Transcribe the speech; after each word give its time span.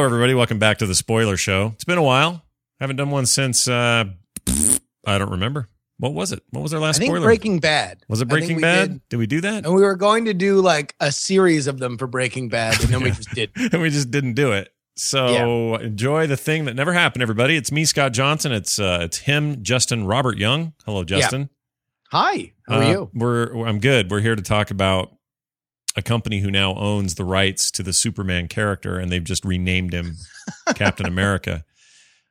Hello, 0.00 0.06
everybody. 0.08 0.32
Welcome 0.32 0.58
back 0.58 0.78
to 0.78 0.86
the 0.86 0.94
Spoiler 0.94 1.36
Show. 1.36 1.72
It's 1.74 1.84
been 1.84 1.98
a 1.98 2.02
while. 2.02 2.42
Haven't 2.80 2.96
done 2.96 3.10
one 3.10 3.26
since 3.26 3.68
uh, 3.68 4.04
I 5.06 5.18
don't 5.18 5.32
remember. 5.32 5.68
What 5.98 6.14
was 6.14 6.32
it? 6.32 6.42
What 6.48 6.62
was 6.62 6.72
our 6.72 6.80
last 6.80 6.96
I 6.96 7.00
think 7.00 7.10
spoiler? 7.10 7.26
Breaking 7.26 7.58
Bad. 7.58 8.02
was 8.08 8.22
it 8.22 8.24
Breaking 8.24 8.62
Bad? 8.62 8.88
did. 8.92 9.08
Did. 9.10 9.16
we 9.18 9.26
do 9.26 9.42
that? 9.42 9.66
And 9.66 9.74
we 9.74 9.82
were 9.82 9.96
going 9.96 10.24
to 10.24 10.32
do 10.32 10.62
like 10.62 10.94
a 11.00 11.12
series 11.12 11.66
of 11.66 11.80
them 11.80 11.98
for 11.98 12.06
Breaking 12.06 12.48
Bad, 12.48 12.80
and 12.82 12.88
then 12.88 13.02
we 13.02 13.10
just 13.10 13.28
did. 13.34 13.50
and 13.54 13.82
we 13.82 13.90
just 13.90 14.10
didn't 14.10 14.32
do 14.32 14.52
it. 14.52 14.72
So 14.96 15.74
enjoy 15.74 16.26
the 16.28 16.36
thing 16.38 16.64
that 16.64 16.76
never 16.76 16.94
happened, 16.94 17.20
everybody. 17.20 17.56
It's 17.56 17.70
me, 17.70 17.84
Scott 17.84 18.12
Johnson. 18.14 18.52
It's 18.52 18.78
uh, 18.78 19.00
it's 19.02 19.18
him, 19.18 19.62
Justin 19.62 20.06
Robert 20.06 20.38
Young. 20.38 20.72
Hello, 20.86 21.04
Justin. 21.04 21.50
Hi, 22.10 22.54
how 22.66 22.76
are 22.78 22.82
Uh, 22.84 22.90
you? 22.90 23.10
We're 23.12 23.66
I'm 23.66 23.80
good. 23.80 24.10
We're 24.10 24.20
here 24.20 24.34
to 24.34 24.42
talk 24.42 24.70
about 24.70 25.12
a 25.96 26.02
company 26.02 26.40
who 26.40 26.50
now 26.50 26.74
owns 26.76 27.16
the 27.16 27.24
rights 27.24 27.70
to 27.72 27.82
the 27.82 27.92
Superman 27.92 28.48
character, 28.48 28.98
and 28.98 29.10
they've 29.10 29.24
just 29.24 29.44
renamed 29.44 29.92
him 29.92 30.16
Captain 30.74 31.06
America. 31.06 31.64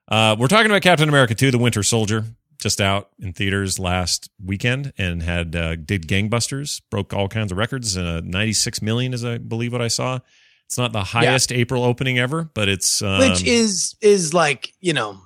Uh, 0.08 0.36
we're 0.40 0.48
talking 0.48 0.72
about 0.72 0.82
Captain 0.82 1.10
America 1.10 1.36
2, 1.36 1.52
The 1.52 1.58
Winter 1.58 1.84
Soldier, 1.84 2.26
just 2.62 2.82
out 2.82 3.10
in 3.20 3.32
theaters 3.34 3.78
last 3.80 4.30
weekend 4.44 4.92
and 4.98 5.22
had 5.24 5.56
uh, 5.56 5.76
did 5.76 6.08
gangbusters, 6.08 6.82
broke 6.90 7.14
all 7.14 7.28
kinds 7.28 7.52
of 7.52 7.58
records. 7.58 7.96
Uh, 7.98 8.22
96 8.24 8.82
million 8.82 9.14
is, 9.14 9.24
I 9.24 9.38
believe, 9.38 9.72
what 9.72 9.82
I 9.82 9.88
saw. 9.88 10.20
It's 10.66 10.78
not 10.78 10.92
the 10.94 11.04
highest 11.04 11.52
April 11.52 11.84
opening 11.84 12.20
ever, 12.20 12.50
but 12.54 12.70
it's 12.70 13.02
um, 13.02 13.20
Which 13.20 13.44
is 13.44 13.96
is 14.02 14.36
like 14.36 14.72
you 14.80 14.94
know, 14.94 15.20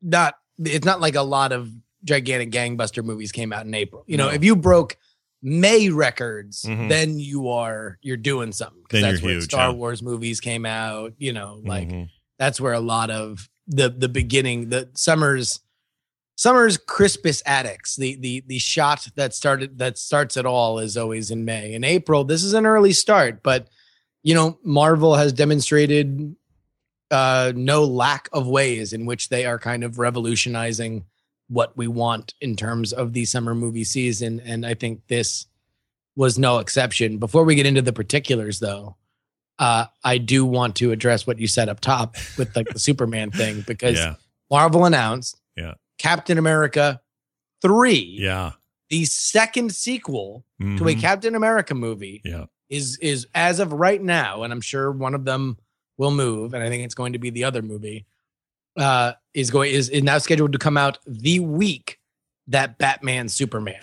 not 0.00 0.36
it's 0.58 0.86
not 0.86 1.02
like 1.02 1.16
a 1.16 1.22
lot 1.22 1.52
of 1.52 1.70
gigantic 2.02 2.50
gangbuster 2.50 3.04
movies 3.04 3.30
came 3.30 3.52
out 3.52 3.66
in 3.66 3.74
April. 3.74 4.04
You 4.06 4.16
know, 4.16 4.28
No. 4.28 4.32
if 4.34 4.42
you 4.42 4.56
broke 4.56 4.96
May 5.42 5.90
records, 5.90 6.62
Mhm. 6.62 6.88
then 6.88 7.18
you 7.18 7.48
are 7.48 7.98
you're 8.02 8.16
doing 8.16 8.52
something. 8.52 8.82
'Cause 8.88 9.00
Then 9.00 9.10
that's 9.12 9.22
where 9.22 9.34
huge, 9.34 9.44
Star 9.44 9.68
yeah. 9.70 9.74
Wars 9.74 10.02
movies 10.02 10.40
came 10.40 10.64
out. 10.66 11.12
You 11.18 11.32
know, 11.32 11.60
like 11.64 11.88
mhm. 11.88 12.08
that's 12.38 12.60
where 12.60 12.72
a 12.72 12.80
lot 12.80 13.10
of 13.10 13.48
the 13.66 13.88
the 13.90 14.08
beginning 14.08 14.68
the 14.70 14.88
summer's 14.94 15.60
summer's 16.36 16.76
crispest 16.76 17.42
addicts 17.46 17.96
the 17.96 18.14
the 18.16 18.44
the 18.46 18.58
shot 18.58 19.08
that 19.16 19.34
started 19.34 19.78
that 19.78 19.96
starts 19.98 20.36
it 20.36 20.44
all 20.46 20.78
is 20.78 20.96
always 20.96 21.30
in 21.30 21.44
may 21.46 21.72
in 21.72 21.82
april 21.82 22.24
this 22.24 22.44
is 22.44 22.52
an 22.52 22.66
early 22.66 22.92
start 22.92 23.42
but 23.42 23.68
you 24.22 24.34
know 24.34 24.58
marvel 24.62 25.14
has 25.16 25.32
demonstrated 25.32 26.36
uh 27.10 27.52
no 27.56 27.84
lack 27.84 28.28
of 28.32 28.46
ways 28.46 28.92
in 28.92 29.06
which 29.06 29.30
they 29.30 29.46
are 29.46 29.58
kind 29.58 29.82
of 29.82 29.98
revolutionizing 29.98 31.04
what 31.48 31.76
we 31.76 31.86
want 31.86 32.34
in 32.40 32.56
terms 32.56 32.92
of 32.92 33.12
the 33.12 33.24
summer 33.24 33.54
movie 33.54 33.84
season 33.84 34.40
and 34.44 34.66
i 34.66 34.74
think 34.74 35.00
this 35.08 35.46
was 36.16 36.38
no 36.38 36.58
exception 36.58 37.18
before 37.18 37.44
we 37.44 37.54
get 37.54 37.66
into 37.66 37.82
the 37.82 37.92
particulars 37.92 38.58
though 38.60 38.96
uh, 39.58 39.86
I 40.04 40.18
do 40.18 40.44
want 40.44 40.76
to 40.76 40.92
address 40.92 41.26
what 41.26 41.38
you 41.38 41.46
said 41.46 41.70
up 41.70 41.80
top 41.80 42.16
with 42.36 42.54
like 42.54 42.68
the 42.68 42.78
Superman 42.88 43.30
thing 43.30 43.64
because 43.66 43.96
yeah, 43.96 44.16
Marvel 44.50 44.84
announced 44.84 45.40
Yeah. 45.56 45.74
Captain 45.98 46.36
America 46.36 47.00
3, 47.62 48.18
yeah, 48.20 48.52
the 48.90 49.06
second 49.06 49.74
sequel 49.74 50.44
to 50.60 50.66
a 50.66 50.94
Mhm. 50.94 51.00
Captain 51.00 51.34
America 51.34 51.74
movie 51.74 52.20
yeah. 52.22 52.44
is 52.68 52.98
is 52.98 53.26
as 53.34 53.58
of 53.60 53.72
right 53.72 54.02
now 54.02 54.42
and 54.42 54.52
I'm 54.52 54.60
sure 54.60 54.92
one 54.92 55.14
of 55.14 55.24
them 55.24 55.56
will 55.96 56.10
move 56.10 56.52
and 56.52 56.62
I 56.62 56.68
think 56.68 56.84
it's 56.84 56.94
going 56.94 57.14
to 57.14 57.18
be 57.18 57.30
the 57.30 57.44
other 57.44 57.62
movie 57.62 58.04
uh 58.76 59.12
is 59.34 59.50
going 59.50 59.72
is, 59.72 59.88
is 59.88 60.02
now 60.02 60.18
scheduled 60.18 60.52
to 60.52 60.58
come 60.58 60.76
out 60.76 60.98
the 61.06 61.40
week 61.40 61.98
that 62.48 62.78
Batman 62.78 63.28
Superman 63.28 63.80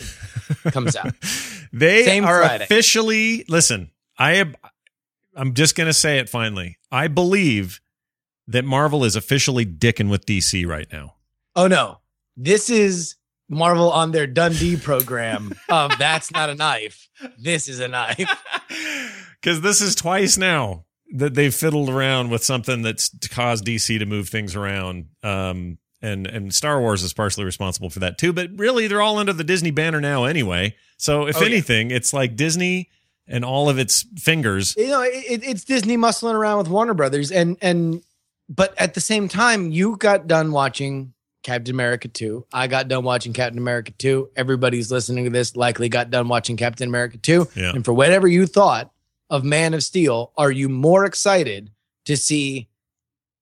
comes 0.71 0.95
out. 0.95 1.13
they 1.73 2.05
Same 2.05 2.25
are 2.25 2.41
Friday. 2.41 2.63
officially 2.63 3.45
listen. 3.47 3.91
I 4.17 4.33
am. 4.33 4.55
I'm 5.35 5.53
just 5.53 5.75
gonna 5.75 5.93
say 5.93 6.19
it 6.19 6.29
finally. 6.29 6.77
I 6.91 7.07
believe 7.07 7.81
that 8.47 8.65
Marvel 8.65 9.03
is 9.03 9.15
officially 9.15 9.65
dicking 9.65 10.09
with 10.09 10.25
DC 10.25 10.65
right 10.67 10.87
now. 10.91 11.15
Oh 11.55 11.67
no. 11.67 11.99
This 12.35 12.69
is 12.69 13.15
Marvel 13.49 13.91
on 13.91 14.11
their 14.11 14.25
Dundee 14.27 14.77
program 14.77 15.53
of 15.69 15.95
that's 15.99 16.31
not 16.31 16.49
a 16.49 16.55
knife. 16.55 17.09
This 17.37 17.67
is 17.67 17.79
a 17.79 17.87
knife. 17.87 18.29
Because 19.41 19.59
this 19.59 19.81
is 19.81 19.93
twice 19.93 20.37
now 20.37 20.85
that 21.13 21.35
they've 21.35 21.53
fiddled 21.53 21.89
around 21.89 22.29
with 22.31 22.43
something 22.43 22.81
that's 22.81 23.09
caused 23.29 23.65
DC 23.65 23.97
to 23.99 24.05
move 24.05 24.29
things 24.29 24.55
around. 24.55 25.05
Um, 25.23 25.77
and 26.01 26.27
and 26.27 26.53
Star 26.53 26.81
Wars 26.81 27.01
is 27.03 27.13
partially 27.13 27.45
responsible 27.45 27.89
for 27.89 27.99
that 27.99 28.17
too. 28.17 28.33
But 28.33 28.49
really, 28.55 28.87
they're 28.87 29.01
all 29.01 29.17
under 29.19 29.31
the 29.31 29.43
Disney 29.45 29.71
banner 29.71 30.01
now 30.01 30.25
anyway. 30.25 30.75
So 30.97 31.27
if 31.27 31.37
Oh, 31.37 31.41
yeah. 31.41 31.45
anything, 31.47 31.91
it's 31.91 32.11
like 32.13 32.35
Disney 32.35 32.89
and 33.25 33.45
all 33.45 33.69
of 33.69 33.79
its 33.79 34.05
fingers. 34.17 34.75
You 34.75 34.87
know, 34.87 35.01
it, 35.01 35.41
it's 35.43 35.63
Disney 35.63 35.95
muscling 35.95 36.33
around 36.33 36.57
with 36.57 36.67
Warner 36.67 36.93
Brothers 36.93 37.31
and 37.31 37.57
and 37.61 38.01
but 38.49 38.73
at 38.77 38.93
the 38.95 38.99
same 39.01 39.29
time, 39.29 39.71
you 39.71 39.95
got 39.95 40.27
done 40.27 40.51
watching 40.51 41.13
Captain 41.43 41.73
America 41.73 42.09
2. 42.09 42.45
I 42.51 42.67
got 42.67 42.89
done 42.89 43.03
watching 43.05 43.31
Captain 43.31 43.57
America 43.57 43.93
2. 43.97 44.31
Everybody's 44.35 44.91
listening 44.91 45.23
to 45.23 45.29
this 45.29 45.55
likely 45.55 45.87
got 45.87 46.09
done 46.09 46.27
watching 46.27 46.57
Captain 46.57 46.89
America 46.89 47.17
2. 47.17 47.47
Yeah. 47.55 47.71
And 47.73 47.85
for 47.85 47.93
whatever 47.93 48.27
you 48.27 48.45
thought 48.45 48.91
of 49.29 49.43
Man 49.43 49.73
of 49.73 49.83
Steel, 49.83 50.31
are 50.37 50.51
you 50.51 50.69
more 50.69 51.05
excited 51.05 51.71
to 52.05 52.17
see 52.17 52.69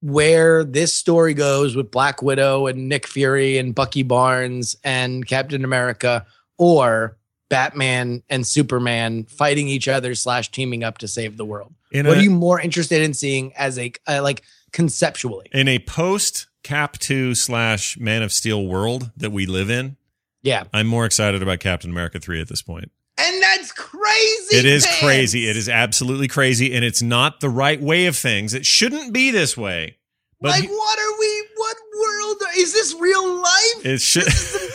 where 0.01 0.63
this 0.63 0.93
story 0.93 1.33
goes 1.33 1.75
with 1.75 1.91
Black 1.91 2.21
Widow 2.21 2.67
and 2.67 2.89
Nick 2.89 3.07
Fury 3.07 3.57
and 3.57 3.73
Bucky 3.73 4.03
Barnes 4.03 4.75
and 4.83 5.27
Captain 5.27 5.63
America 5.63 6.25
or 6.57 7.17
Batman 7.49 8.23
and 8.29 8.45
Superman 8.45 9.25
fighting 9.25 9.67
each 9.67 9.87
other 9.87 10.15
slash 10.15 10.49
teaming 10.49 10.83
up 10.83 10.97
to 10.99 11.07
save 11.07 11.37
the 11.37 11.45
world? 11.45 11.73
In 11.91 12.07
what 12.07 12.17
a, 12.17 12.19
are 12.19 12.23
you 12.23 12.31
more 12.31 12.59
interested 12.59 13.01
in 13.01 13.13
seeing 13.13 13.53
as 13.55 13.77
a 13.77 13.93
uh, 14.07 14.21
like 14.23 14.43
conceptually? 14.71 15.47
in 15.51 15.67
a 15.67 15.79
post 15.79 16.47
Cap 16.63 16.97
two 16.99 17.35
slash 17.35 17.97
Man 17.97 18.21
of 18.21 18.31
Steel 18.31 18.65
world 18.65 19.11
that 19.17 19.31
we 19.31 19.45
live 19.45 19.69
in? 19.69 19.97
Yeah, 20.43 20.63
I'm 20.73 20.87
more 20.87 21.05
excited 21.05 21.43
about 21.43 21.59
Captain 21.59 21.89
America 21.89 22.19
three 22.19 22.39
at 22.39 22.47
this 22.47 22.61
point. 22.61 22.91
And 23.17 23.41
that's 23.41 23.71
crazy. 23.71 24.55
It 24.57 24.65
is 24.65 24.85
pants. 24.85 24.99
crazy. 25.01 25.47
It 25.49 25.55
is 25.57 25.69
absolutely 25.69 26.27
crazy, 26.27 26.73
and 26.75 26.83
it's 26.85 27.01
not 27.01 27.39
the 27.39 27.49
right 27.49 27.81
way 27.81 28.05
of 28.07 28.15
things. 28.17 28.53
It 28.53 28.65
shouldn't 28.65 29.13
be 29.13 29.31
this 29.31 29.55
way. 29.57 29.97
But 30.39 30.51
like, 30.51 30.61
he- 30.63 30.67
what 30.69 30.99
are 30.99 31.19
we? 31.19 31.47
What 31.57 31.77
world 31.99 32.37
is 32.57 32.73
this? 32.73 32.95
Real 32.99 33.35
life? 33.41 33.85
it 33.85 34.01
should. 34.01 34.23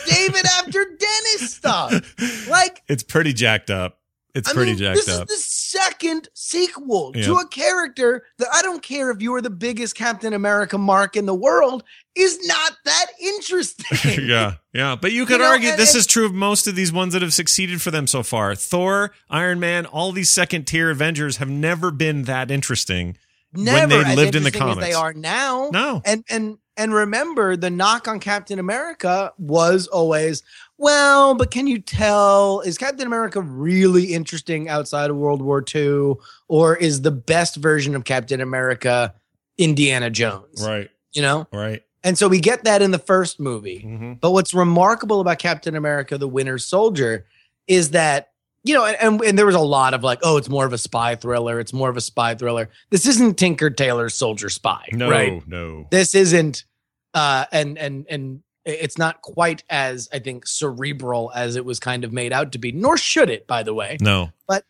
David 0.09 0.45
after 0.45 0.85
Dennis 0.85 1.53
stuff. 1.55 2.15
Like, 2.49 2.81
it's 2.87 3.03
pretty 3.03 3.33
jacked 3.33 3.69
up. 3.69 3.99
It's 4.33 4.49
I 4.49 4.53
pretty 4.53 4.71
mean, 4.71 4.79
jacked 4.79 4.95
this 5.05 5.09
up. 5.09 5.29
is 5.29 5.43
second 5.69 6.29
sequel 6.33 7.11
to 7.13 7.35
a 7.35 7.47
character 7.47 8.23
that 8.37 8.47
I 8.53 8.61
don't 8.61 8.81
care 8.81 9.11
if 9.11 9.21
you 9.21 9.33
are 9.35 9.41
the 9.41 9.49
biggest 9.49 9.95
Captain 9.95 10.33
America 10.33 10.77
mark 10.77 11.15
in 11.15 11.25
the 11.25 11.35
world 11.35 11.83
is 12.15 12.39
not 12.47 12.73
that 12.85 13.05
interesting. 13.21 14.25
yeah, 14.27 14.53
yeah. 14.73 14.95
But 14.99 15.11
you 15.11 15.25
could 15.25 15.39
know, 15.39 15.47
argue 15.47 15.69
and- 15.69 15.79
this 15.79 15.93
and- 15.93 15.99
is 15.99 16.07
true 16.07 16.25
of 16.25 16.33
most 16.33 16.67
of 16.67 16.75
these 16.75 16.91
ones 16.91 17.13
that 17.13 17.21
have 17.21 17.33
succeeded 17.33 17.81
for 17.81 17.91
them 17.91 18.07
so 18.07 18.23
far. 18.23 18.55
Thor, 18.55 19.11
Iron 19.29 19.59
Man, 19.59 19.85
all 19.85 20.11
these 20.11 20.29
second 20.29 20.65
tier 20.65 20.89
Avengers 20.89 21.37
have 21.37 21.49
never 21.49 21.91
been 21.91 22.23
that 22.23 22.49
interesting. 22.51 23.17
Never 23.53 24.03
they 24.03 24.11
as 24.11 24.15
lived 24.15 24.35
in 24.35 24.43
the 24.43 24.51
comics. 24.51 24.85
they 24.85 24.93
are 24.93 25.13
now. 25.13 25.69
No. 25.71 26.01
And 26.05 26.23
and 26.29 26.57
and 26.75 26.93
remember 26.93 27.55
the 27.55 27.69
knock 27.71 28.07
on 28.07 28.19
Captain 28.19 28.59
America 28.59 29.31
was 29.39 29.87
always, 29.87 30.43
well, 30.77 31.35
but 31.35 31.51
can 31.51 31.67
you 31.67 31.79
tell 31.79 32.61
is 32.61 32.77
Captain 32.77 33.07
America 33.07 33.41
really 33.41 34.13
interesting 34.13 34.69
outside 34.69 35.09
of 35.09 35.15
World 35.15 35.41
War 35.41 35.63
II 35.73 36.13
or 36.47 36.75
is 36.75 37.01
the 37.01 37.11
best 37.11 37.55
version 37.55 37.95
of 37.95 38.03
Captain 38.03 38.41
America 38.41 39.13
Indiana 39.57 40.09
Jones? 40.09 40.63
Right, 40.65 40.89
You 41.13 41.21
know? 41.21 41.47
right. 41.51 41.83
And 42.03 42.17
so 42.17 42.27
we 42.27 42.39
get 42.39 42.63
that 42.63 42.81
in 42.81 42.91
the 42.91 42.99
first 42.99 43.39
movie. 43.39 43.83
Mm-hmm. 43.85 44.13
But 44.21 44.31
what's 44.31 44.53
remarkable 44.53 45.19
about 45.19 45.39
Captain 45.39 45.75
America: 45.75 46.17
The 46.17 46.27
Winter 46.27 46.57
Soldier 46.57 47.25
is 47.67 47.89
that 47.91 48.29
you 48.63 48.73
know, 48.73 48.85
and, 48.85 48.95
and 49.01 49.21
and 49.21 49.37
there 49.37 49.45
was 49.45 49.55
a 49.55 49.59
lot 49.59 49.93
of 49.93 50.03
like, 50.03 50.19
oh, 50.23 50.37
it's 50.37 50.47
more 50.47 50.65
of 50.65 50.73
a 50.73 50.77
spy 50.77 51.15
thriller. 51.15 51.59
It's 51.59 51.73
more 51.73 51.89
of 51.89 51.97
a 51.97 52.01
spy 52.01 52.35
thriller. 52.35 52.69
This 52.91 53.07
isn't 53.07 53.37
Tinker 53.37 53.69
Tailor 53.69 54.09
Soldier 54.09 54.49
Spy, 54.49 54.87
No, 54.93 55.09
right? 55.09 55.41
no. 55.47 55.87
This 55.89 56.13
isn't, 56.15 56.65
uh, 57.13 57.45
and 57.51 57.77
and 57.77 58.05
and 58.09 58.43
it's 58.67 58.97
not 58.97 59.21
quite 59.21 59.63
as 59.69 60.09
I 60.11 60.19
think 60.19 60.45
cerebral 60.45 61.31
as 61.33 61.55
it 61.55 61.65
was 61.65 61.79
kind 61.79 62.03
of 62.03 62.11
made 62.11 62.33
out 62.33 62.51
to 62.51 62.57
be. 62.57 62.71
Nor 62.71 62.97
should 62.97 63.29
it, 63.29 63.47
by 63.47 63.63
the 63.63 63.73
way. 63.73 63.97
No. 64.01 64.31
But 64.47 64.65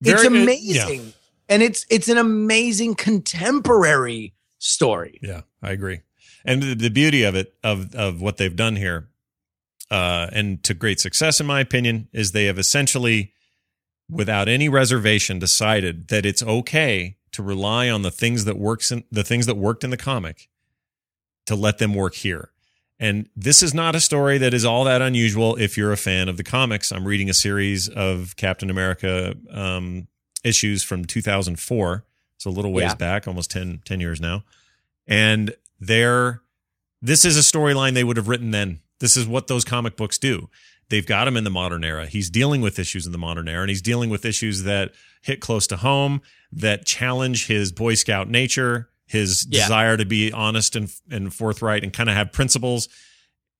Very- 0.00 0.16
it's 0.16 0.26
uh, 0.26 0.30
yeah. 0.30 0.42
amazing, 0.42 1.12
and 1.48 1.62
it's 1.62 1.86
it's 1.88 2.08
an 2.08 2.18
amazing 2.18 2.94
contemporary 2.96 4.34
story. 4.58 5.18
Yeah, 5.22 5.42
I 5.62 5.70
agree. 5.70 6.00
And 6.44 6.62
the, 6.62 6.74
the 6.74 6.90
beauty 6.90 7.22
of 7.22 7.34
it, 7.34 7.54
of 7.64 7.94
of 7.94 8.20
what 8.20 8.36
they've 8.36 8.54
done 8.54 8.76
here, 8.76 9.08
uh, 9.90 10.28
and 10.32 10.62
to 10.64 10.74
great 10.74 11.00
success, 11.00 11.40
in 11.40 11.46
my 11.46 11.60
opinion, 11.60 12.08
is 12.12 12.32
they 12.32 12.44
have 12.46 12.58
essentially, 12.58 13.32
without 14.10 14.48
any 14.48 14.68
reservation, 14.68 15.38
decided 15.38 16.08
that 16.08 16.26
it's 16.26 16.42
okay 16.42 17.16
to 17.32 17.42
rely 17.42 17.90
on 17.90 18.02
the 18.02 18.10
things 18.10 18.44
that 18.44 18.58
works 18.58 18.90
in 18.92 19.04
the 19.10 19.24
things 19.24 19.46
that 19.46 19.56
worked 19.56 19.84
in 19.84 19.90
the 19.90 19.96
comic, 19.96 20.48
to 21.46 21.54
let 21.54 21.78
them 21.78 21.94
work 21.94 22.14
here. 22.14 22.50
And 22.98 23.28
this 23.36 23.62
is 23.62 23.74
not 23.74 23.94
a 23.94 24.00
story 24.00 24.38
that 24.38 24.54
is 24.54 24.64
all 24.64 24.84
that 24.84 25.02
unusual 25.02 25.56
if 25.56 25.76
you're 25.76 25.92
a 25.92 25.96
fan 25.98 26.28
of 26.28 26.36
the 26.38 26.44
comics. 26.44 26.90
I'm 26.90 27.06
reading 27.06 27.28
a 27.28 27.34
series 27.34 27.88
of 27.88 28.36
Captain 28.36 28.70
America 28.70 29.34
um, 29.50 30.06
issues 30.42 30.82
from 30.82 31.04
2004 31.04 32.04
It's 32.36 32.46
a 32.46 32.50
little 32.50 32.72
ways 32.72 32.84
Yeah. 32.84 32.94
back, 32.94 33.28
almost 33.28 33.50
10, 33.50 33.82
10 33.84 34.00
years 34.00 34.20
now. 34.20 34.44
And 35.06 35.54
they're 35.80 36.40
this 37.02 37.24
is 37.26 37.36
a 37.36 37.40
storyline 37.40 37.92
they 37.94 38.04
would 38.04 38.16
have 38.16 38.28
written 38.28 38.50
then. 38.50 38.80
This 39.00 39.16
is 39.16 39.26
what 39.26 39.46
those 39.46 39.64
comic 39.64 39.96
books 39.96 40.16
do. 40.16 40.48
They've 40.88 41.06
got 41.06 41.28
him 41.28 41.36
in 41.36 41.44
the 41.44 41.50
modern 41.50 41.84
era. 41.84 42.06
He's 42.06 42.30
dealing 42.30 42.62
with 42.62 42.78
issues 42.78 43.04
in 43.06 43.12
the 43.12 43.18
modern 43.18 43.48
era, 43.48 43.60
and 43.62 43.68
he's 43.68 43.82
dealing 43.82 44.08
with 44.08 44.24
issues 44.24 44.62
that 44.62 44.92
hit 45.20 45.40
close 45.40 45.66
to 45.66 45.76
home, 45.76 46.22
that 46.52 46.86
challenge 46.86 47.46
his 47.48 47.72
Boy 47.72 47.94
Scout 47.94 48.30
nature, 48.30 48.88
his 49.06 49.46
Yeah. 49.48 49.62
desire 49.62 49.96
to 49.96 50.04
be 50.04 50.32
honest 50.32 50.76
and, 50.76 50.92
and 51.10 51.32
forthright 51.32 51.82
and 51.84 51.92
kind 51.92 52.08
of 52.10 52.16
have 52.16 52.32
principles. 52.32 52.88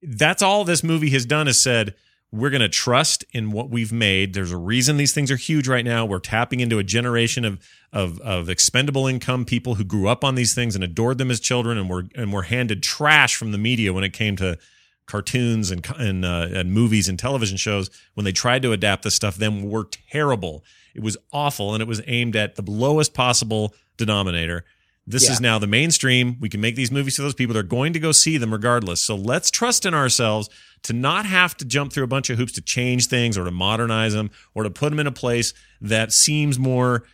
That's 0.03 0.43
all 0.43 0.65
this 0.65 0.83
movie 0.83 1.11
has 1.11 1.25
done 1.25 1.49
is 1.49 1.59
said, 1.59 1.95
we're 2.33 2.51
going 2.51 2.61
to 2.61 2.69
trust 2.69 3.25
in 3.33 3.53
what 3.53 3.71
we've 3.71 3.93
made. 3.93 4.35
There's 4.35 4.51
a 4.51 4.57
reason 4.57 4.97
these 4.97 5.15
things 5.15 5.31
are 5.31 5.37
huge 5.37 5.69
right 5.69 5.85
now. 5.85 6.05
We're 6.05 6.19
tapping 6.19 6.59
into 6.61 6.79
a 6.79 6.85
generation 6.85 7.45
of 7.45 7.61
of 7.93 8.21
of 8.21 8.51
expendable 8.51 9.07
income 9.07 9.45
people 9.45 9.77
who 9.77 9.85
grew 9.85 10.09
up 10.09 10.25
on 10.25 10.35
these 10.35 10.53
things 10.53 10.75
and 10.75 10.83
adored 10.83 11.19
them 11.19 11.31
as 11.31 11.39
children, 11.39 11.79
and 11.79 11.89
were 11.89 12.05
and 12.17 12.33
were 12.33 12.43
handed 12.43 12.83
trash 12.83 13.37
from 13.37 13.53
the 13.53 13.59
media 13.59 13.93
when 13.93 14.03
it 14.03 14.13
came 14.13 14.35
to 14.37 14.59
cartoons 15.07 15.71
and 15.71 15.87
and, 15.97 16.25
uh, 16.25 16.49
and 16.53 16.73
movies 16.73 17.09
and 17.09 17.17
television 17.19 17.57
shows. 17.57 17.91
When 18.15 18.25
they 18.25 18.33
tried 18.33 18.63
to 18.63 18.73
adapt 18.73 19.05
this 19.05 19.15
stuff, 19.15 19.37
Then 19.37 19.71
were 19.71 19.89
terrible. 20.11 20.65
It 20.97 21.03
was 21.03 21.17
awful, 21.33 21.75
and 21.75 21.81
it 21.81 21.87
was 21.89 22.03
aimed 22.09 22.35
at 22.35 22.57
the 22.57 22.69
lowest 22.69 23.15
possible 23.15 23.73
denominator. 23.97 24.65
This 25.07 25.27
Yeah. 25.27 25.33
is 25.33 25.41
now 25.41 25.59
the 25.59 25.67
mainstream. 25.69 26.37
We 26.41 26.49
can 26.49 26.61
make 26.61 26.75
these 26.75 26.91
movies 26.91 27.17
for 27.17 27.23
those 27.23 27.35
people. 27.35 27.55
They're 27.55 27.63
going 27.63 27.93
to 27.93 28.01
go 28.01 28.11
see 28.13 28.39
them 28.39 28.53
regardless. 28.53 29.01
So 29.01 29.15
let's 29.15 29.51
trust 29.53 29.87
in 29.87 29.95
ourselves 29.95 30.49
to 30.83 30.93
not 30.93 31.27
have 31.27 31.57
to 31.59 31.65
jump 31.65 31.93
through 31.93 32.05
a 32.05 32.09
bunch 32.09 32.29
of 32.29 32.39
hoops 32.39 32.53
to 32.53 32.61
change 32.61 33.07
things 33.07 33.39
or 33.39 33.45
to 33.45 33.51
modernize 33.53 34.15
them 34.15 34.31
or 34.55 34.65
to 34.65 34.71
put 34.71 34.91
them 34.91 34.99
in 34.99 35.07
a 35.07 35.13
place 35.13 35.55
that 35.81 36.13
seems 36.13 36.59
more 36.59 37.05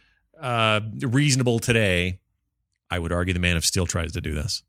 uh, 0.41 0.81
reasonable 1.01 1.59
today. 1.59 2.19
I 2.91 2.99
would 2.99 3.13
argue 3.13 3.33
the 3.35 3.41
Man 3.41 3.57
of 3.57 3.65
Steel 3.65 3.87
tries 3.87 4.13
to 4.13 4.21
do 4.21 4.35
this. 4.35 4.63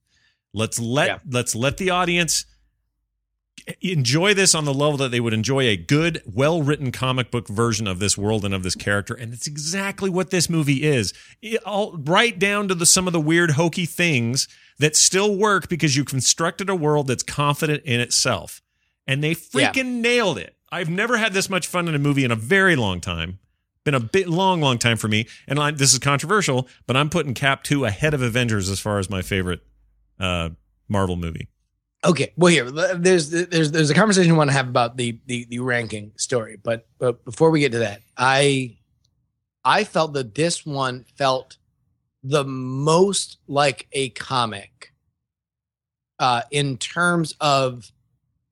Let's 0.54 0.78
let 0.80 1.08
Yeah. 1.08 1.18
let's 1.30 1.56
let 1.56 1.78
the 1.78 1.90
audience 1.90 2.46
enjoy 3.82 4.34
this 4.34 4.54
on 4.56 4.66
the 4.66 4.74
level 4.74 4.98
that 4.98 5.12
they 5.12 5.20
would 5.20 5.34
enjoy 5.34 5.64
a 5.64 5.78
good, 5.78 6.22
well 6.26 6.62
written 6.62 6.92
comic 6.92 7.32
book 7.32 7.48
version 7.48 7.88
of 7.88 8.00
this 8.00 8.18
world 8.18 8.46
and 8.46 8.54
of 8.54 8.64
this 8.64 8.76
character. 8.76 9.14
And 9.14 9.34
it's 9.34 9.48
exactly 9.48 10.10
what 10.10 10.30
this 10.30 10.50
movie 10.50 10.84
is. 10.84 11.14
It, 11.42 11.64
all, 11.64 11.98
right 11.98 12.38
down 12.38 12.68
to 12.68 12.76
the, 12.76 12.86
some 12.86 13.08
of 13.08 13.14
the 13.14 13.20
weird, 13.20 13.52
hokey 13.52 13.86
things 13.86 14.48
that 14.80 14.96
still 14.96 15.36
work 15.36 15.70
because 15.70 15.96
you 15.96 16.04
constructed 16.04 16.70
a 16.70 16.76
world 16.76 17.08
that's 17.08 17.24
confident 17.24 17.84
in 17.84 18.00
itself. 18.00 18.62
And 19.08 19.24
they 19.24 19.36
freaking 19.36 20.02
nailed 20.02 20.38
it. 20.38 20.56
I've 20.72 20.90
never 20.90 21.18
had 21.18 21.34
this 21.34 21.50
much 21.50 21.68
fun 21.68 21.88
in 21.88 21.96
a 21.96 22.00
movie 22.00 22.24
in 22.24 22.32
a 22.32 22.36
very 22.36 22.76
long 22.76 23.00
time. 23.00 23.40
Been 23.84 23.94
a 23.94 24.00
bit 24.00 24.30
long, 24.30 24.62
long 24.62 24.78
time 24.78 24.98
for 24.98 25.08
me. 25.08 25.28
And 25.48 25.60
I, 25.60 25.72
this 25.72 25.94
is 25.94 26.00
controversial, 26.00 26.68
but 26.88 26.96
I'm 26.96 27.10
putting 27.10 27.34
Cap 27.34 27.64
2 27.64 27.86
ahead 27.86 28.14
of 28.14 28.22
Avengers 28.22 28.70
as 28.70 28.80
far 28.80 28.98
as 28.98 29.10
my 29.10 29.22
favorite 29.22 29.60
uh, 30.20 30.50
Marvel 30.88 31.18
movie. 31.18 31.50
Okay, 32.06 32.34
well 32.36 32.52
here 32.52 32.70
there's 32.70 33.30
there's 33.30 33.72
there's 33.72 33.90
a 33.90 33.94
conversation 33.94 34.34
I 34.34 34.36
want 34.36 34.50
to 34.50 34.56
have 34.56 34.68
about 34.68 34.98
the 34.98 35.18
the 35.26 35.46
the 35.46 35.60
ranking 35.60 36.12
story, 36.18 36.58
but 36.62 36.88
but 37.00 37.24
before 37.24 37.50
we 37.50 37.62
get 37.62 37.72
to 37.72 37.80
that, 37.80 38.02
I 38.18 38.78
I 39.64 39.86
felt 39.86 40.14
that 40.14 40.36
this 40.36 40.66
one 40.66 41.06
felt 41.18 41.58
the 42.24 42.44
most 42.44 43.38
like 43.48 43.88
a 43.92 44.10
comic 44.10 44.94
uh 46.20 46.42
in 46.52 46.78
terms 46.78 47.36
of 47.42 47.92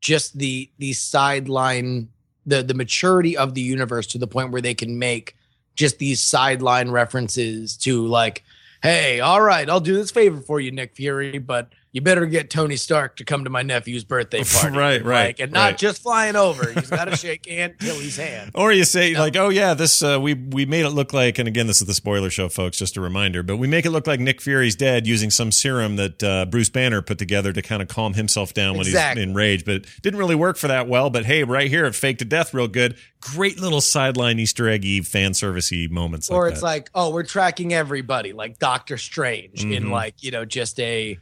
just 0.02 0.38
the 0.38 0.70
the 0.78 0.94
sideline 0.94 2.10
the 2.46 2.64
the 2.64 2.74
maturity 2.74 3.38
of 3.38 3.54
the 3.54 3.62
universe 3.62 4.08
to 4.08 4.18
the 4.18 4.28
point 4.28 4.52
where 4.52 4.62
they 4.62 4.74
can 4.74 5.00
make 5.00 5.36
just 5.76 6.00
these 6.00 6.22
sideline 6.22 6.92
references 6.92 7.78
to 7.78 8.06
like 8.08 8.44
hey 8.84 9.20
all 9.22 9.42
right 9.42 9.70
I'll 9.70 9.80
do 9.80 9.96
this 9.96 10.12
favor 10.12 10.42
for 10.42 10.60
you 10.60 10.72
Nick 10.72 10.96
Fury 10.96 11.38
but 11.38 11.72
you 11.94 12.00
better 12.02 12.26
get 12.26 12.50
Tony 12.50 12.78
Stark 12.78 13.18
to 13.18 13.26
come 13.26 13.44
to 13.44 13.50
my 13.50 13.64
nephew's 13.64 14.04
birthday 14.06 14.44
party. 14.46 14.78
Right, 14.78 15.04
right, 15.04 15.26
Like, 15.28 15.40
and 15.42 15.52
not 15.52 15.60
right. 15.72 15.78
just 15.78 16.02
flying 16.02 16.38
over. 16.38 16.72
He's 16.72 16.90
got 16.90 17.06
to 17.06 17.16
shake 17.18 17.50
Aunt 17.52 17.80
Tilly's 17.80 18.16
hand. 18.16 18.52
Or 18.56 18.72
you 18.72 18.86
say 18.86 19.12
No. 19.12 19.20
like, 19.20 19.36
oh 19.36 19.50
yeah, 19.50 19.74
this 19.74 20.02
uh, 20.02 20.18
we 20.22 20.34
we 20.36 20.66
made 20.66 20.86
it 20.86 20.92
look 20.92 21.12
like, 21.12 21.38
and 21.38 21.48
again, 21.50 21.68
this 21.68 21.82
is 21.82 21.88
the 21.88 21.94
spoiler 21.94 22.30
show, 22.30 22.48
folks. 22.50 22.78
Just 22.78 22.96
a 22.96 23.02
reminder, 23.02 23.44
but 23.44 23.58
we 23.58 23.68
make 23.68 23.86
it 23.86 23.92
look 23.92 24.08
like 24.08 24.20
Nick 24.22 24.40
Fury's 24.42 24.76
dead 24.76 25.06
using 25.06 25.30
some 25.30 25.52
serum 25.52 25.98
that 25.98 26.24
uh, 26.24 26.46
Bruce 26.46 26.70
Banner 26.70 27.02
put 27.02 27.18
together 27.18 27.52
to 27.52 27.62
kind 27.62 27.82
of 27.82 27.88
calm 27.90 28.14
himself 28.14 28.54
down 28.54 28.78
when 28.78 28.86
Exactly. 28.88 29.22
he's 29.22 29.30
enraged. 29.30 29.66
But 29.66 29.76
it 29.76 29.88
didn't 30.02 30.20
really 30.20 30.36
work 30.36 30.56
for 30.58 30.70
that 30.70 30.88
well. 30.88 31.10
But 31.10 31.26
hey, 31.26 31.44
right 31.44 31.70
here, 31.70 31.86
it 31.86 31.94
faked 31.96 32.20
to 32.20 32.26
death 32.26 32.54
real 32.54 32.68
good. 32.70 32.96
Great 33.20 33.60
little 33.60 33.82
sideline 33.82 34.40
Easter 34.40 34.70
eggy 34.70 35.02
fan 35.02 35.34
servicey 35.34 35.90
moments. 35.90 36.30
or 36.30 36.44
like 36.46 36.52
it's 36.54 36.62
that. 36.62 36.66
like, 36.66 36.90
oh, 36.96 37.10
we're 37.12 37.24
tracking 37.24 37.74
everybody, 37.74 38.32
like 38.34 38.60
Doctor 38.60 38.98
Strange 38.98 39.64
in 39.66 39.86
Mhm. 39.86 39.92
like, 39.92 40.24
you 40.24 40.32
know, 40.32 40.46
just 40.46 40.80
a 40.80 41.20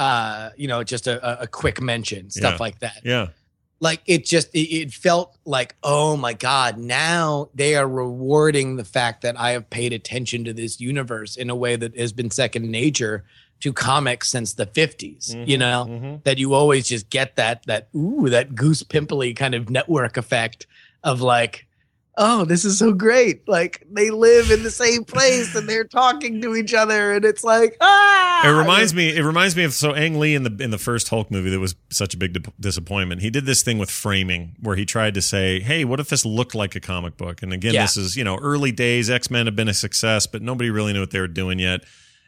uh, 0.00 0.50
you 0.56 0.66
know, 0.66 0.82
just 0.82 1.06
a, 1.06 1.42
a- 1.42 1.46
quick 1.46 1.80
mention, 1.80 2.30
stuff 2.30 2.54
Yeah. 2.54 2.56
like 2.66 2.78
that. 2.80 3.00
yeah, 3.04 3.26
Like 3.80 4.00
it 4.06 4.24
just 4.24 4.48
it, 4.54 4.68
it 4.82 4.92
felt 4.92 5.36
like, 5.44 5.74
oh 5.82 6.16
my 6.16 6.32
God, 6.32 6.78
now 6.78 7.50
they 7.54 7.74
are 7.76 7.86
rewarding 7.88 8.76
the 8.76 8.84
fact 8.84 9.22
that 9.22 9.38
I 9.38 9.50
have 9.50 9.68
paid 9.68 9.92
attention 9.92 10.44
to 10.44 10.52
this 10.52 10.80
universe 10.80 11.36
in 11.36 11.50
a 11.50 11.54
way 11.56 11.76
that 11.76 11.96
has 11.98 12.12
been 12.12 12.30
second 12.30 12.70
nature 12.70 13.24
to 13.60 13.72
comics 13.74 14.28
since 14.30 14.54
the 14.54 14.64
50s. 14.66 15.34
You 15.46 15.56
Mhm, 15.56 15.60
know? 15.60 15.86
mhm. 15.88 16.24
that 16.24 16.38
you 16.38 16.54
always 16.54 16.88
just 16.88 17.10
get 17.10 17.36
that 17.36 17.62
that 17.66 17.88
ooh 17.94 18.28
that 18.30 18.54
goose 18.54 18.82
pimply 18.82 19.34
kind 19.34 19.54
of 19.54 19.68
network 19.68 20.16
effect 20.16 20.66
of 21.04 21.20
like 21.20 21.66
oh 22.22 22.44
this 22.44 22.64
is 22.64 22.78
so 22.78 22.92
great 22.92 23.46
like 23.48 23.84
they 23.90 24.10
live 24.10 24.50
in 24.50 24.62
the 24.62 24.70
same 24.70 25.02
place 25.04 25.54
and 25.56 25.68
they're 25.68 25.84
talking 25.84 26.40
to 26.42 26.54
each 26.54 26.74
other 26.74 27.14
and 27.14 27.24
it's 27.24 27.42
like 27.42 27.76
ah 27.80 28.46
It 28.46 28.52
reminds 28.52 28.94
me. 28.94 29.14
It 29.16 29.22
reminds 29.22 29.56
me 29.56 29.64
of 29.64 29.72
so 29.74 29.92
Ang 29.94 30.18
Lee 30.20 30.34
in 30.34 30.42
the 30.44 30.56
in 30.62 30.70
the 30.70 30.78
first 30.78 31.08
Hulk 31.08 31.30
movie 31.30 31.50
that 31.50 31.58
was 31.58 31.74
such 31.90 32.14
a 32.14 32.16
big 32.16 32.32
di- 32.34 32.52
disappointment. 32.60 33.20
He 33.22 33.30
did 33.30 33.44
this 33.46 33.62
thing 33.62 33.78
with 33.78 33.90
framing 33.90 34.54
where 34.60 34.76
he 34.76 34.86
tried 34.86 35.14
to 35.14 35.22
say, 35.22 35.60
"Hey, 35.60 35.84
what 35.84 35.98
if 36.00 36.08
this 36.08 36.24
looked 36.24 36.54
like 36.54 36.74
a 36.76 36.80
comic 36.80 37.16
book?" 37.16 37.42
And 37.42 37.52
again, 37.52 37.74
Yeah. 37.74 37.82
this 37.82 37.96
is 37.96 38.16
you 38.16 38.24
know 38.24 38.36
early 38.40 38.72
days. 38.72 39.10
X 39.10 39.30
Men 39.30 39.46
have 39.46 39.56
been 39.56 39.68
a 39.68 39.74
success, 39.74 40.26
but 40.26 40.40
nobody 40.42 40.70
really 40.70 40.92
knew 40.92 41.00
what 41.00 41.10
they 41.10 41.20
were 41.20 41.28
doing 41.28 41.58
yet. 41.58 41.80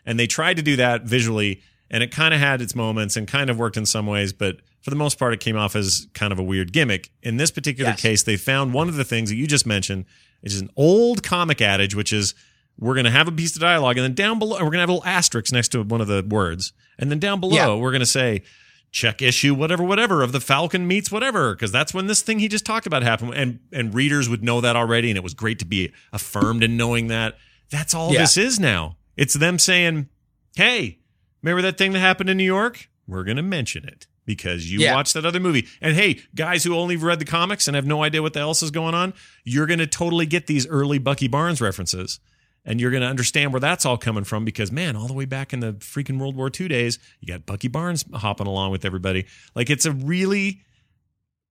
And 0.05 0.19
they 0.19 0.27
tried 0.27 0.57
to 0.57 0.63
do 0.63 0.77
that 0.77 1.05
visually, 1.05 1.63
and 1.91 2.03
it 2.03 2.11
kind 2.11 2.35
of 2.35 2.41
had 2.41 2.61
its 2.61 2.75
moments 2.75 3.17
and 3.17 3.27
kind 3.29 3.49
of 3.51 3.59
worked 3.59 3.77
in 3.77 3.87
some 3.87 4.07
ways, 4.07 4.33
but 4.33 4.57
for 4.83 4.91
the 4.91 4.97
most 4.97 5.19
part, 5.19 5.33
it 5.33 5.41
came 5.41 5.57
off 5.57 5.75
as 5.77 6.07
kind 6.13 6.33
of 6.33 6.39
a 6.39 6.43
weird 6.43 6.73
gimmick. 6.73 7.11
In 7.23 7.37
this 7.37 7.51
particular 7.51 7.91
Yes. 7.91 8.01
case, 8.03 8.23
they 8.25 8.37
found 8.37 8.75
one 8.75 8.89
of 8.89 8.97
the 8.97 9.05
things 9.05 9.31
that 9.31 9.37
you 9.37 9.47
just 9.47 9.67
mentioned, 9.67 10.05
which 10.41 10.53
is 10.53 10.61
an 10.61 10.71
old 10.77 11.23
comic 11.23 11.61
adage, 11.61 11.95
which 11.95 12.13
is 12.13 12.35
we're 12.79 12.95
going 12.95 13.05
to 13.05 13.11
have 13.11 13.29
a 13.29 13.33
piece 13.33 13.55
of 13.55 13.61
dialogue, 13.61 13.97
and 13.97 14.05
then 14.05 14.15
down 14.15 14.39
below, 14.39 14.55
we're 14.57 14.65
going 14.65 14.73
to 14.75 14.81
have 14.81 14.89
a 14.89 14.93
little 14.95 15.07
asterisk 15.09 15.53
next 15.53 15.69
to 15.69 15.83
one 15.83 16.01
of 16.01 16.09
the 16.09 16.25
words, 16.29 16.73
and 16.99 17.11
then 17.11 17.19
down 17.19 17.39
below, 17.41 17.55
Yeah. 17.57 17.75
we're 17.75 17.91
going 17.93 18.01
to 18.01 18.07
say 18.07 18.43
check 18.91 19.23
issue 19.23 19.55
whatever 19.55 19.83
whatever 19.83 20.23
of 20.23 20.33
the 20.33 20.41
Falcon 20.41 20.87
meets 20.87 21.11
whatever 21.11 21.55
because 21.55 21.73
that's 21.73 21.95
when 21.95 22.09
this 22.09 22.21
thing 22.21 22.39
he 22.41 22.47
just 22.49 22.67
talked 22.67 22.87
about 22.87 23.03
happened, 23.03 23.33
and 23.35 23.61
and 23.73 23.95
readers 23.95 24.29
would 24.29 24.43
know 24.43 24.61
that 24.61 24.75
already, 24.77 25.11
and 25.11 25.17
it 25.17 25.23
was 25.23 25.33
great 25.35 25.59
to 25.61 25.65
be 25.65 25.93
affirmed 26.13 26.63
in 26.65 26.77
knowing 26.77 27.07
that. 27.07 27.37
That's 27.71 27.95
all 27.95 28.13
Yeah. 28.13 28.21
this 28.21 28.37
is 28.37 28.59
now. 28.61 28.97
It's 29.17 29.33
them 29.35 29.59
saying, 29.59 30.09
"Hey, 30.57 30.99
remember 31.43 31.63
that 31.63 31.79
thing 31.79 31.93
that 31.93 32.01
happened 32.01 32.29
in 32.31 32.37
New 32.37 32.45
York? 32.45 32.89
We're 33.07 33.25
going 33.25 33.37
to 33.39 33.43
mention 33.43 33.85
it." 33.87 34.07
Because 34.25 34.71
you 34.71 34.81
Yeah. 34.81 34.95
watched 34.95 35.15
that 35.15 35.27
other 35.27 35.41
movie. 35.41 35.67
And 35.81 35.97
hey, 35.97 36.21
guys 36.35 36.63
who 36.63 36.77
only 36.77 36.97
read 36.97 37.19
the 37.19 37.25
comics 37.25 37.67
and 37.67 37.75
have 37.75 37.87
no 37.87 38.03
idea 38.05 38.23
what 38.23 38.35
the 38.35 38.41
else 38.41 38.63
is 38.63 38.71
going 38.71 38.95
on, 38.95 39.15
you're 39.45 39.67
going 39.67 39.81
to 39.81 39.87
totally 39.87 40.27
get 40.27 40.47
these 40.47 40.67
early 40.69 40.99
Bucky 40.99 41.27
Barnes 41.29 41.61
references 41.61 42.21
and 42.65 42.81
you're 42.81 42.93
going 42.93 43.01
to 43.03 43.09
understand 43.09 43.53
where 43.53 43.59
that's 43.59 43.85
all 43.85 43.99
coming 43.99 44.23
from 44.23 44.45
because 44.45 44.71
man 44.71 44.95
all 44.95 45.09
the 45.09 45.13
way 45.13 45.25
back 45.25 45.53
in 45.53 45.59
the 45.59 45.73
freaking 45.75 46.19
world 46.21 46.37
war 46.37 46.51
ii 46.61 46.69
days 46.69 46.99
you 47.21 47.27
got 47.27 47.45
bucky 47.45 47.67
barnes 47.67 48.05
hopping 48.15 48.47
along 48.47 48.71
with 48.71 48.85
everybody 48.85 49.27
like 49.57 49.69
it's 49.69 49.85
a 49.85 49.91
really 49.91 50.61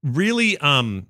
really 0.04 0.58
um 0.60 1.08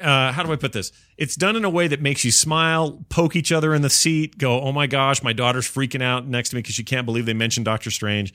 uh, 0.00 0.32
how 0.32 0.42
do 0.42 0.52
i 0.52 0.56
put 0.56 0.72
this 0.72 0.92
it's 1.18 1.34
done 1.34 1.56
in 1.56 1.64
a 1.64 1.70
way 1.70 1.88
that 1.88 2.00
makes 2.00 2.24
you 2.24 2.30
smile 2.30 3.04
poke 3.08 3.34
each 3.36 3.50
other 3.52 3.74
in 3.74 3.82
the 3.82 3.90
seat 3.90 4.38
go 4.38 4.60
oh 4.60 4.72
my 4.72 4.86
gosh 4.86 5.22
my 5.22 5.32
daughter's 5.32 5.66
freaking 5.66 6.02
out 6.02 6.26
next 6.28 6.50
to 6.50 6.56
me 6.56 6.62
because 6.62 6.74
she 6.74 6.84
can't 6.84 7.06
believe 7.06 7.26
they 7.26 7.34
mentioned 7.34 7.64
doctor 7.64 7.90
strange 7.90 8.32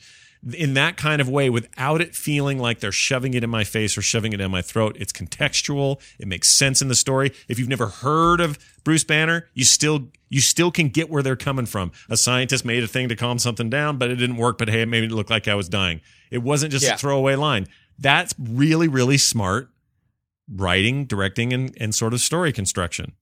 in 0.54 0.74
that 0.74 0.96
kind 0.96 1.20
of 1.20 1.28
way 1.28 1.50
without 1.50 2.00
it 2.00 2.14
feeling 2.14 2.58
like 2.58 2.80
they're 2.80 2.92
shoving 2.92 3.34
it 3.34 3.44
in 3.44 3.50
my 3.50 3.62
face 3.64 3.98
or 3.98 4.02
shoving 4.02 4.32
it 4.32 4.40
in 4.40 4.50
my 4.50 4.62
throat. 4.62 4.96
It's 4.98 5.12
contextual. 5.12 6.00
It 6.18 6.26
makes 6.28 6.48
sense 6.48 6.80
in 6.80 6.88
the 6.88 6.94
story. 6.94 7.32
If 7.48 7.58
you've 7.58 7.68
never 7.68 7.88
heard 7.88 8.40
of 8.40 8.58
Bruce 8.82 9.04
Banner, 9.04 9.48
you 9.54 9.64
still 9.64 10.08
you 10.30 10.40
still 10.40 10.70
can 10.70 10.88
get 10.88 11.10
where 11.10 11.22
they're 11.22 11.36
coming 11.36 11.66
from. 11.66 11.92
A 12.08 12.16
scientist 12.16 12.64
made 12.64 12.82
a 12.82 12.86
thing 12.88 13.08
to 13.10 13.16
calm 13.16 13.38
something 13.38 13.68
down, 13.68 13.98
but 13.98 14.10
it 14.10 14.16
didn't 14.16 14.36
work. 14.36 14.56
But 14.58 14.68
hey, 14.68 14.82
it 14.82 14.86
made 14.86 15.04
it 15.04 15.12
look 15.12 15.28
like 15.28 15.46
I 15.48 15.54
was 15.54 15.68
dying. 15.68 16.00
It 16.30 16.38
wasn't 16.42 16.72
just 16.72 16.84
Yeah. 16.86 16.94
a 16.94 16.96
throwaway 16.96 17.34
line. 17.34 17.66
That's 17.98 18.34
really, 18.38 18.88
really 18.88 19.18
smart 19.18 19.68
writing, 20.52 21.04
directing, 21.04 21.52
and, 21.52 21.76
and 21.80 21.94
sort 21.94 22.14
of 22.14 22.20
story 22.20 22.52
construction. 22.52 23.12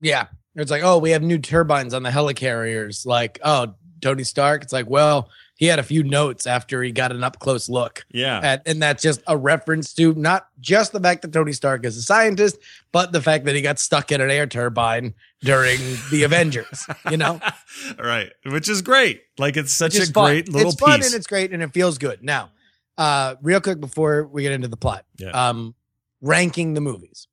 yeah 0.00 0.26
it's 0.54 0.70
like 0.72 0.82
oh 0.82 0.98
we 0.98 1.10
have 1.10 1.22
new 1.22 1.38
turbines 1.38 1.92
on 1.94 2.02
the 2.02 2.10
helicarriers 2.10 3.04
like 3.06 3.38
oh 3.44 3.74
Tony 4.00 4.24
Stark 4.24 4.62
it's 4.62 4.72
like 4.72 4.88
well 4.88 5.28
he 5.58 5.66
had 5.66 5.78
a 5.80 5.82
few 5.82 6.02
notes 6.04 6.46
after 6.46 6.82
he 6.84 6.92
got 6.92 7.10
an 7.10 7.22
up 7.24 7.38
close 7.40 7.68
look 7.68 8.06
Yeah. 8.12 8.40
and, 8.42 8.62
and 8.64 8.82
that's 8.82 9.02
just 9.02 9.20
a 9.26 9.36
reference 9.36 9.92
to 9.94 10.14
not 10.14 10.46
just 10.60 10.92
the 10.92 11.00
fact 11.00 11.22
that 11.22 11.32
Tony 11.32 11.52
Stark 11.52 11.84
is 11.84 11.96
a 11.96 12.02
scientist, 12.02 12.58
but 12.92 13.10
the 13.12 13.20
fact 13.20 13.44
that 13.46 13.54
he 13.56 13.60
got 13.60 13.78
stuck 13.80 14.12
in 14.12 14.20
an 14.20 14.30
air 14.30 14.46
turbine 14.46 15.14
during 15.42 15.78
the 16.12 16.22
Avengers. 16.28 16.86
You 17.10 17.16
know, 17.16 17.40
right, 17.98 18.30
which 18.46 18.68
is 18.68 18.82
great. 18.82 19.22
Like 19.36 19.56
it's 19.56 19.72
such 19.72 19.96
a 19.96 20.06
fun. 20.06 20.26
great 20.26 20.48
little 20.48 20.70
it's 20.70 20.80
fun 20.80 21.00
piece. 21.00 21.06
and 21.06 21.14
it's 21.16 21.26
great 21.26 21.52
and 21.52 21.62
it 21.62 21.72
feels 21.74 21.98
good. 21.98 22.22
Now, 22.22 22.50
uh, 22.96 23.34
real 23.42 23.60
quick 23.60 23.80
before 23.80 24.26
we 24.26 24.42
get 24.42 24.52
into 24.52 24.68
the 24.68 24.76
plot, 24.76 25.04
Yeah. 25.18 25.30
um, 25.30 25.74
ranking 26.20 26.74
the 26.74 26.80
movies. 26.80 27.26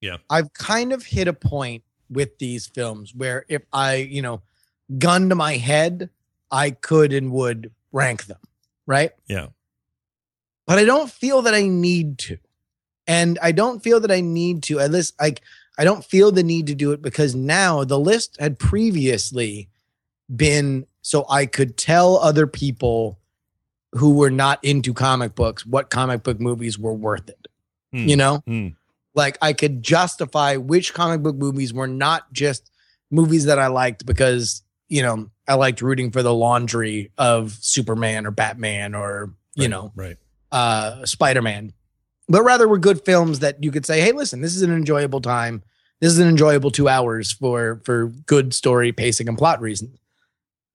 Yeah. 0.00 0.18
I've 0.28 0.52
kind 0.52 0.92
of 0.92 1.04
hit 1.04 1.26
a 1.28 1.32
point 1.32 1.84
with 2.10 2.36
these 2.38 2.66
films 2.66 3.14
where 3.14 3.44
if 3.48 3.62
I, 3.72 3.94
you 3.96 4.20
know, 4.20 4.42
gun 4.98 5.28
to 5.30 5.34
my 5.34 5.56
head, 5.56 6.10
I 6.52 6.70
could 6.70 7.12
and 7.12 7.32
would 7.32 7.72
rank 7.90 8.26
them, 8.26 8.38
right? 8.86 9.12
Yeah. 9.26 9.48
But 10.66 10.78
I 10.78 10.84
don't 10.84 11.10
feel 11.10 11.42
that 11.42 11.54
I 11.54 11.66
need 11.66 12.18
to. 12.18 12.38
And 13.06 13.38
I 13.42 13.50
don't 13.50 13.82
feel 13.82 13.98
that 14.00 14.12
I 14.12 14.20
need 14.20 14.62
to. 14.64 14.78
At 14.78 14.92
least 14.92 15.14
like 15.20 15.40
I 15.78 15.84
don't 15.84 16.04
feel 16.04 16.30
the 16.30 16.42
need 16.42 16.68
to 16.68 16.74
do 16.74 16.92
it 16.92 17.02
because 17.02 17.34
now 17.34 17.82
the 17.82 17.98
list 17.98 18.36
had 18.38 18.58
previously 18.58 19.68
been 20.34 20.86
so 21.00 21.26
I 21.28 21.46
could 21.46 21.76
tell 21.76 22.18
other 22.18 22.46
people 22.46 23.18
who 23.92 24.14
were 24.14 24.30
not 24.30 24.62
into 24.62 24.94
comic 24.94 25.34
books 25.34 25.66
what 25.66 25.90
comic 25.90 26.22
book 26.22 26.38
movies 26.40 26.78
were 26.78 26.94
worth 26.94 27.28
it. 27.28 27.48
Hmm. 27.92 28.08
You 28.08 28.16
know? 28.16 28.36
Hmm. 28.46 28.68
Like 29.14 29.36
I 29.42 29.52
could 29.52 29.82
justify 29.82 30.56
which 30.56 30.94
comic 30.94 31.22
book 31.22 31.36
movies 31.36 31.72
were 31.74 31.88
not 31.88 32.32
just 32.32 32.70
movies 33.10 33.44
that 33.44 33.58
I 33.58 33.66
liked 33.66 34.06
because, 34.06 34.62
you 34.92 35.00
know, 35.00 35.30
I 35.48 35.54
liked 35.54 35.80
rooting 35.80 36.10
for 36.10 36.22
the 36.22 36.34
laundry 36.34 37.10
of 37.16 37.52
Superman 37.62 38.26
or 38.26 38.30
Batman 38.30 38.94
or, 38.94 39.32
you 39.54 39.62
Right, 39.64 39.70
know, 39.70 39.92
right. 39.96 40.16
uh, 40.52 41.06
Spider 41.06 41.40
Man, 41.40 41.72
but 42.28 42.42
rather 42.42 42.68
were 42.68 42.78
good 42.78 43.02
films 43.02 43.38
that 43.38 43.64
you 43.64 43.70
could 43.72 43.86
say, 43.86 44.02
"Hey, 44.02 44.12
listen, 44.12 44.42
this 44.42 44.54
is 44.54 44.60
an 44.60 44.70
enjoyable 44.70 45.22
time. 45.22 45.62
This 46.00 46.12
is 46.12 46.18
an 46.18 46.28
enjoyable 46.28 46.70
two 46.70 46.88
hours 46.88 47.32
for 47.32 47.80
for 47.84 48.08
good 48.26 48.52
story 48.52 48.92
pacing 48.92 49.28
and 49.28 49.38
plot 49.38 49.62
reasons." 49.62 49.98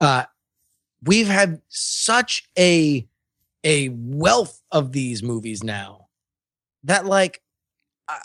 Uh, 0.02 0.24
we've 1.04 1.28
had 1.28 1.62
such 1.70 2.44
a 2.58 3.08
a 3.64 3.90
wealth 3.90 4.64
of 4.72 4.94
these 4.94 5.22
movies 5.22 5.64
now 5.64 6.08
that, 6.84 7.06
like, 7.06 7.42
I, 8.08 8.20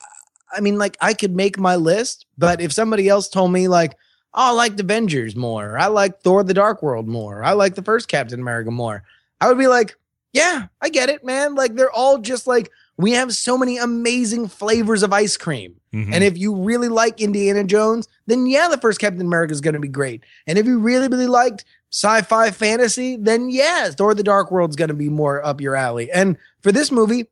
I 0.57 0.61
mean, 0.61 0.79
like, 0.79 0.97
I 1.03 1.13
could 1.15 1.35
make 1.37 1.59
my 1.59 1.77
list, 1.77 2.25
but 2.39 2.61
if 2.63 2.73
somebody 2.73 3.09
else 3.09 3.29
told 3.29 3.53
me, 3.53 3.69
like, 3.69 3.95
oh, 4.35 4.49
I 4.49 4.51
liked 4.51 4.81
Avengers 4.81 5.37
more, 5.37 5.79
I 5.79 5.87
like 5.87 6.21
Thor: 6.21 6.43
The 6.45 6.55
Dark 6.55 6.83
World 6.83 7.09
more, 7.09 7.45
I 7.45 7.53
like 7.53 7.75
the 7.75 7.83
first 7.83 8.09
Captain 8.09 8.41
America 8.41 8.71
more, 8.71 9.03
I 9.41 9.49
would 9.49 9.59
be 9.59 9.67
like, 9.69 9.97
yeah, 10.33 10.67
I 10.81 10.89
get 10.89 11.09
it, 11.11 11.25
man. 11.25 11.55
Like 11.55 11.75
they're 11.75 11.91
all 11.93 12.19
just 12.19 12.47
like 12.47 12.71
we 12.97 13.13
have 13.13 13.33
so 13.35 13.57
many 13.59 13.79
amazing 13.79 14.49
flavors 14.49 15.03
of 15.03 15.13
ice 15.13 15.37
cream. 15.37 15.77
Mhm. 15.95 16.13
And 16.15 16.25
if 16.25 16.39
you 16.39 16.55
really 16.55 16.89
like 16.89 17.21
Indiana 17.21 17.65
Jones, 17.65 18.07
then 18.27 18.47
yeah, 18.47 18.69
the 18.69 18.79
first 18.79 18.99
Captain 19.01 19.21
America 19.21 19.53
is 19.53 19.61
going 19.61 19.75
to 19.75 19.81
be 19.81 19.89
great. 19.89 20.23
And 20.47 20.59
if 20.59 20.67
you 20.67 20.79
really, 20.79 21.09
really 21.09 21.27
liked 21.27 21.65
sci-fi 21.91 22.51
fantasy, 22.51 23.17
then 23.17 23.51
yeah, 23.51 23.91
Thor: 23.91 24.15
The 24.15 24.23
Dark 24.23 24.51
World 24.51 24.71
is 24.71 24.77
going 24.77 24.89
to 24.89 24.95
be 24.95 25.09
more 25.11 25.45
up 25.45 25.61
your 25.61 25.77
alley. 25.77 26.11
And 26.11 26.37
for 26.63 26.73
this 26.73 26.91
movie, 26.91 27.27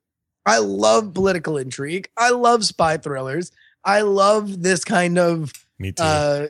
I 0.44 0.58
love 0.58 1.14
political 1.14 1.56
intrigue. 1.56 2.08
I 2.16 2.30
love 2.30 2.64
spy 2.64 2.96
thrillers. 2.98 3.52
I 3.84 4.02
love 4.02 4.62
this 4.62 4.84
kind 4.84 5.18
of 5.18 5.52
Me 5.78 5.92
too. 5.92 6.02
uh, 6.02 6.46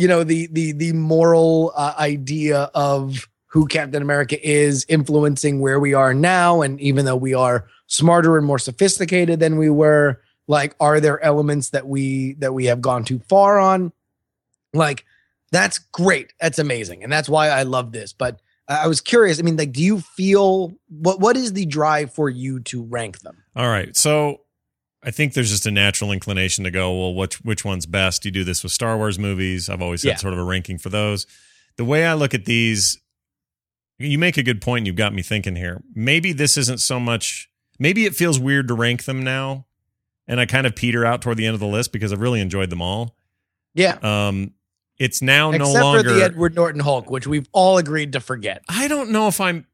you 0.00 0.08
know 0.08 0.24
the 0.24 0.46
the 0.46 0.72
the 0.72 0.92
moral 0.94 1.72
uh, 1.76 1.92
idea 1.98 2.70
of 2.74 3.28
who 3.48 3.66
Captain 3.66 4.00
America 4.00 4.38
is 4.48 4.86
influencing 4.88 5.60
where 5.60 5.78
we 5.78 5.92
are 5.92 6.14
now, 6.14 6.62
and 6.62 6.80
even 6.80 7.04
though 7.04 7.16
we 7.16 7.34
are 7.34 7.66
smarter 7.86 8.38
and 8.38 8.46
more 8.46 8.58
sophisticated 8.58 9.40
than 9.40 9.58
we 9.58 9.68
were, 9.68 10.22
like, 10.46 10.74
are 10.80 11.00
there 11.00 11.22
elements 11.22 11.70
that 11.70 11.86
we 11.86 12.34
that 12.34 12.54
we 12.54 12.64
have 12.64 12.80
gone 12.80 13.04
too 13.04 13.18
far 13.28 13.58
on? 13.58 13.92
Like, 14.72 15.04
that's 15.52 15.78
great. 15.78 16.32
That's 16.40 16.58
amazing, 16.58 17.04
and 17.04 17.12
that's 17.12 17.28
why 17.28 17.48
I 17.48 17.64
love 17.64 17.92
this. 17.92 18.14
But 18.14 18.40
I 18.68 18.86
was 18.86 19.02
curious. 19.02 19.38
I 19.38 19.42
mean, 19.42 19.58
like, 19.58 19.72
do 19.72 19.82
you 19.82 20.00
feel 20.00 20.72
what 20.88 21.20
what 21.20 21.36
is 21.36 21.52
the 21.52 21.66
drive 21.66 22.14
for 22.14 22.30
you 22.30 22.60
to 22.60 22.84
rank 22.84 23.20
them? 23.20 23.36
All 23.54 23.68
right. 23.68 23.94
So 23.94 24.40
I 25.02 25.10
think 25.10 25.32
there's 25.32 25.50
just 25.50 25.64
a 25.66 25.70
natural 25.70 26.12
inclination 26.12 26.64
to 26.64 26.70
go, 26.70 26.92
well, 26.98 27.14
which 27.14 27.40
which 27.42 27.64
one's 27.64 27.86
best? 27.86 28.24
You 28.24 28.30
do 28.30 28.44
this 28.44 28.62
with 28.62 28.72
Star 28.72 28.96
Wars 28.96 29.18
movies. 29.18 29.68
I've 29.70 29.80
always 29.82 30.02
had 30.02 30.10
Yeah. 30.10 30.16
sort 30.16 30.32
of 30.34 30.38
a 30.38 30.44
ranking 30.44 30.76
for 30.78 30.90
those. 30.90 31.26
The 31.76 31.84
way 31.84 32.04
I 32.04 32.12
look 32.14 32.34
at 32.34 32.44
these, 32.44 32.98
you 33.98 34.18
make 34.18 34.36
a 34.36 34.42
good 34.42 34.60
point. 34.60 34.86
You've 34.86 34.96
got 34.96 35.14
me 35.14 35.22
thinking 35.22 35.56
here. 35.56 35.82
Maybe 35.94 36.32
this 36.32 36.56
isn't 36.58 36.80
so 36.80 37.00
much. 37.00 37.48
Maybe 37.78 38.04
it 38.04 38.14
feels 38.14 38.38
weird 38.38 38.68
to 38.68 38.74
rank 38.74 39.04
them 39.04 39.22
now, 39.24 39.64
and 40.28 40.38
I 40.38 40.44
kind 40.46 40.66
of 40.66 40.76
peter 40.76 41.06
out 41.06 41.22
toward 41.22 41.38
the 41.38 41.46
end 41.46 41.54
of 41.54 41.60
the 41.60 41.66
list 41.66 41.92
because 41.92 42.12
I've 42.12 42.20
really 42.20 42.40
enjoyed 42.40 42.68
them 42.68 42.82
all. 42.82 43.16
Yeah, 43.74 43.96
Um, 44.02 44.52
it's 44.98 45.22
now 45.22 45.50
except 45.50 45.72
no 45.74 45.80
longer. 45.82 46.02
for 46.10 46.14
the 46.14 46.22
Edward 46.24 46.54
Norton 46.54 46.80
Hulk, 46.82 47.08
which 47.10 47.26
we've 47.26 47.48
all 47.52 47.78
agreed 47.78 48.12
to 48.12 48.20
forget. 48.20 48.62
I 48.68 48.86
don't 48.88 49.10
know 49.10 49.28
if 49.28 49.40
I'm 49.40 49.66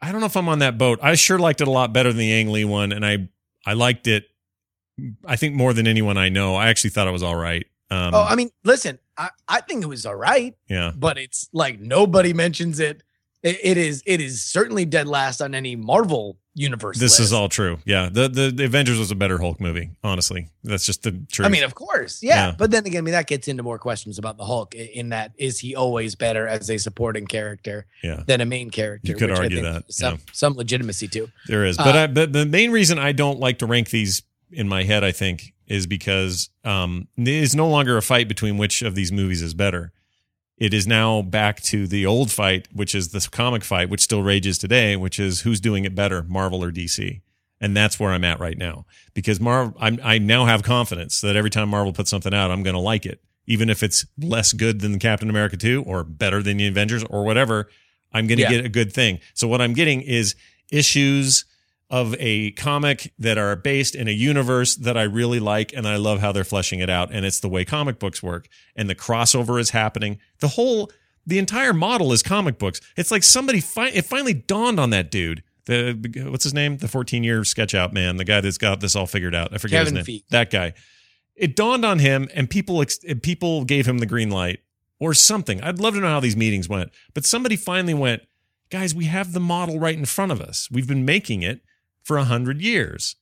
I 0.00 0.12
don't 0.12 0.20
know 0.20 0.26
if 0.26 0.36
I'm 0.36 0.48
on 0.48 0.60
that 0.60 0.78
boat. 0.78 1.00
I 1.02 1.16
sure 1.16 1.40
liked 1.40 1.60
it 1.60 1.66
a 1.66 1.70
lot 1.72 1.92
better 1.92 2.10
than 2.10 2.18
the 2.18 2.32
Ang 2.32 2.50
Lee 2.52 2.64
one, 2.64 2.92
and 2.92 3.04
I 3.04 3.28
I 3.66 3.72
liked 3.72 4.06
it. 4.06 4.26
I 5.24 5.36
think 5.36 5.54
more 5.54 5.72
than 5.72 5.86
anyone 5.86 6.16
I 6.18 6.28
know. 6.28 6.56
I 6.56 6.68
actually 6.68 6.90
thought 6.90 7.08
it 7.08 7.12
was 7.12 7.22
all 7.22 7.36
right. 7.36 7.66
Um, 7.90 8.14
Oh, 8.14 8.22
I 8.22 8.34
mean, 8.34 8.50
listen, 8.64 8.98
I, 9.16 9.30
I 9.48 9.60
think 9.62 9.82
it 9.82 9.88
was 9.88 10.04
all 10.04 10.14
right, 10.16 10.54
yeah, 10.68 10.92
but 10.94 11.16
it's 11.18 11.48
like 11.52 11.80
nobody 11.80 12.32
mentions 12.32 12.80
it. 12.80 13.02
It, 13.42 13.58
it 13.62 13.76
is 13.76 14.02
it 14.04 14.20
is 14.20 14.42
certainly 14.44 14.84
dead 14.84 15.06
last 15.06 15.40
on 15.40 15.54
any 15.54 15.76
Marvel 15.76 16.38
universe. 16.54 16.98
this 16.98 17.20
is 17.20 17.32
all 17.32 17.48
true. 17.48 17.78
Yeah, 17.84 18.08
the, 18.10 18.28
the 18.28 18.50
the 18.50 18.64
Avengers 18.64 18.98
was 18.98 19.10
a 19.12 19.14
better 19.14 19.38
Hulk 19.38 19.60
movie. 19.60 19.90
Honestly, 20.02 20.48
that's 20.64 20.84
just 20.84 21.04
the 21.04 21.12
truth. 21.30 21.46
I 21.46 21.48
mean, 21.48 21.62
of 21.62 21.74
course, 21.76 22.20
yeah. 22.20 22.48
Yeah. 22.48 22.54
But 22.58 22.72
then 22.72 22.84
again, 22.84 22.98
I 22.98 23.02
mean, 23.02 23.12
that 23.12 23.28
gets 23.28 23.46
into 23.46 23.62
more 23.62 23.78
questions 23.78 24.18
about 24.18 24.38
the 24.38 24.44
Hulk. 24.44 24.74
In 24.74 25.10
that, 25.10 25.32
is 25.38 25.60
he 25.60 25.76
always 25.76 26.16
better 26.16 26.48
as 26.48 26.68
a 26.68 26.78
supporting 26.78 27.26
character 27.28 27.86
yeah, 28.02 28.24
than 28.26 28.40
a 28.40 28.44
main 28.46 28.70
character? 28.70 29.08
You 29.08 29.14
could 29.14 29.30
argue 29.30 29.62
that, 29.62 29.84
Some 29.92 30.14
yeah. 30.14 30.20
some 30.32 30.54
legitimacy 30.54 31.06
to. 31.08 31.28
there 31.46 31.64
is. 31.64 31.78
Uh, 31.78 31.84
But 31.84 31.96
I, 31.96 32.06
but 32.08 32.32
the 32.32 32.44
main 32.44 32.72
reason 32.72 32.98
I 32.98 33.12
don't 33.12 33.38
like 33.38 33.60
to 33.60 33.66
rank 33.66 33.90
these 33.90 34.22
in 34.50 34.68
my 34.68 34.84
head, 34.84 35.04
I 35.04 35.12
think, 35.12 35.54
is 35.66 35.86
because 35.86 36.50
um, 36.64 37.08
it's 37.16 37.54
no 37.54 37.68
longer 37.68 37.96
a 37.96 38.02
fight 38.02 38.28
between 38.28 38.56
which 38.56 38.82
of 38.82 38.94
these 38.94 39.12
movies 39.12 39.42
is 39.42 39.54
better. 39.54 39.92
It 40.56 40.74
is 40.74 40.86
now 40.86 41.22
back 41.22 41.60
to 41.64 41.86
the 41.86 42.04
old 42.06 42.30
fight, 42.32 42.66
which 42.72 42.94
is 42.94 43.08
this 43.08 43.28
comic 43.28 43.62
fight, 43.62 43.88
which 43.90 44.00
still 44.00 44.22
rages 44.22 44.58
today, 44.58 44.96
which 44.96 45.20
is 45.20 45.42
who's 45.42 45.60
doing 45.60 45.84
it 45.84 45.94
better, 45.94 46.24
Marvel 46.24 46.64
or 46.64 46.72
DC. 46.72 47.20
And 47.60 47.76
that's 47.76 47.98
where 48.00 48.10
I'm 48.12 48.24
at 48.24 48.40
right 48.40 48.56
now 48.58 48.86
because 49.14 49.40
Marvel, 49.40 49.76
I'm, 49.80 49.98
I 50.02 50.18
now 50.18 50.46
have 50.46 50.62
confidence 50.62 51.20
that 51.20 51.36
every 51.36 51.50
time 51.50 51.68
Marvel 51.68 51.92
puts 51.92 52.10
something 52.10 52.32
out, 52.34 52.50
I'm 52.50 52.62
going 52.62 52.74
to 52.74 52.80
like 52.80 53.04
it, 53.06 53.20
even 53.46 53.68
if 53.68 53.82
it's 53.82 54.04
less 54.18 54.52
good 54.52 54.80
than 54.80 54.98
Captain 54.98 55.28
America 55.30 55.56
2 55.56 55.82
or 55.84 56.02
better 56.04 56.42
than 56.42 56.56
the 56.56 56.66
Avengers 56.68 57.04
or 57.04 57.24
whatever. 57.24 57.68
I'm 58.12 58.26
going 58.26 58.38
to 58.38 58.42
Yeah. 58.44 58.50
get 58.50 58.64
a 58.64 58.68
good 58.68 58.92
thing. 58.92 59.18
So 59.34 59.46
what 59.48 59.60
I'm 59.60 59.74
getting 59.74 60.00
is 60.02 60.34
issues 60.70 61.44
of 61.90 62.14
a 62.18 62.50
comic 62.52 63.12
that 63.18 63.38
are 63.38 63.56
based 63.56 63.94
in 63.94 64.08
a 64.08 64.12
universe 64.12 64.76
that 64.76 64.96
I 64.96 65.04
really 65.04 65.40
like 65.40 65.72
and 65.72 65.88
I 65.88 65.96
love 65.96 66.20
how 66.20 66.32
they're 66.32 66.44
fleshing 66.44 66.80
it 66.80 66.90
out 66.90 67.10
and 67.12 67.24
it's 67.24 67.40
the 67.40 67.48
way 67.48 67.64
comic 67.64 67.98
books 67.98 68.22
work 68.22 68.48
and 68.76 68.90
the 68.90 68.94
crossover 68.94 69.58
is 69.58 69.70
happening. 69.70 70.18
The 70.40 70.48
whole 70.48 70.90
the 71.26 71.38
entire 71.38 71.72
model 71.72 72.12
is 72.12 72.22
comic 72.22 72.58
books. 72.58 72.80
It's 72.96 73.10
like 73.10 73.22
somebody 73.22 73.60
fi- 73.60 73.88
it 73.90 74.04
finally 74.04 74.34
dawned 74.34 74.78
on 74.78 74.90
that 74.90 75.10
dude. 75.10 75.42
The 75.64 76.26
what's 76.30 76.44
his 76.44 76.54
name? 76.54 76.76
The 76.76 76.88
14 76.88 77.24
year 77.24 77.42
sketch 77.44 77.74
out 77.74 77.94
man, 77.94 78.16
the 78.16 78.24
guy 78.24 78.42
that's 78.42 78.58
got 78.58 78.80
this 78.80 78.94
all 78.94 79.06
figured 79.06 79.34
out. 79.34 79.54
I 79.54 79.58
forget 79.58 79.80
Kevin 79.80 79.96
his 79.96 80.08
name. 80.08 80.18
Feige. 80.18 80.28
That 80.28 80.50
guy. 80.50 80.74
It 81.34 81.56
dawned 81.56 81.84
on 81.86 82.00
him 82.00 82.28
and 82.34 82.50
people 82.50 82.82
ex- 82.82 82.98
people 83.22 83.64
gave 83.64 83.86
him 83.86 83.98
the 83.98 84.06
green 84.06 84.30
light 84.30 84.60
or 85.00 85.14
something. 85.14 85.62
I'd 85.62 85.78
love 85.78 85.94
to 85.94 86.00
know 86.00 86.08
how 86.08 86.20
these 86.20 86.36
meetings 86.36 86.68
went. 86.68 86.90
But 87.14 87.24
somebody 87.24 87.56
finally 87.56 87.94
went, 87.94 88.22
guys, 88.68 88.94
we 88.94 89.06
have 89.06 89.32
the 89.32 89.40
model 89.40 89.78
right 89.78 89.96
in 89.96 90.04
front 90.04 90.32
of 90.32 90.40
us. 90.40 90.68
We've 90.70 90.88
been 90.88 91.04
making 91.04 91.42
it 91.42 91.62
for 92.08 92.16
a 92.16 92.24
hundred 92.24 92.62
years. 92.62 93.16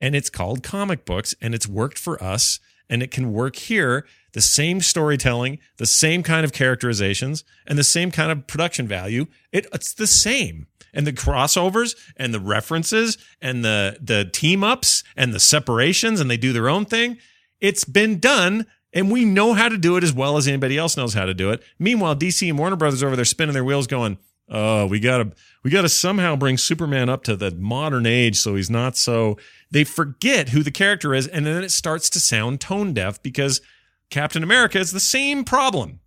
And 0.00 0.16
it's 0.16 0.30
called 0.30 0.62
comic 0.62 1.04
books 1.04 1.34
and 1.42 1.54
it's 1.54 1.68
worked 1.68 1.98
for 1.98 2.20
us 2.24 2.58
and 2.88 3.02
it 3.02 3.10
can 3.10 3.34
work 3.34 3.54
here. 3.54 4.06
The 4.32 4.40
same 4.40 4.80
storytelling, 4.80 5.58
the 5.76 5.84
same 5.84 6.22
kind 6.22 6.42
of 6.42 6.52
characterizations 6.52 7.44
and 7.66 7.78
the 7.78 7.84
same 7.84 8.10
kind 8.10 8.32
of 8.32 8.46
production 8.46 8.88
value. 8.88 9.26
It, 9.52 9.66
it's 9.74 9.92
the 9.92 10.06
same. 10.06 10.68
And 10.94 11.06
the 11.06 11.12
crossovers 11.12 11.94
and 12.16 12.32
the 12.32 12.40
references 12.40 13.18
and 13.42 13.62
the, 13.62 13.98
the 14.00 14.24
team 14.24 14.64
ups 14.64 15.04
and 15.16 15.34
the 15.34 15.38
separations 15.38 16.18
and 16.18 16.30
they 16.30 16.38
do 16.38 16.54
their 16.54 16.70
own 16.70 16.86
thing. 16.86 17.18
It's 17.60 17.84
been 17.84 18.20
done 18.20 18.66
and 18.94 19.10
we 19.10 19.26
know 19.26 19.52
how 19.52 19.68
to 19.68 19.76
do 19.76 19.98
it 19.98 20.02
as 20.02 20.14
well 20.14 20.38
as 20.38 20.48
anybody 20.48 20.78
else 20.78 20.96
knows 20.96 21.12
how 21.12 21.26
to 21.26 21.34
do 21.34 21.50
it. 21.50 21.62
Meanwhile, 21.78 22.16
DC 22.16 22.48
and 22.48 22.58
Warner 22.58 22.76
Brothers 22.76 23.02
over 23.02 23.16
there 23.16 23.26
spinning 23.26 23.52
their 23.52 23.64
wheels 23.64 23.86
going, 23.86 24.16
oh, 24.48 24.86
we 24.86 24.98
gotta, 24.98 25.32
we 25.62 25.70
gotta 25.70 25.88
somehow 25.88 26.36
bring 26.36 26.56
Superman 26.56 27.08
up 27.08 27.22
to 27.24 27.36
the 27.36 27.50
modern 27.50 28.06
age 28.06 28.38
so 28.38 28.54
he's 28.54 28.70
not 28.70 28.96
so, 28.96 29.36
they 29.70 29.84
forget 29.84 30.50
who 30.50 30.62
the 30.62 30.70
character 30.70 31.14
is. 31.14 31.26
And 31.26 31.44
then 31.46 31.62
it 31.62 31.70
starts 31.70 32.08
to 32.10 32.20
sound 32.20 32.60
tone 32.60 32.94
deaf 32.94 33.22
because 33.22 33.60
Captain 34.08 34.42
America 34.42 34.78
is 34.78 34.90
the 34.90 35.00
same 35.00 35.44
problem. 35.44 36.00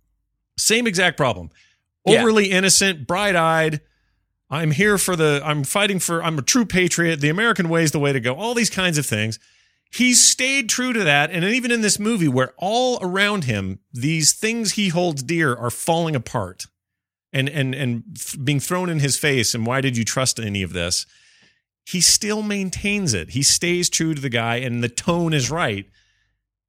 Same 0.58 0.86
exact 0.86 1.16
problem. 1.16 1.50
Yeah. 2.06 2.20
Overly 2.20 2.50
innocent, 2.50 3.06
bright 3.06 3.36
eyed. 3.36 3.80
I'm 4.50 4.72
here 4.72 4.98
for 4.98 5.16
the, 5.16 5.40
I'm 5.44 5.64
fighting 5.64 5.98
for, 5.98 6.22
I'm 6.22 6.38
a 6.38 6.42
true 6.42 6.66
patriot. 6.66 7.20
The 7.20 7.30
American 7.30 7.68
way 7.68 7.82
is 7.82 7.92
the 7.92 7.98
way 7.98 8.12
to 8.12 8.20
go. 8.20 8.34
All 8.34 8.54
these 8.54 8.70
kinds 8.70 8.98
of 8.98 9.06
things. 9.06 9.38
he's 9.94 10.22
stayed 10.22 10.68
true 10.68 10.92
to 10.92 11.04
that. 11.04 11.30
And 11.30 11.44
even 11.44 11.70
in 11.70 11.80
this 11.80 11.98
movie, 11.98 12.28
where 12.28 12.52
all 12.58 12.98
around 13.00 13.44
him, 13.44 13.78
these 13.92 14.32
things 14.32 14.72
he 14.72 14.88
holds 14.88 15.22
dear 15.22 15.54
are 15.54 15.70
falling 15.70 16.16
apart 16.16 16.66
and, 17.34 17.48
and, 17.48 17.74
and 17.74 18.04
being 18.42 18.60
thrown 18.60 18.88
in 18.88 19.00
his 19.00 19.18
face. 19.18 19.54
And 19.54 19.66
why 19.66 19.80
did 19.80 19.96
you 19.96 20.04
trust 20.04 20.38
any 20.38 20.62
of 20.62 20.72
this? 20.72 21.04
He 21.84 22.00
still 22.00 22.40
maintains 22.40 23.12
it. 23.12 23.30
He 23.30 23.42
stays 23.42 23.90
true 23.90 24.14
to 24.14 24.20
the 24.20 24.30
guy, 24.30 24.56
and 24.56 24.82
the 24.82 24.88
tone 24.88 25.34
is 25.34 25.50
right. 25.50 25.86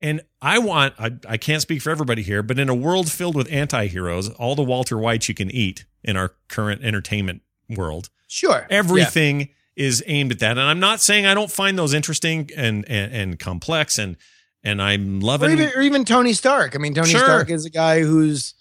And 0.01 0.22
I 0.41 0.57
want, 0.60 0.93
I, 1.00 1.12
I 1.27 1.38
can't 1.38 1.62
speak 1.62 1.81
for 1.81 1.89
everybody 1.89 2.22
here, 2.22 2.43
but 2.43 2.60
in 2.60 2.67
a 2.67 2.75
world 2.75 3.10
filled 3.10 3.36
with 3.36 3.50
anti 3.51 3.88
heroes, 3.88 4.29
all 4.31 4.55
the 4.55 4.63
Walter 4.63 4.98
Whites 4.98 5.29
you 5.29 5.36
can 5.36 5.50
eat 5.50 5.86
in 6.03 6.17
our 6.17 6.34
current 6.50 6.84
entertainment 6.84 7.41
world, 7.69 8.10
Sure. 8.27 8.67
everything 8.69 9.39
yeah. 9.39 9.45
is 9.77 10.03
aimed 10.05 10.31
at 10.34 10.39
that. 10.39 10.51
And 10.51 10.62
I'm 10.62 10.81
not 10.81 11.00
saying 11.00 11.25
I 11.25 11.34
don't 11.34 11.50
find 11.50 11.77
those 11.77 11.93
interesting 11.93 12.50
and, 12.57 12.84
and, 12.89 13.13
and 13.13 13.39
complex 13.39 13.98
and, 13.98 14.17
and 14.63 14.81
I'm 14.81 15.22
loving 15.22 15.50
or 15.50 15.53
even, 15.53 15.69
or 15.77 15.81
even 15.81 16.05
Tony 16.05 16.34
Stark. 16.34 16.75
I 16.75 16.79
mean, 16.79 16.93
Tony 16.93 17.10
Sure. 17.10 17.22
Stark 17.22 17.50
is 17.50 17.65
a 17.65 17.69
guy 17.69 18.01
who's 18.01 18.53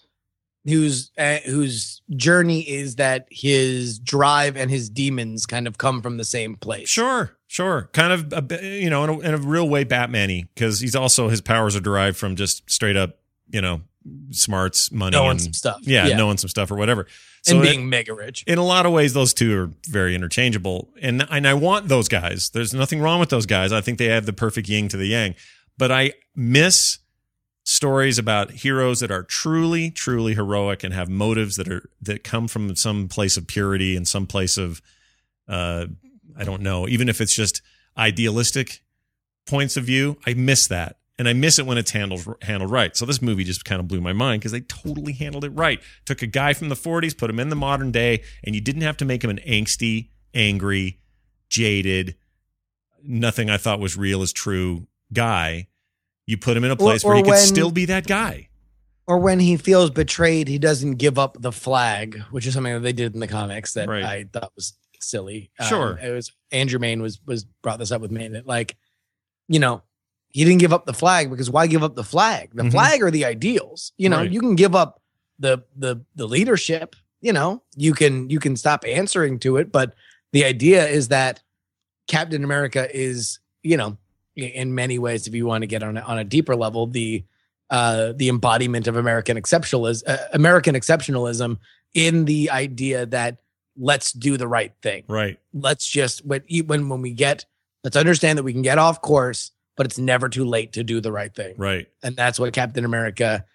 whose 0.65 1.11
uh, 1.17 1.37
whose 1.45 2.01
journey 2.15 2.61
is 2.61 2.95
that 2.95 3.27
his 3.29 3.99
drive 3.99 4.57
and 4.57 4.69
his 4.69 4.89
demons 4.89 5.45
kind 5.45 5.67
of 5.67 5.77
come 5.77 6.01
from 6.01 6.17
the 6.17 6.23
same 6.25 6.55
place. 6.55 6.89
Sure, 6.89 7.35
sure. 7.47 7.89
Kind 7.93 8.13
of, 8.33 8.51
a, 8.51 8.79
you 8.81 8.89
know, 8.89 9.03
in 9.03 9.09
a, 9.09 9.19
in 9.19 9.33
a 9.33 9.37
real 9.37 9.69
way, 9.69 9.83
Batman-y, 9.83 10.45
because 10.53 10.79
he's 10.79 10.95
also 10.95 11.29
his 11.29 11.41
powers 11.41 11.75
are 11.75 11.79
derived 11.81 12.17
from 12.17 12.35
just 12.35 12.69
straight 12.69 12.97
up, 12.97 13.17
you 13.49 13.61
know, 13.61 13.81
smarts, 14.31 14.91
money, 14.91 15.11
Knowing 15.15 15.31
and 15.31 15.41
some 15.41 15.53
stuff. 15.53 15.79
yeah, 15.83 16.07
Yeah. 16.07 16.17
knowing 16.17 16.37
some 16.37 16.49
stuff 16.49 16.69
or 16.71 16.75
whatever. 16.75 17.07
and 17.47 17.59
it- 17.59 17.61
being 17.61 17.87
mega 17.89 18.13
rich. 18.13 18.43
in 18.47 18.57
a 18.57 18.63
lot 18.63 18.85
of 18.87 18.91
ways, 18.91 19.13
those 19.13 19.33
two 19.33 19.55
are 19.57 19.69
very 19.87 20.15
interchangeable, 20.15 20.89
and 21.01 21.25
and 21.29 21.47
I 21.47 21.53
want 21.53 21.87
those 21.89 22.07
guys. 22.07 22.49
There's 22.49 22.73
nothing 22.73 23.01
wrong 23.01 23.19
with 23.19 23.29
those 23.29 23.45
guys. 23.45 23.71
I 23.71 23.81
think 23.81 23.97
they 23.99 24.05
have 24.07 24.25
the 24.25 24.33
perfect 24.33 24.67
yin 24.67 24.87
to 24.89 24.97
the 24.97 25.05
yang, 25.07 25.35
but 25.77 25.91
I 25.91 26.13
miss 26.35 26.97
stories 27.65 28.17
about 28.17 28.51
heroes 28.51 29.01
that 29.01 29.11
are 29.11 29.23
truly, 29.23 29.91
truly 29.91 30.35
heroic 30.35 30.83
and 30.83 30.93
have 30.93 31.09
motives 31.09 31.57
that 31.57 31.67
are 31.67 31.89
that 32.01 32.23
come 32.23 32.47
from 32.47 32.75
some 32.75 33.09
place 33.09 33.35
of 33.35 33.47
purity 33.47 33.97
and 33.97 34.07
some 34.07 34.25
place 34.25 34.57
of, 34.57 34.81
uh, 35.49 35.87
I 36.37 36.43
don't 36.45 36.61
know, 36.61 36.87
even 36.87 37.09
if 37.09 37.19
it's 37.19 37.35
just 37.35 37.61
idealistic 37.97 38.83
points 39.45 39.75
of 39.75 39.83
view. 39.83 40.17
I 40.25 40.33
miss 40.33 40.67
that. 40.67 40.97
And 41.17 41.29
I 41.29 41.33
miss 41.33 41.59
it 41.59 41.65
when 41.65 41.77
it's 41.77 41.91
handled 41.91 42.35
handled 42.41 42.71
right. 42.71 42.95
So 42.95 43.05
this 43.05 43.21
movie 43.21 43.45
just 43.45 43.65
kind 43.65 43.79
of 43.79 43.87
blew 43.87 44.01
my 44.01 44.13
mind 44.13 44.41
because 44.41 44.51
they 44.51 44.61
totally 44.61 45.13
handled 45.13 45.45
it 45.45 45.51
right. 45.51 45.81
Took 46.05 46.21
a 46.21 46.27
guy 46.27 46.53
from 46.53 46.69
the 46.69 46.75
40s, 46.75 47.17
put 47.17 47.29
him 47.29 47.39
in 47.39 47.49
the 47.49 47.55
modern 47.55 47.91
day, 47.91 48.21
and 48.43 48.53
you 48.53 48.61
didn't 48.61 48.81
have 48.81 48.97
to 48.97 49.05
make 49.05 49.23
him 49.23 49.29
an 49.29 49.39
angsty, 49.47 50.09
angry, 50.33 50.99
jaded, 51.49 52.15
nothing 53.01 53.49
I 53.49 53.57
thought 53.57 53.79
was 53.79 53.97
real 53.97 54.21
is 54.21 54.33
true 54.33 54.87
guy. 55.13 55.67
You 56.27 56.37
put 56.37 56.57
him 56.57 56.63
in 56.63 56.71
a 56.71 56.75
place 56.75 57.03
or 57.03 57.09
where 57.09 57.17
he 57.17 57.23
could 57.23 57.29
when- 57.31 57.39
still 57.39 57.71
be 57.71 57.85
that 57.85 58.07
guy. 58.07 58.49
Or 59.07 59.19
when 59.19 59.39
he 59.39 59.55
feels 59.57 59.91
betrayed, 59.91 60.47
he 60.47 60.57
doesn't 60.57 60.95
give 60.95 61.19
up 61.19 61.37
the 61.39 61.51
flag, 61.51 62.19
which 62.31 62.47
is 62.47 62.55
something 62.55 62.73
that 62.73 62.79
they 62.79 62.93
did 62.93 63.13
in 63.13 63.19
the 63.19 63.27
comics 63.27 63.73
that 63.73 63.87
Right. 63.87 64.03
I 64.03 64.23
thought 64.33 64.51
was 64.55 64.73
silly. 64.99 65.51
Um, 65.59 65.67
Sure. 65.67 65.99
it 66.01 66.09
was 66.11 66.31
Andrew 66.51 66.79
Mayne 66.79 67.01
was 67.03 67.19
was 67.25 67.45
brought 67.61 67.77
this 67.77 67.91
up 67.91 68.01
with 68.01 68.09
me 68.09 68.27
that 68.29 68.47
like, 68.47 68.75
you 69.47 69.59
know, 69.59 69.83
he 70.29 70.43
didn't 70.43 70.59
give 70.59 70.73
up 70.73 70.87
the 70.87 70.93
flag 70.93 71.29
because 71.29 71.51
why 71.51 71.67
give 71.67 71.83
up 71.83 71.95
the 71.95 72.03
flag? 72.03 72.49
The 72.55 72.63
Mhm. 72.63 72.71
flag 72.71 73.03
are 73.03 73.11
the 73.11 73.25
ideals. 73.25 73.91
You 73.97 74.09
know, 74.09 74.17
Right. 74.17 74.31
you 74.31 74.39
can 74.39 74.55
give 74.55 74.73
up 74.73 75.01
the 75.37 75.59
the 75.75 76.03
the 76.15 76.27
leadership. 76.27 76.95
You 77.21 77.33
know, 77.33 77.61
you 77.75 77.93
can 77.93 78.29
you 78.31 78.39
can 78.39 78.55
stop 78.55 78.83
answering 78.87 79.37
to 79.39 79.57
it, 79.57 79.71
but 79.71 79.93
the 80.33 80.45
idea 80.45 80.87
is 80.87 81.09
that 81.09 81.43
Captain 82.07 82.43
America 82.43 82.89
is, 82.91 83.37
you 83.61 83.77
know, 83.77 83.97
in 84.35 84.75
many 84.75 84.99
ways, 84.99 85.27
if 85.27 85.33
you 85.35 85.45
want 85.45 85.61
to 85.63 85.67
get 85.67 85.83
on 85.83 85.97
a, 85.97 86.01
on 86.01 86.17
a 86.17 86.23
deeper 86.23 86.55
level, 86.55 86.87
the 86.87 87.23
uh, 87.69 88.13
the 88.15 88.29
embodiment 88.29 88.87
of 88.87 88.95
American 88.95 89.37
exceptionalism, 89.37 90.03
uh, 90.07 90.17
American 90.33 90.75
exceptionalism 90.75 91.57
in 91.93 92.25
the 92.25 92.51
idea 92.51 93.05
that 93.07 93.37
let's 93.77 94.11
do 94.11 94.37
the 94.37 94.47
right 94.47 94.73
thing. 94.83 95.03
Right. 95.07 95.39
Let's 95.53 95.87
just 95.87 96.25
when 96.25 96.41
when 96.67 96.89
when 96.89 97.01
we 97.01 97.11
get 97.11 97.45
let's 97.83 97.95
understand 97.97 98.37
that 98.37 98.43
we 98.43 98.53
can 98.53 98.61
get 98.61 98.77
off 98.77 99.01
course, 99.01 99.51
but 99.77 99.85
it's 99.85 99.97
never 99.97 100.29
too 100.29 100.45
late 100.45 100.73
to 100.73 100.83
do 100.83 101.01
the 101.01 101.11
right 101.11 101.33
thing, 101.33 101.55
Right. 101.57 101.87
and 102.03 102.15
that's 102.15 102.39
what 102.39 102.53
Captain 102.53 102.85
America 102.85 103.45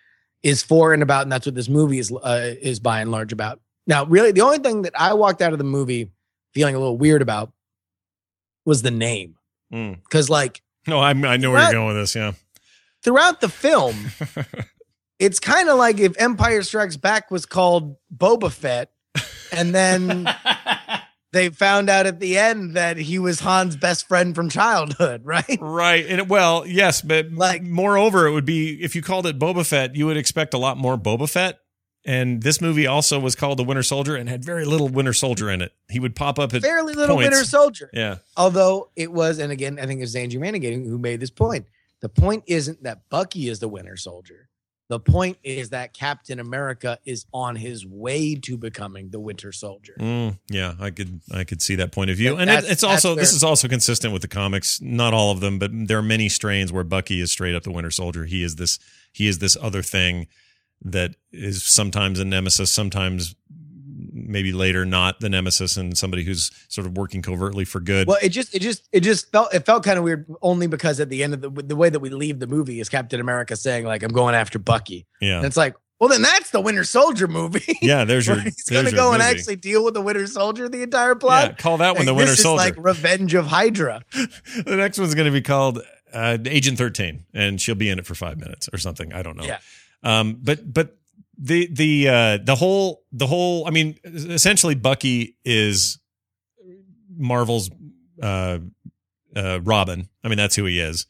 is 0.43 0.63
for 0.63 0.93
and 0.95 1.03
about, 1.03 1.23
and 1.23 1.33
that's 1.33 1.47
what 1.47 1.55
this 1.55 1.69
movie 1.69 1.99
is 1.99 2.11
uh, 2.13 2.55
is 2.61 2.81
by 2.81 3.01
and 3.01 3.11
large 3.11 3.33
about. 3.33 3.61
Now, 3.87 4.05
really, 4.07 4.33
the 4.33 4.41
only 4.43 4.59
thing 4.59 4.83
that 4.83 4.93
I 4.99 5.15
walked 5.15 5.43
out 5.43 5.53
of 5.53 5.59
the 5.59 5.65
movie 5.65 6.11
feeling 6.55 6.75
a 6.75 6.79
little 6.79 6.97
weird 6.99 7.23
about 7.23 7.53
was 8.65 8.83
the 8.83 8.91
name, 8.91 9.37
Mm. 9.73 10.03
because 10.03 10.29
like 10.29 10.63
No, 10.87 11.01
I'm, 11.01 11.25
I 11.25 11.37
know 11.37 11.51
where 11.51 11.63
you're 11.63 11.73
going 11.73 11.89
with 11.89 11.97
this. 11.97 12.15
Yeah. 12.15 12.33
throughout 13.03 13.41
the 13.41 13.49
film. 13.49 13.97
it's 15.19 15.39
kind 15.41 15.69
of 15.69 15.77
like 15.79 15.99
if 16.01 16.19
Empire 16.21 16.63
Strikes 16.63 16.97
Back 16.97 17.31
was 17.31 17.47
called 17.47 17.97
Boba 18.15 18.51
Fett, 18.51 18.91
and 19.53 19.75
then 19.75 20.29
they 21.33 21.51
found 21.51 21.91
out 21.91 22.07
at 22.07 22.19
the 22.21 22.39
end 22.39 22.75
that 22.77 22.97
he 22.97 23.19
was 23.19 23.41
Han's 23.41 23.77
best 23.77 24.09
friend 24.09 24.35
from 24.35 24.49
childhood, 24.49 25.23
right? 25.25 25.59
Right. 25.61 26.07
And 26.09 26.21
it- 26.21 26.29
well, 26.29 26.67
yes, 26.67 27.03
but 27.03 27.31
Like- 27.33 27.63
moreover, 27.63 28.27
it 28.27 28.33
would 28.33 28.47
be 28.47 28.83
if 28.83 28.95
you 28.97 29.03
called 29.03 29.27
it 29.27 29.39
Boba 29.39 29.67
Fett, 29.67 29.95
you 29.97 30.07
would 30.07 30.17
expect 30.17 30.55
a 30.55 30.59
lot 30.59 30.77
more 30.79 30.97
Boba 30.97 31.29
Fett. 31.29 31.59
And 32.05 32.43
this 32.43 32.61
movie 32.61 32.87
also 32.87 33.19
was 33.21 33.35
called 33.35 33.59
The 33.59 33.65
Winter 33.65 33.83
Soldier 33.83 34.17
and 34.17 34.29
had 34.29 34.45
very 34.45 34.65
little 34.65 34.89
Winter 34.89 35.13
Soldier 35.13 35.51
in 35.51 35.61
it. 35.61 35.73
He 35.91 36.01
would 36.01 36.17
pop 36.17 36.39
up 36.39 36.55
at 36.55 36.63
Fairly 36.63 36.95
little 36.95 37.17
points. 37.17 37.31
Winter 37.31 37.45
Soldier. 37.45 37.91
yeah, 37.93 38.17
Although 38.37 38.91
it 38.97 39.13
was, 39.13 39.39
and 39.39 39.53
again, 39.53 39.79
I 39.79 39.87
think 39.87 40.03
it's 40.03 40.15
Andrew 40.15 40.41
Mayne 40.41 40.55
again 40.55 40.85
who 40.85 40.99
made 40.99 41.21
this 41.21 41.31
point. 41.31 41.67
The 42.01 42.09
point 42.09 42.45
isn't 42.47 42.83
that 42.85 43.03
Bucky 43.11 43.49
is 43.49 43.59
the 43.59 43.69
Winter 43.69 43.97
Soldier. 43.97 44.49
The 44.89 44.99
point 44.99 45.37
is 45.45 45.69
that 45.69 45.93
Captain 45.93 46.41
America 46.41 46.99
is 47.05 47.25
on 47.33 47.55
his 47.55 47.87
way 47.87 48.35
to 48.35 48.57
becoming 48.57 49.11
the 49.11 49.21
Winter 49.21 49.53
Soldier. 49.53 49.95
Mm, 50.01 50.39
yeah, 50.51 50.75
I 50.81 50.91
could 50.91 51.21
I 51.33 51.45
could 51.45 51.63
see 51.63 51.77
that 51.77 51.93
point 51.93 52.11
of 52.11 52.17
view, 52.17 52.37
And 52.39 52.51
and 52.51 52.65
it, 52.65 52.73
it's 52.73 52.83
also 52.83 53.15
this 53.15 53.33
is 53.33 53.45
also 53.45 53.69
consistent 53.69 54.13
with 54.13 54.23
the 54.23 54.27
comics. 54.29 54.81
Not 54.81 55.15
all 55.15 55.31
of 55.31 55.39
them, 55.39 55.61
but 55.61 55.71
there 55.73 55.99
are 55.99 56.03
many 56.03 56.29
strains 56.29 56.73
where 56.73 56.83
Bucky 56.83 57.21
is 57.21 57.31
straight 57.31 57.55
up 57.55 57.63
the 57.63 57.71
Winter 57.71 57.93
Soldier. 57.93 58.25
He 58.25 58.43
is 58.43 58.57
this 58.57 58.81
he 59.13 59.29
is 59.29 59.39
this 59.39 59.57
other 59.63 59.83
thing 59.83 60.27
that 60.83 61.15
is 61.33 61.63
sometimes 61.63 62.19
a 62.21 62.25
nemesis, 62.25 62.71
sometimes 62.71 63.35
maybe 64.13 64.53
later 64.53 64.85
not 64.85 65.21
the 65.21 65.29
nemesis, 65.29 65.77
and 65.77 65.97
somebody 65.97 66.25
who's 66.25 66.51
sort 66.69 66.87
of 66.87 66.97
working 66.97 67.23
covertly 67.23 67.65
for 67.65 67.81
good. 67.81 68.07
Well, 68.09 68.19
it 68.23 68.31
just, 68.31 68.55
it 68.55 68.61
just, 68.61 68.89
it 68.93 69.01
just 69.01 69.31
felt, 69.33 69.53
it 69.55 69.67
felt 69.67 69.85
kind 69.85 69.99
of 69.99 70.05
weird 70.05 70.27
only 70.43 70.67
because 70.67 71.01
at 71.01 71.09
the 71.09 71.23
end 71.23 71.35
of 71.35 71.41
the, 71.41 71.51
the 71.51 71.77
way 71.77 71.91
that 71.91 72.01
we 72.01 72.11
leave 72.11 72.39
the 72.39 72.47
movie 72.47 72.81
is 72.81 72.89
Captain 72.89 73.21
America 73.21 73.57
saying 73.57 73.85
like, 73.85 74.03
I'm 74.03 74.13
going 74.13 74.35
after 74.35 74.59
Bucky. 74.59 75.07
yeah, 75.21 75.37
And 75.39 75.47
it's 75.47 75.57
like, 75.57 75.75
well, 75.99 76.09
then 76.09 76.23
that's 76.23 76.51
the 76.51 76.61
Winter 76.63 76.85
Soldier 76.85 77.29
movie. 77.29 77.77
yeah. 77.83 78.05
There's 78.05 78.27
your 78.27 78.37
he's 78.41 78.65
there's 78.65 78.71
going 78.71 78.85
to 78.87 78.91
your 78.93 78.99
go 78.99 79.13
and 79.13 79.19
movie. 79.23 79.31
actually 79.39 79.57
deal 79.57 79.85
with 79.85 79.93
the 79.95 80.01
Winter 80.01 80.27
Soldier 80.27 80.67
the 80.69 80.83
entire 80.83 81.15
plot. 81.15 81.45
yeah, 81.49 81.55
call 81.57 81.77
that 81.79 81.91
one 81.91 81.99
Like, 81.99 82.07
the 82.07 82.15
Winter 82.15 82.37
Soldier. 82.37 82.57
like 82.65 82.75
Revenge 82.79 83.35
of 83.35 83.47
Hydra. 83.49 84.03
the 84.13 84.77
next 84.77 84.99
one's 84.99 85.15
going 85.15 85.27
to 85.27 85.33
be 85.33 85.43
called 85.43 85.83
uh, 86.15 86.39
Agent 86.47 86.79
Thirteen, 86.79 87.25
and 87.35 87.61
she'll 87.61 87.75
be 87.75 87.91
in 87.91 87.99
it 87.99 88.07
for 88.07 88.15
five 88.15 88.39
minutes 88.39 88.69
or 88.73 88.79
something. 88.79 89.13
I 89.13 89.23
don't 89.23 89.37
know. 89.37 89.45
Yeah. 89.45 89.59
Um, 90.03 90.39
but 90.43 90.73
but 90.73 90.97
the 91.39 91.69
the 91.73 92.09
uh, 92.09 92.39
the 92.43 92.55
whole 92.55 93.03
the 93.13 93.27
whole. 93.27 93.67
I 93.67 93.71
mean, 93.71 93.99
essentially, 94.05 94.75
Bucky 94.75 95.37
is 95.45 95.99
Marvel's 97.17 97.71
uh, 98.23 98.59
uh, 99.37 99.61
Robin. 99.63 100.09
I 100.25 100.29
mean, 100.29 100.39
that's 100.39 100.57
who 100.57 100.65
he 100.67 100.81
is 100.81 101.07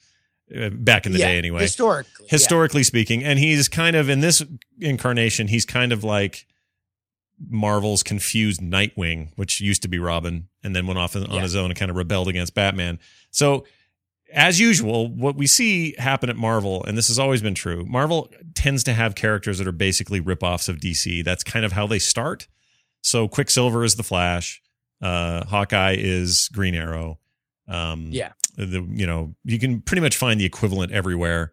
uh, 0.57 0.71
back 0.71 1.07
in 1.07 1.13
the 1.13 1.19
Yeah, 1.19 1.29
day, 1.29 1.39
anyway. 1.39 1.63
Historically. 1.63 2.27
yeah. 2.27 2.31
Historically 2.31 2.83
speaking, 2.83 3.25
and 3.25 3.39
he's 3.39 3.69
kind 3.69 3.97
of 3.97 4.09
in 4.09 4.21
this 4.21 4.43
incarnation, 4.81 5.49
he's 5.49 5.65
kind 5.67 5.93
of 5.93 6.05
like 6.05 6.47
Marvel's 7.49 8.03
confused 8.03 8.61
Nightwing, 8.61 9.31
which 9.37 9.61
used 9.61 9.83
to 9.83 9.89
be 9.89 9.99
Robin, 9.99 10.49
and 10.63 10.75
then 10.77 10.87
went 10.87 10.99
off 10.99 11.17
on 11.17 11.31
Yeah. 11.31 11.41
his 11.41 11.57
own 11.57 11.71
and 11.71 11.79
kind 11.79 11.91
of 11.91 11.97
rebelled 11.97 12.29
against 12.29 12.55
Batman. 12.55 12.99
So, 13.31 13.65
as 14.33 14.61
usual, 14.61 15.09
what 15.09 15.37
we 15.37 15.47
see 15.47 15.95
happen 15.99 16.29
at 16.31 16.37
Marvel, 16.37 16.85
and 16.85 16.97
this 16.97 17.09
has 17.09 17.19
always 17.19 17.43
been 17.43 17.55
true, 17.55 17.85
Marvel 17.87 18.31
tends 18.55 18.85
to 18.85 18.93
have 18.93 19.15
characters 19.15 19.59
that 19.59 19.67
are 19.67 19.73
basically 19.73 20.21
ripoffs 20.21 20.69
of 20.69 20.77
DC. 20.79 21.25
That's 21.25 21.43
kind 21.45 21.65
of 21.65 21.73
how 21.73 21.87
they 21.87 21.99
start. 21.99 22.47
So, 23.03 23.29
Quicksilver 23.29 23.83
is 23.85 23.97
the 23.97 24.03
Flash, 24.03 24.61
uh, 25.03 25.45
Hawkeye 25.47 25.97
is 25.99 26.49
Green 26.53 26.75
Arrow. 26.75 27.19
Um, 27.69 28.09
Yeah. 28.11 28.33
the 28.57 28.87
you 28.91 29.07
know 29.07 29.35
you 29.45 29.59
can 29.59 29.81
pretty 29.81 30.01
much 30.03 30.17
find 30.17 30.39
the 30.41 30.45
equivalent 30.45 30.93
everywhere 30.93 31.53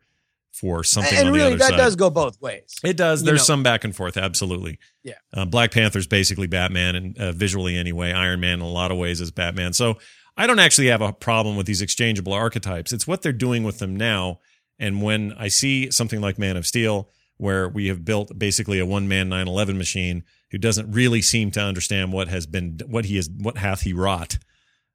for 0.52 0.84
something 0.84 1.16
And 1.16 1.28
on 1.28 1.34
the 1.34 1.38
really, 1.40 1.52
other 1.54 1.58
that 1.60 1.70
side. 1.70 1.78
does 1.78 1.96
go 1.96 2.10
both 2.10 2.42
ways. 2.42 2.74
It 2.84 2.98
does. 2.98 3.22
You 3.22 3.28
There's 3.28 3.42
know. 3.42 3.54
some 3.54 3.64
back 3.64 3.84
and 3.84 3.96
forth, 3.96 4.18
absolutely. 4.18 4.80
Yeah. 5.04 5.14
Uh, 5.32 5.46
Black 5.46 5.72
Panther's 5.72 6.08
basically 6.08 6.48
Batman, 6.48 6.96
and 6.96 7.18
uh, 7.20 7.32
visually 7.32 7.78
anyway, 7.78 8.12
Iron 8.12 8.40
Man 8.40 8.56
in 8.56 8.62
a 8.62 8.68
lot 8.68 8.90
of 8.92 8.98
ways 8.98 9.22
is 9.22 9.30
Batman. 9.30 9.74
So 9.74 10.00
I 10.38 10.48
don't 10.48 10.60
actually 10.60 10.88
have 10.88 11.02
a 11.02 11.14
problem 11.14 11.58
with 11.58 11.66
these 11.66 11.82
exchangeable 11.82 12.34
archetypes. 12.34 12.94
It's 12.94 13.08
what 13.08 13.22
they're 13.22 13.34
doing 13.34 13.64
with 13.64 13.80
them 13.80 13.96
now. 13.96 14.40
And 14.80 15.02
when 15.02 15.34
I 15.34 15.48
see 15.48 15.90
something 15.90 16.22
like 16.22 16.38
Man 16.38 16.56
of 16.56 16.68
Steel, 16.68 17.10
where 17.38 17.68
we 17.68 17.88
have 17.88 18.06
built 18.06 18.38
basically 18.38 18.80
a 18.80 18.86
one 18.86 19.08
man 19.08 19.30
911 19.30 19.78
machine 19.78 20.24
who 20.52 20.58
doesn't 20.58 20.92
really 20.92 21.22
seem 21.22 21.52
to 21.52 21.62
understand 21.62 22.14
what 22.14 22.28
has 22.28 22.46
been, 22.46 22.80
what 22.88 23.06
he 23.06 23.18
is, 23.18 23.30
what 23.30 23.58
hath 23.58 23.82
he 23.82 23.94
wrought, 23.94 24.38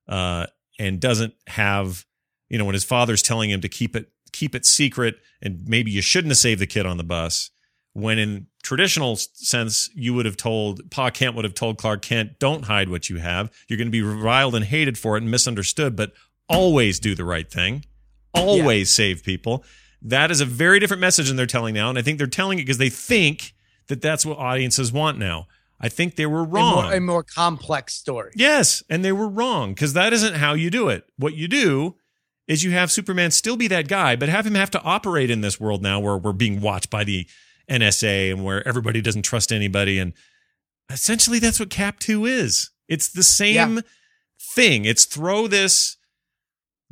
uh, 0.09 0.47
and 0.79 1.01
doesn't 1.01 1.35
have 1.49 2.05
you 2.53 2.59
know, 2.59 2.67
when 2.67 2.75
his 2.75 2.85
father's 2.85 3.23
telling 3.23 3.51
him 3.51 3.63
to 3.63 3.69
keep 3.69 3.97
it 3.97 4.13
keep 4.31 4.55
it 4.55 4.65
secret 4.65 5.17
and 5.41 5.67
maybe 5.67 5.91
you 5.91 6.03
shouldn't 6.03 6.31
have 6.31 6.39
saved 6.39 6.61
the 6.61 6.67
kid 6.67 6.87
on 6.87 6.99
the 6.99 7.05
bus. 7.05 7.51
When 7.95 8.19
in 8.19 8.47
traditional 8.63 9.17
sense, 9.17 9.91
you 9.95 10.15
would 10.15 10.25
have 10.25 10.37
told 10.37 10.91
Pa 10.91 11.11
Kent 11.11 11.35
would 11.37 11.45
have 11.45 11.55
told 11.55 11.77
Clark 11.79 12.03
Kent, 12.03 12.39
"Don't 12.39 12.65
hide 12.65 12.89
what 12.89 13.11
you 13.11 13.19
have. 13.19 13.51
You're 13.69 13.77
going 13.77 13.89
to 13.89 13.93
be 13.93 14.03
reviled 14.03 14.55
and 14.55 14.65
hated 14.65 14.97
for 14.97 15.17
it 15.17 15.23
and 15.23 15.31
misunderstood, 15.31 15.95
but 15.95 16.13
always 16.49 16.99
do 16.99 17.15
the 17.15 17.25
right 17.25 17.51
thing. 17.51 17.85
Always 18.35 18.93
save 18.93 19.23
people." 19.23 19.65
That 20.01 20.31
is 20.31 20.41
a 20.41 20.47
very 20.47 20.81
different 20.81 21.01
message 21.01 21.29
than 21.29 21.37
they're 21.37 21.47
telling 21.47 21.75
now, 21.75 21.89
and 21.91 21.99
I 21.99 22.03
think 22.03 22.19
they're 22.19 22.27
telling 22.27 22.59
it 22.59 22.63
because 22.63 22.79
they 22.79 22.89
think 22.89 23.53
that 23.89 24.01
that's 24.01 24.25
what 24.25 24.39
audiences 24.39 24.91
want 24.91 25.19
now. 25.19 25.47
I 25.79 25.89
think 25.89 26.17
they 26.17 26.27
were 26.27 26.41
A 26.41 26.45
wrong. 26.45 26.85
more, 26.85 26.95
a 26.95 27.01
more 27.01 27.23
complex 27.23 27.95
story. 27.95 28.33
Yes, 28.35 28.83
and 28.89 29.05
they 29.05 29.13
were 29.13 29.29
wrong 29.29 29.75
because 29.75 29.93
that 29.93 30.13
isn't 30.13 30.37
how 30.37 30.55
you 30.55 30.71
do 30.71 30.89
it. 30.89 31.05
What 31.19 31.35
you 31.35 31.47
do 31.47 31.97
is 32.49 32.65
you 32.65 32.71
have 32.71 32.91
Superman 32.91 33.31
still 33.31 33.57
be 33.57 33.69
that 33.69 33.87
guy, 33.87 34.17
but 34.17 34.29
have 34.29 34.47
him 34.47 34.55
have 34.55 34.71
to 34.73 34.83
operate 34.83 35.31
in 35.31 35.41
this 35.41 35.61
world 35.61 35.83
now 35.83 36.01
where 36.01 36.17
we're 36.17 36.33
being 36.33 36.61
watched 36.61 36.91
by 36.91 37.05
the 37.05 37.27
NSA 37.73 38.31
and 38.31 38.45
where 38.45 38.67
everybody 38.67 39.01
doesn't 39.01 39.23
trust 39.23 39.53
anybody. 39.53 39.99
And 39.99 40.13
essentially, 40.91 41.39
that's 41.39 41.59
what 41.59 41.71
Cap 41.71 41.99
2 41.99 42.27
is. 42.27 42.71
It's 42.89 43.09
the 43.09 43.23
same 43.23 43.81
thing. 44.55 44.85
It's 44.85 45.05
throw 45.05 45.47
this 45.47 45.97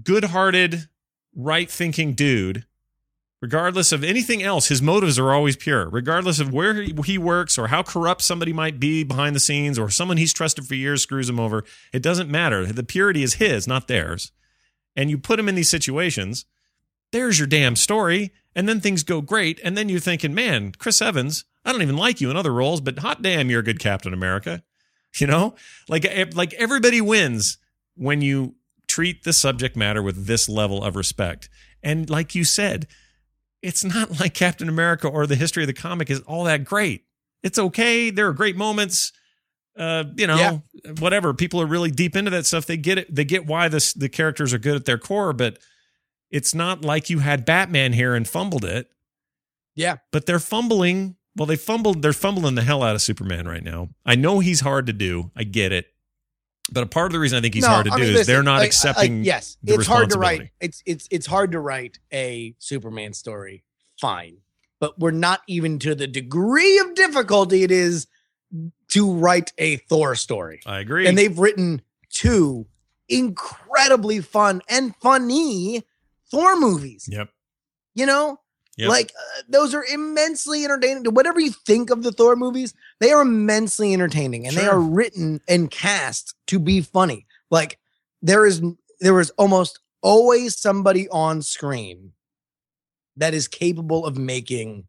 good 0.02 0.24
hearted, 0.24 0.88
right 1.34 1.70
thinking 1.70 2.14
dude. 2.14 2.64
Regardless 3.42 3.90
of 3.90 4.04
anything 4.04 4.42
else, 4.42 4.68
his 4.68 4.82
motives 4.82 5.18
are 5.18 5.32
always 5.32 5.56
pure. 5.56 5.88
Regardless 5.88 6.40
of 6.40 6.52
where 6.52 6.74
he 6.74 6.94
he 7.06 7.16
works 7.16 7.56
or 7.56 7.68
how 7.68 7.82
corrupt 7.82 8.20
somebody 8.20 8.52
might 8.52 8.78
be 8.78 9.02
behind 9.02 9.34
the 9.34 9.40
scenes 9.40 9.78
or 9.78 9.88
someone 9.88 10.18
he's 10.18 10.34
trusted 10.34 10.66
for 10.66 10.74
years 10.74 11.02
screws 11.02 11.28
him 11.28 11.40
over, 11.40 11.64
it 11.92 12.02
doesn't 12.02 12.30
matter. 12.30 12.66
The 12.66 12.82
purity 12.82 13.22
is 13.22 13.34
his, 13.34 13.66
not 13.66 13.88
theirs. 13.88 14.32
And 14.94 15.08
you 15.08 15.16
put 15.16 15.38
him 15.38 15.48
in 15.48 15.54
these 15.54 15.70
situations, 15.70 16.44
there's 17.12 17.38
your 17.38 17.48
damn 17.48 17.76
story. 17.76 18.32
And 18.54 18.68
then 18.68 18.80
things 18.80 19.02
go 19.04 19.20
great. 19.20 19.60
And 19.62 19.76
then 19.76 19.88
you're 19.88 20.00
thinking, 20.00 20.34
man, 20.34 20.72
Chris 20.78 21.00
Evans, 21.00 21.44
I 21.64 21.72
don't 21.72 21.82
even 21.82 21.96
like 21.96 22.20
you 22.20 22.30
in 22.30 22.36
other 22.36 22.52
roles, 22.52 22.80
but 22.80 22.98
hot 22.98 23.22
damn, 23.22 23.48
you're 23.50 23.60
a 23.60 23.64
good 23.64 23.78
Captain 23.80 24.12
America. 24.12 24.62
You 25.18 25.26
know, 25.26 25.56
like 25.88 26.06
like 26.36 26.54
everybody 26.54 27.00
wins 27.00 27.58
when 27.96 28.22
you 28.22 28.54
treat 28.86 29.24
the 29.24 29.32
subject 29.32 29.74
matter 29.74 30.04
with 30.04 30.26
this 30.26 30.48
level 30.48 30.84
of 30.84 30.94
respect. 30.94 31.48
And 31.82 32.08
like 32.08 32.36
you 32.36 32.44
said, 32.44 32.86
it's 33.60 33.82
not 33.82 34.20
like 34.20 34.34
Captain 34.34 34.68
America 34.68 35.08
or 35.08 35.26
the 35.26 35.34
history 35.34 35.64
of 35.64 35.66
the 35.66 35.72
comic 35.72 36.10
is 36.10 36.20
all 36.20 36.44
that 36.44 36.62
great. 36.64 37.06
It's 37.42 37.58
okay. 37.58 38.10
There 38.10 38.28
are 38.28 38.32
great 38.32 38.56
moments. 38.56 39.12
Uh, 39.76 40.04
you 40.16 40.28
know, 40.28 40.36
Yeah. 40.36 40.92
whatever. 41.00 41.34
People 41.34 41.60
are 41.60 41.66
really 41.66 41.90
deep 41.90 42.14
into 42.14 42.30
that 42.30 42.46
stuff. 42.46 42.66
They 42.66 42.76
get 42.76 42.96
it. 42.98 43.12
They 43.12 43.24
get 43.24 43.46
why 43.46 43.66
this 43.66 43.92
the 43.92 44.08
characters 44.08 44.54
are 44.54 44.58
good 44.58 44.76
at 44.76 44.84
their 44.84 44.98
core, 44.98 45.32
but 45.32 45.58
it's 46.30 46.54
not 46.54 46.84
like 46.84 47.10
you 47.10 47.18
had 47.20 47.44
Batman 47.44 47.92
here 47.92 48.14
and 48.14 48.26
fumbled 48.26 48.64
it. 48.64 48.90
Yeah. 49.74 49.96
But 50.12 50.26
they're 50.26 50.38
fumbling. 50.38 51.16
Well, 51.36 51.46
they 51.46 51.56
fumbled. 51.56 52.02
They're 52.02 52.12
fumbling 52.12 52.54
the 52.54 52.62
hell 52.62 52.82
out 52.82 52.94
of 52.94 53.02
Superman 53.02 53.46
right 53.48 53.62
now. 53.62 53.88
I 54.04 54.14
know 54.14 54.40
he's 54.40 54.60
hard 54.60 54.86
to 54.86 54.92
do. 54.92 55.30
I 55.36 55.44
get 55.44 55.72
it. 55.72 55.86
But 56.72 56.84
a 56.84 56.86
part 56.86 57.06
of 57.06 57.12
the 57.12 57.18
reason 57.18 57.38
I 57.38 57.40
think 57.40 57.54
he's 57.54 57.64
No, 57.64 57.70
hard 57.70 57.86
to 57.86 57.92
I 57.92 57.96
do 57.96 58.02
mean, 58.02 58.10
is 58.10 58.16
listen, 58.18 58.32
they're 58.32 58.42
not 58.42 58.58
like, 58.58 58.66
accepting. 58.66 59.18
like, 59.18 59.26
yes, 59.26 59.56
it's 59.64 59.86
hard 59.86 60.10
to 60.10 60.18
write. 60.18 60.50
It's 60.60 60.82
it's 60.86 61.08
it's 61.10 61.26
hard 61.26 61.52
to 61.52 61.60
write 61.60 61.98
a 62.12 62.54
Superman 62.58 63.12
story. 63.12 63.64
Fine, 64.00 64.36
but 64.78 64.98
we're 64.98 65.10
not 65.10 65.40
even 65.48 65.78
to 65.80 65.94
the 65.96 66.06
degree 66.06 66.78
of 66.78 66.94
difficulty 66.94 67.64
it 67.64 67.72
is 67.72 68.06
to 68.88 69.12
write 69.12 69.52
a 69.58 69.76
Thor 69.76 70.14
story. 70.14 70.60
I 70.64 70.78
agree. 70.78 71.08
And 71.08 71.18
they've 71.18 71.36
written 71.36 71.82
two 72.08 72.66
incredibly 73.08 74.20
fun 74.20 74.62
and 74.68 74.94
funny 74.96 75.84
Thor 76.30 76.56
movies. 76.58 77.08
yep. 77.10 77.28
You 77.94 78.06
know, 78.06 78.38
Yep. 78.76 78.88
like 78.88 79.12
uh, 79.18 79.42
those 79.48 79.74
are 79.74 79.84
immensely 79.84 80.64
entertaining. 80.64 81.04
Whatever 81.12 81.40
you 81.40 81.50
think 81.50 81.90
of 81.90 82.02
the 82.02 82.12
Thor 82.12 82.34
movies, 82.36 82.72
they 83.00 83.10
are 83.10 83.20
immensely 83.22 83.92
entertaining, 83.92 84.46
and 84.46 84.56
they 84.56 84.66
are 84.66 84.80
written 84.80 85.40
and 85.48 85.70
cast 85.70 86.34
to 86.46 86.58
be 86.58 86.80
funny. 86.80 87.26
Like 87.50 87.78
there 88.22 88.46
is, 88.46 88.62
there 89.00 89.18
is 89.20 89.30
almost 89.36 89.80
always 90.02 90.56
somebody 90.58 91.08
on 91.10 91.42
screen 91.42 92.12
that 93.16 93.34
is 93.34 93.48
capable 93.48 94.06
of 94.06 94.16
making 94.16 94.86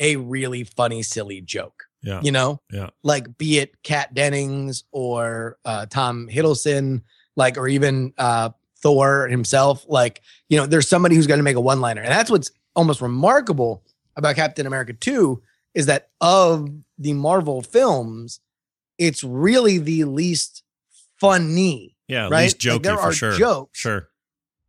a 0.00 0.16
really 0.16 0.64
funny, 0.64 1.02
silly 1.02 1.40
joke. 1.42 1.84
Yeah. 2.02 2.20
You 2.22 2.32
know, 2.32 2.60
Yeah. 2.72 2.90
like 3.02 3.36
be 3.36 3.58
it 3.58 3.82
Kat 3.82 4.14
Dennings 4.14 4.84
or 4.92 5.58
uh, 5.64 5.86
Tom 5.86 6.28
Hiddleston, 6.30 7.02
like 7.36 7.58
or 7.58 7.68
even 7.68 8.14
uh, 8.16 8.50
Thor 8.84 9.26
himself. 9.26 9.84
Like 9.88 10.20
you 10.48 10.56
know, 10.58 10.66
there's 10.66 10.86
somebody 10.88 11.16
who's 11.16 11.26
going 11.26 11.38
to 11.40 11.44
make 11.44 11.56
a 11.56 11.60
one 11.60 11.80
liner, 11.80 12.02
and 12.02 12.12
that's 12.12 12.30
what's 12.30 12.52
almost 12.76 13.00
remarkable 13.00 13.82
about 14.14 14.36
Captain 14.36 14.66
America 14.66 14.92
2 14.92 15.42
is 15.74 15.86
that 15.86 16.10
of 16.20 16.68
the 16.98 17.12
Marvel 17.14 17.62
films, 17.62 18.38
it's 18.98 19.24
really 19.24 19.78
the 19.78 20.04
least 20.04 20.62
funny, 21.20 21.96
Yeah. 22.08 22.28
Right? 22.28 22.42
least 22.44 22.58
jokey 22.58 22.72
Like, 22.74 22.82
there 22.82 22.96
for 22.96 23.02
are 23.02 23.12
sure. 23.12 23.32
jokes, 23.32 23.78
Sure. 23.78 24.08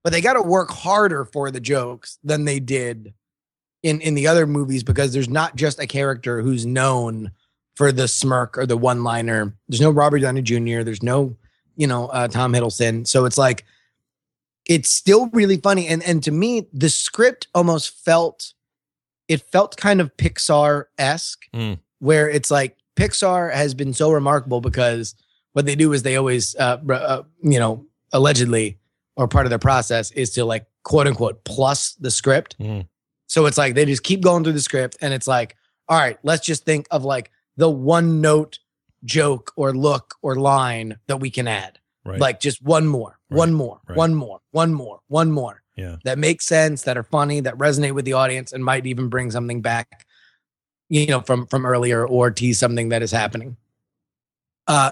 but 0.04 0.12
they 0.14 0.22
got 0.22 0.34
to 0.34 0.42
work 0.42 0.72
harder 0.72 1.26
for 1.26 1.52
the 1.52 1.60
jokes 1.60 2.18
than 2.24 2.46
they 2.46 2.60
did 2.60 3.14
in 3.84 4.02
in 4.02 4.16
the 4.16 4.28
other 4.28 4.48
movies 4.48 4.84
because 4.84 5.14
there's 5.14 5.30
not 5.30 5.56
just 5.56 5.80
a 5.80 5.86
character 5.88 6.42
who's 6.42 6.66
known 6.66 7.32
for 7.76 7.92
the 7.92 8.08
smirk 8.08 8.58
or 8.58 8.66
the 8.66 8.78
one 8.78 9.04
liner. 9.04 9.56
There's 9.68 9.82
no 9.82 9.92
Robert 9.92 10.20
Downey 10.20 10.42
Jr. 10.42 10.82
There's 10.84 11.04
no 11.04 11.36
you 11.76 11.86
know 11.88 12.08
uh, 12.08 12.28
Tom 12.28 12.54
Hiddleston. 12.54 13.06
So 13.08 13.26
it's 13.26 13.38
like 13.38 13.64
it's 14.66 14.90
still 14.90 15.30
really 15.34 15.58
funny. 15.58 15.88
And 15.88 16.04
and 16.04 16.24
to 16.24 16.32
me, 16.32 16.68
the 16.74 16.90
script 16.90 17.48
almost 17.54 18.04
felt 18.04 18.54
it 19.28 19.42
felt 19.42 19.78
kind 19.78 20.02
of 20.02 20.16
Pixar 20.18 20.86
esque, 20.98 21.46
Mm. 21.54 21.80
where 22.00 22.30
it's 22.30 22.52
like 22.52 22.78
Pixar 22.96 23.54
has 23.54 23.74
been 23.74 23.94
so 23.94 24.12
remarkable 24.12 24.62
because 24.62 25.16
what 25.54 25.66
they 25.66 25.76
do 25.76 25.94
is 25.94 26.04
they 26.04 26.16
always 26.16 26.56
uh, 26.56 26.78
uh 26.90 27.24
you 27.42 27.60
know 27.60 27.86
allegedly 28.14 28.78
or 29.18 29.28
part 29.28 29.46
of 29.46 29.50
their 29.50 29.60
process 29.60 30.12
is 30.12 30.32
to 30.32 30.46
like 30.46 30.66
quote 30.84 31.08
unquote 31.08 31.44
plus 31.44 31.94
the 31.94 32.12
script. 32.12 32.56
Mm. 32.60 32.88
So 33.28 33.46
it's 33.46 33.58
like 33.58 33.74
they 33.74 33.86
just 33.86 34.04
keep 34.04 34.22
going 34.22 34.44
through 34.44 34.54
the 34.54 34.62
script 34.62 34.98
and 35.02 35.14
it's 35.14 35.28
like, 35.28 35.56
all 35.88 35.98
right, 35.98 36.18
let's 36.24 36.46
just 36.46 36.66
think 36.66 36.88
of 36.92 37.04
like 37.04 37.32
the 37.58 37.70
one 37.70 38.22
note 38.22 38.60
joke 39.04 39.52
or 39.56 39.74
look 39.74 40.16
or 40.22 40.36
line 40.36 40.98
that 41.08 41.18
we 41.18 41.30
can 41.30 41.48
add. 41.48 41.80
Right. 42.04 42.20
Like 42.20 42.40
just 42.40 42.62
one 42.62 42.86
more, 42.86 43.18
one 43.30 43.54
more, 43.54 43.80
right. 43.88 43.98
one 43.98 44.14
more, 44.14 44.42
one 44.56 44.74
more, 44.74 45.02
one 45.08 45.32
more. 45.32 45.62
Yeah. 45.76 45.98
That 46.06 46.18
make 46.18 46.42
sense, 46.42 46.84
that 46.84 46.98
are 46.98 47.04
funny, 47.04 47.42
that 47.42 47.58
resonate 47.58 47.94
with 47.94 48.06
the 48.06 48.14
audience 48.14 48.54
and 48.54 48.64
might 48.64 48.86
even 48.88 49.10
bring 49.10 49.30
something 49.30 49.62
back, 49.62 50.06
you 50.88 51.06
know, 51.08 51.20
from 51.20 51.46
from 51.48 51.66
earlier 51.66 52.08
or 52.08 52.32
tease 52.32 52.58
something 52.58 52.90
that 52.90 53.02
is 53.04 53.12
happening. 53.12 53.58
Uh 54.68 54.92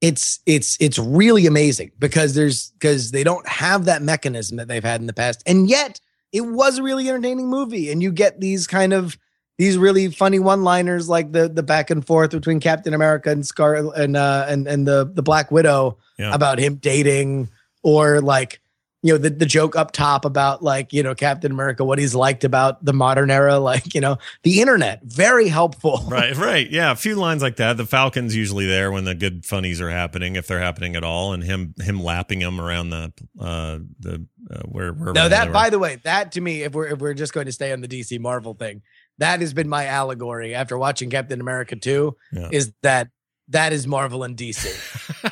it's 0.00 0.40
it's 0.46 0.76
it's 0.80 0.98
really 0.98 1.46
amazing 1.46 1.92
because 1.98 2.34
there's 2.34 2.70
because 2.72 3.10
they 3.10 3.22
don't 3.22 3.46
have 3.46 3.84
that 3.84 4.00
mechanism 4.02 4.56
that 4.56 4.66
they've 4.68 4.82
had 4.82 5.00
in 5.02 5.06
the 5.06 5.12
past. 5.12 5.42
And 5.46 5.68
yet 5.68 6.00
it 6.32 6.40
was 6.40 6.78
a 6.78 6.82
really 6.82 7.08
entertaining 7.08 7.48
movie. 7.48 7.92
And 7.92 8.02
you 8.02 8.10
get 8.10 8.40
these 8.40 8.66
kind 8.66 8.94
of 8.94 9.18
these 9.58 9.76
really 9.76 10.08
funny 10.08 10.38
one-liners 10.38 11.06
like 11.10 11.32
the 11.32 11.48
the 11.50 11.62
back 11.62 11.90
and 11.90 12.04
forth 12.04 12.30
between 12.30 12.58
Captain 12.60 12.94
America 12.94 13.30
and 13.30 13.46
Scar 13.46 13.74
and 13.94 14.16
uh 14.16 14.46
and 14.48 14.66
and 14.66 14.88
the 14.88 15.04
the 15.12 15.22
Black 15.22 15.50
Widow 15.52 15.98
Yeah. 16.18 16.34
about 16.34 16.58
him 16.58 16.76
dating 16.76 17.50
or 17.82 18.20
like 18.22 18.61
you 19.02 19.12
know 19.12 19.18
the, 19.18 19.30
the 19.30 19.46
joke 19.46 19.74
up 19.76 19.90
top 19.92 20.24
about 20.24 20.62
like 20.62 20.92
you 20.92 21.02
know 21.02 21.14
captain 21.14 21.50
america 21.50 21.84
what 21.84 21.98
he's 21.98 22.14
liked 22.14 22.44
about 22.44 22.84
the 22.84 22.92
modern 22.92 23.30
era 23.30 23.58
like 23.58 23.94
you 23.94 24.00
know 24.00 24.16
the 24.44 24.60
internet 24.60 25.00
very 25.02 25.48
helpful 25.48 26.02
right. 26.08 26.36
Right. 26.36 26.70
Yeah. 26.70 26.92
A 26.92 26.96
few 26.96 27.16
lines 27.16 27.42
like 27.42 27.56
that. 27.56 27.76
The 27.76 27.84
Falcon's 27.86 28.34
usually 28.34 28.66
there 28.66 28.90
when 28.92 29.04
the 29.04 29.14
good 29.14 29.44
funnies 29.44 29.80
are 29.80 29.90
happening, 29.90 30.36
if 30.36 30.46
they're 30.46 30.60
happening 30.60 30.96
at 30.96 31.04
all, 31.04 31.32
and 31.32 31.42
him 31.42 31.74
him 31.80 32.02
lapping 32.02 32.40
him 32.40 32.60
around 32.60 32.90
the 32.90 33.12
uh 33.38 33.78
the 34.00 34.26
uh, 34.50 34.60
where 34.62 34.92
where 34.92 35.12
no 35.12 35.28
that 35.28 35.52
by 35.52 35.70
the 35.70 35.78
way 35.78 35.98
that 36.04 36.32
to 36.32 36.40
me 36.40 36.62
if 36.62 36.72
we're 36.72 36.86
if 36.88 36.98
we're 37.00 37.14
just 37.14 37.32
going 37.32 37.46
to 37.46 37.52
stay 37.52 37.72
on 37.72 37.80
the 37.80 37.88
dc 37.88 38.18
marvel 38.20 38.54
thing 38.54 38.82
that 39.18 39.40
has 39.40 39.52
been 39.52 39.68
my 39.68 39.86
allegory 39.86 40.54
after 40.54 40.76
watching 40.78 41.10
captain 41.10 41.40
america 41.40 41.76
2 41.76 42.16
Yeah. 42.32 42.48
is 42.52 42.72
that 42.82 43.08
that 43.48 43.72
is 43.72 43.86
marvel 43.86 44.24
and 44.24 44.36
dc 44.36 44.64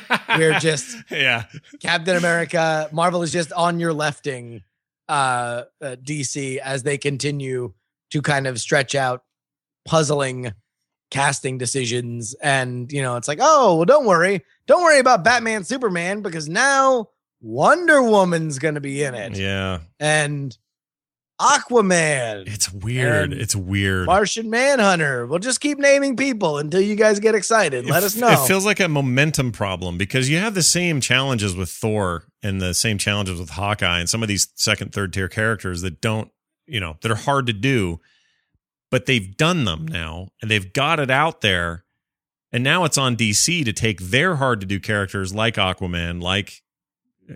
we're 0.37 0.59
just 0.59 0.97
yeah. 1.11 1.45
Captain 1.79 2.17
America, 2.17 2.89
Marvel 2.91 3.23
is 3.23 3.31
just 3.31 3.51
on 3.53 3.79
your 3.79 3.93
lefting 3.93 4.63
uh, 5.09 5.63
uh 5.81 5.95
DC 6.03 6.57
as 6.57 6.83
they 6.83 6.97
continue 6.97 7.73
to 8.11 8.21
kind 8.21 8.47
of 8.47 8.59
stretch 8.59 8.95
out 8.95 9.23
puzzling 9.85 10.53
casting 11.09 11.57
decisions. 11.57 12.33
And 12.41 12.91
you 12.91 13.01
know 13.01 13.17
it's 13.17 13.27
like 13.27 13.39
oh 13.41 13.75
well 13.75 13.85
don't 13.85 14.05
worry. 14.05 14.43
Don't 14.67 14.83
worry 14.83 14.99
about 14.99 15.23
Batman 15.23 15.63
Superman 15.63 16.21
because 16.21 16.47
now 16.47 17.09
Wonder 17.41 18.03
Woman's 18.03 18.59
going 18.59 18.75
to 18.75 18.81
be 18.81 19.03
in 19.03 19.15
it. 19.15 19.37
Yeah. 19.37 19.79
and 19.99 20.57
Aquaman 21.41 22.47
It's 22.47 22.71
weird. 22.71 23.33
It's 23.33 23.55
weird. 23.55 24.05
Martian 24.05 24.49
Manhunter 24.49 25.25
we'll 25.25 25.39
just 25.39 25.59
keep 25.59 25.79
naming 25.79 26.15
people 26.15 26.59
until 26.59 26.81
you 26.81 26.95
guys 26.95 27.19
get 27.19 27.33
excited 27.33 27.85
let 27.87 28.03
It 28.03 28.05
us 28.05 28.15
know 28.15 28.29
It 28.29 28.47
feels 28.47 28.65
like 28.65 28.79
a 28.79 28.87
momentum 28.87 29.51
problem 29.51 29.97
because 29.97 30.29
you 30.29 30.37
have 30.37 30.53
the 30.53 30.63
same 30.63 31.01
challenges 31.01 31.55
with 31.55 31.69
Thor 31.69 32.25
and 32.43 32.61
the 32.61 32.73
same 32.73 32.97
challenges 32.97 33.39
with 33.39 33.49
Hawkeye 33.51 33.99
and 33.99 34.09
some 34.09 34.21
of 34.21 34.29
these 34.29 34.49
second, 34.55 34.93
third 34.93 35.13
tier 35.13 35.27
characters 35.27 35.81
that 35.81 35.99
don't, 35.99 36.31
you 36.67 36.79
know, 36.79 36.97
that 37.01 37.11
are 37.11 37.15
hard 37.15 37.47
to 37.47 37.53
do, 37.53 37.99
but 38.91 39.07
they've 39.07 39.35
done 39.35 39.65
them 39.65 39.87
now 39.87 40.29
and 40.41 40.51
they've 40.51 40.71
got 40.73 40.99
it 40.99 41.09
out 41.09 41.41
there. 41.41 41.83
And 42.51 42.63
now 42.63 42.83
it's 42.83 42.97
on 42.97 43.15
DC 43.15 43.63
to 43.65 43.73
take 43.73 43.99
their 43.99 44.35
hard 44.35 44.59
to 44.61 44.67
do 44.67 44.79
characters 44.79 45.33
like 45.33 45.55
Aquaman, 45.55 46.21
like 46.21 46.61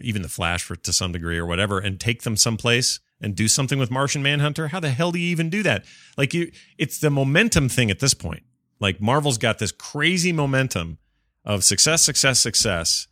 even 0.01 0.21
the 0.21 0.29
Flash 0.29 0.63
for 0.63 0.75
to 0.75 0.93
some 0.93 1.11
degree 1.11 1.37
or 1.37 1.45
whatever, 1.45 1.79
and 1.79 1.99
take 1.99 2.23
them 2.23 2.35
someplace 2.35 2.99
and 3.21 3.35
do 3.35 3.47
something 3.47 3.79
with 3.79 3.91
Martian 3.91 4.21
Manhunter. 4.21 4.69
How 4.69 4.79
the 4.79 4.89
hell 4.89 5.11
do 5.11 5.19
you 5.19 5.29
even 5.29 5.49
do 5.49 5.63
that? 5.63 5.85
Like 6.17 6.33
you, 6.33 6.51
it's 6.77 6.99
the 6.99 7.09
momentum 7.09 7.69
thing 7.69 7.89
at 7.89 7.99
this 7.99 8.13
point. 8.13 8.43
Like 8.79 9.01
Marvel's 9.01 9.37
got 9.37 9.59
this 9.59 9.71
crazy 9.71 10.31
momentum 10.31 10.97
of 11.43 11.63
success, 11.63 12.03
success, 12.03 12.39
success, 12.39 13.07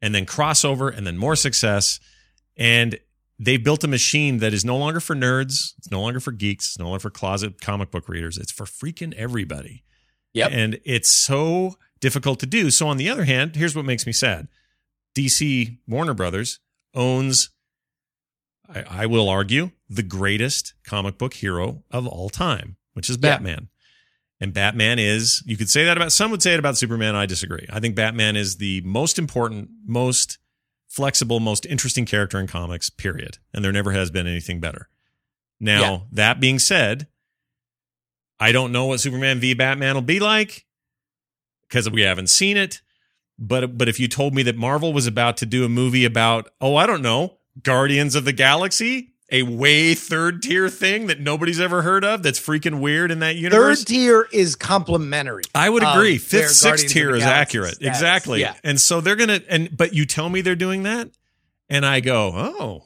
and 0.00 0.14
then 0.14 0.26
crossover, 0.26 0.96
and 0.96 1.06
then 1.06 1.18
more 1.18 1.36
success, 1.36 2.00
and 2.56 2.98
they've 3.38 3.62
built 3.62 3.84
a 3.84 3.88
machine 3.88 4.38
that 4.38 4.52
is 4.52 4.64
no 4.64 4.76
longer 4.76 5.00
for 5.00 5.14
nerds. 5.14 5.74
It's 5.78 5.90
no 5.90 6.00
longer 6.00 6.20
for 6.20 6.32
geeks. 6.32 6.68
It's 6.68 6.78
no 6.78 6.86
longer 6.86 7.00
for 7.00 7.10
closet 7.10 7.60
comic 7.60 7.90
book 7.90 8.08
readers. 8.08 8.36
It's 8.38 8.52
for 8.52 8.64
freaking 8.64 9.14
everybody. 9.14 9.84
Yep. 10.34 10.50
And 10.52 10.80
it's 10.84 11.08
so 11.08 11.76
difficult 12.00 12.40
to 12.40 12.46
do. 12.46 12.70
So 12.70 12.88
on 12.88 12.96
the 12.96 13.08
other 13.08 13.24
hand, 13.24 13.56
here's 13.56 13.74
what 13.74 13.84
makes 13.84 14.06
me 14.06 14.12
sad. 14.12 14.48
DC 15.16 15.78
Warner 15.86 16.14
Brothers 16.14 16.60
owns, 16.94 17.50
I, 18.68 19.02
I 19.02 19.06
will 19.06 19.28
argue, 19.28 19.70
the 19.88 20.02
greatest 20.02 20.74
comic 20.84 21.16
book 21.18 21.34
hero 21.34 21.82
of 21.90 22.06
all 22.06 22.28
time, 22.28 22.76
which 22.94 23.08
is 23.08 23.16
Yeah. 23.16 23.30
Batman. 23.36 23.68
And 24.40 24.52
Batman 24.54 24.98
is, 25.00 25.42
you 25.46 25.56
could 25.56 25.68
say 25.70 25.84
that 25.84 25.96
about, 25.96 26.12
some 26.12 26.30
would 26.30 26.42
say 26.42 26.52
it 26.54 26.58
about 26.60 26.76
Superman. 26.78 27.16
I 27.16 27.26
disagree. 27.26 27.66
I 27.70 27.80
think 27.80 27.96
Batman 27.96 28.36
is 28.36 28.58
the 28.58 28.80
most 28.82 29.18
important, 29.18 29.68
most 29.84 30.38
flexible, 30.86 31.40
most 31.40 31.66
interesting 31.66 32.06
character 32.06 32.38
in 32.38 32.46
comics, 32.46 32.88
period. 32.88 33.38
And 33.52 33.64
there 33.64 33.72
never 33.72 33.90
has 33.92 34.10
been 34.12 34.26
anything 34.28 34.60
better. 34.60 34.88
Now, 35.58 35.80
Yeah. 35.80 35.98
that 36.12 36.40
being 36.40 36.58
said, 36.60 37.08
I 38.38 38.52
don't 38.52 38.70
know 38.70 38.86
what 38.86 39.00
Superman 39.00 39.40
v 39.40 39.54
Batman 39.54 39.94
will 39.96 40.02
be 40.02 40.20
like 40.20 40.64
because 41.68 41.90
we 41.90 42.02
haven't 42.02 42.28
seen 42.28 42.56
it. 42.56 42.80
But 43.40 43.76
but 43.76 43.88
if 43.88 43.98
you 43.98 44.06
told 44.08 44.34
me 44.34 44.42
that 44.44 44.56
Marvel 44.56 44.92
was 44.92 45.06
about 45.08 45.36
to 45.38 45.46
do 45.46 45.64
a 45.64 45.68
movie 45.68 46.04
about 46.04 46.48
oh 46.60 46.76
I 46.76 46.86
don't 46.86 47.02
know 47.02 47.37
Guardians 47.62 48.14
of 48.14 48.24
the 48.24 48.32
Galaxy, 48.32 49.12
a 49.30 49.42
way 49.42 49.94
third 49.94 50.42
tier 50.42 50.68
thing 50.68 51.06
that 51.08 51.20
nobody's 51.20 51.60
ever 51.60 51.82
heard 51.82 52.04
of, 52.04 52.22
that's 52.22 52.40
freaking 52.40 52.80
weird 52.80 53.10
in 53.10 53.18
that 53.18 53.36
universe. 53.36 53.80
Third 53.80 53.86
tier 53.86 54.28
is 54.32 54.56
complementary. 54.56 55.42
I 55.54 55.68
would 55.68 55.82
agree. 55.82 56.16
their 56.18 56.42
Fifth, 56.42 56.52
sixth 56.52 56.88
tier 56.88 57.14
is 57.14 57.22
accurate. 57.22 57.74
status. 57.74 57.88
Exactly. 57.88 58.40
Yeah. 58.40 58.54
And 58.64 58.80
so 58.80 59.00
they're 59.00 59.16
gonna 59.16 59.40
and 59.48 59.76
but 59.76 59.92
you 59.92 60.06
tell 60.06 60.28
me 60.28 60.40
they're 60.40 60.56
doing 60.56 60.84
that, 60.84 61.10
and 61.68 61.84
I 61.84 62.00
go, 62.00 62.32
oh, 62.34 62.84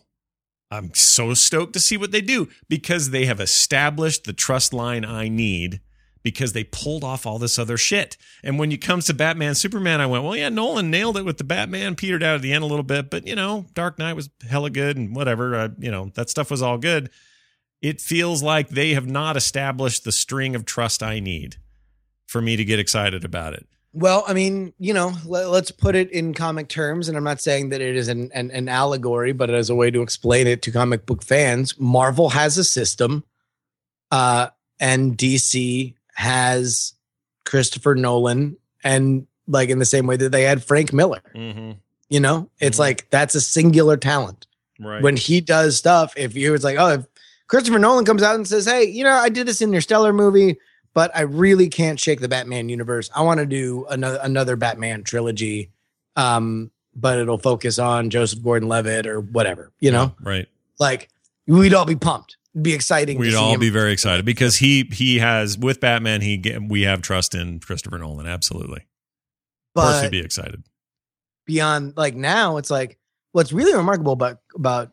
I'm 0.71 0.93
so 0.95 1.35
stoked 1.35 1.75
to 1.75 1.81
see 1.81 1.97
what 1.97 2.13
they 2.13 2.23
do 2.23 2.49
because 2.69 3.11
they 3.11 3.27
have 3.27 3.41
established 3.41 4.25
the 4.25 4.33
trust 4.33 4.73
line 4.73 5.05
I 5.05 5.29
need 5.29 5.81
because 6.23 6.53
they 6.53 6.65
pulled 6.65 7.05
off 7.05 7.27
all 7.27 7.39
this 7.39 7.59
other 7.59 7.77
shit. 7.77 8.17
And 8.43 8.59
when 8.59 8.71
it 8.73 8.79
comes 8.79 9.07
to 9.07 9.15
Batman, 9.15 9.55
Superman, 9.55 10.01
I 10.01 10.07
went, 10.07 10.25
well, 10.25 10.37
yeah, 10.37 10.49
Nolan 10.49 10.91
nailed 10.91 11.17
it 11.17 11.25
with 11.25 11.39
the 11.39 11.45
Batman, 11.45 11.97
petered 11.97 12.23
out 12.23 12.37
at 12.37 12.43
the 12.43 12.53
end 12.53 12.65
a 12.65 12.67
little 12.67 12.85
bit, 12.85 13.11
but 13.11 13.27
you 13.27 13.35
know, 13.35 13.67
Dark 13.75 13.99
Knight 13.99 14.15
was 14.15 14.31
hella 14.49 14.71
good 14.71 14.97
and 14.97 15.15
whatever. 15.15 15.55
Uh, 15.55 15.69
you 15.79 15.91
know, 15.91 16.11
that 16.15 16.31
stuff 16.31 16.51
was 16.51 16.63
all 16.63 16.79
good. 16.79 17.11
It 17.81 18.01
feels 18.01 18.43
like 18.43 18.69
they 18.69 18.95
have 18.95 19.07
not 19.07 19.37
established 19.37 20.05
the 20.05 20.13
string 20.13 20.55
of 20.55 20.65
trust 20.65 21.03
I 21.03 21.19
need 21.19 21.57
for 22.27 22.41
me 22.41 22.57
to 22.57 22.65
get 22.65 22.79
excited 22.79 23.25
about 23.25 23.55
it. 23.55 23.67
Well, 23.95 24.25
I 24.27 24.33
mean, 24.33 24.73
you 24.79 24.95
know, 24.95 25.13
let, 25.27 25.47
us 25.47 25.71
put 25.71 25.95
it 25.95 26.11
in 26.13 26.33
comic 26.33 26.69
terms, 26.69 27.09
and 27.09 27.17
I'm 27.17 27.25
not 27.25 27.43
saying 27.43 27.69
that 27.71 27.83
it 27.83 27.95
is 27.95 28.09
an, 28.09 28.31
an 28.33 28.51
an 28.51 28.69
allegory, 28.69 29.33
but 29.33 29.51
as 29.51 29.69
a 29.69 29.75
way 29.75 29.91
to 29.91 30.01
explain 30.01 30.47
it 30.47 30.63
to 30.63 30.71
comic 30.71 31.05
book 31.05 31.23
fans, 31.23 31.79
Marvel 31.79 32.31
has 32.31 32.57
a 32.57 32.65
system, 32.65 33.23
uh, 34.11 34.49
and 34.81 35.19
DC 35.19 35.95
has 36.15 36.95
Christopher 37.45 37.95
Nolan, 37.95 38.57
and 38.85 39.27
like 39.47 39.69
in 39.69 39.79
the 39.79 39.85
same 39.85 40.07
way 40.07 40.17
that 40.17 40.31
they 40.33 40.43
had 40.43 40.63
Frank 40.65 40.93
Miller. 40.93 41.21
Mm-hmm. 41.35 41.73
You 42.09 42.21
know, 42.21 42.51
it's 42.61 42.77
Mhm. 42.77 42.81
like 42.81 43.11
that's 43.11 43.35
a 43.35 43.41
singular 43.41 43.97
talent. 43.97 44.47
Right. 44.81 45.03
when 45.03 45.17
he 45.17 45.41
does 45.41 45.77
stuff, 45.77 46.13
if 46.17 46.35
you 46.35 46.51
was 46.51 46.65
like, 46.65 46.77
oh, 46.77 46.89
if 46.89 47.07
Christopher 47.47 47.79
Nolan 47.79 48.05
comes 48.05 48.21
out 48.23 48.35
and 48.35 48.49
says, 48.49 48.65
hey, 48.67 48.83
you 48.85 49.05
know, 49.05 49.13
I 49.13 49.29
did 49.29 49.47
this 49.47 49.63
Interstellar 49.63 50.13
movie, 50.13 50.57
but 50.93 51.15
I 51.15 51.21
really 51.21 51.69
can't 51.69 52.01
shake 52.01 52.19
the 52.21 52.29
Batman 52.29 52.69
universe. 52.69 53.09
I 53.15 53.23
want 53.23 53.39
to 53.39 53.47
do 53.47 53.87
another 53.91 54.19
another 54.23 54.57
Batman 54.57 55.05
trilogy, 55.05 55.71
um, 56.17 56.73
but 56.97 57.19
it'll 57.19 57.39
focus 57.39 57.79
on 57.79 58.11
Joseph 58.11 58.43
Gordon-Levitt 58.43 59.07
or 59.07 59.21
whatever. 59.21 59.71
You 59.79 59.93
know, 59.93 60.15
right. 60.21 60.49
like 60.81 61.09
we'd 61.47 61.75
all 61.75 61.85
be 61.87 61.95
pumped. 61.97 62.37
Be 62.61 62.75
exciting. 62.75 63.19
We'd 63.19 63.35
all 63.35 63.55
him. 63.55 63.61
be 63.61 63.71
very 63.71 63.93
excited 63.93 64.27
because 64.27 64.57
he 64.57 64.85
he 64.93 65.19
has 65.19 65.57
with 65.57 65.81
Batman 65.81 66.21
he 66.21 66.43
we 66.69 66.83
have 66.83 67.01
trust 67.01 67.35
in 67.35 67.61
Christopher 67.61 67.99
Nolan 67.99 68.27
absolutely. 68.27 68.87
Of 69.75 69.83
course, 69.83 69.95
but 69.95 70.03
we'd 70.03 70.11
be 70.11 70.21
excited. 70.21 70.63
beyond 71.47 71.95
like 71.97 72.15
now 72.15 72.59
it's 72.59 72.71
like 72.71 72.99
what's 73.33 73.53
really 73.53 73.75
remarkable 73.75 74.13
about 74.13 74.41
about 74.55 74.93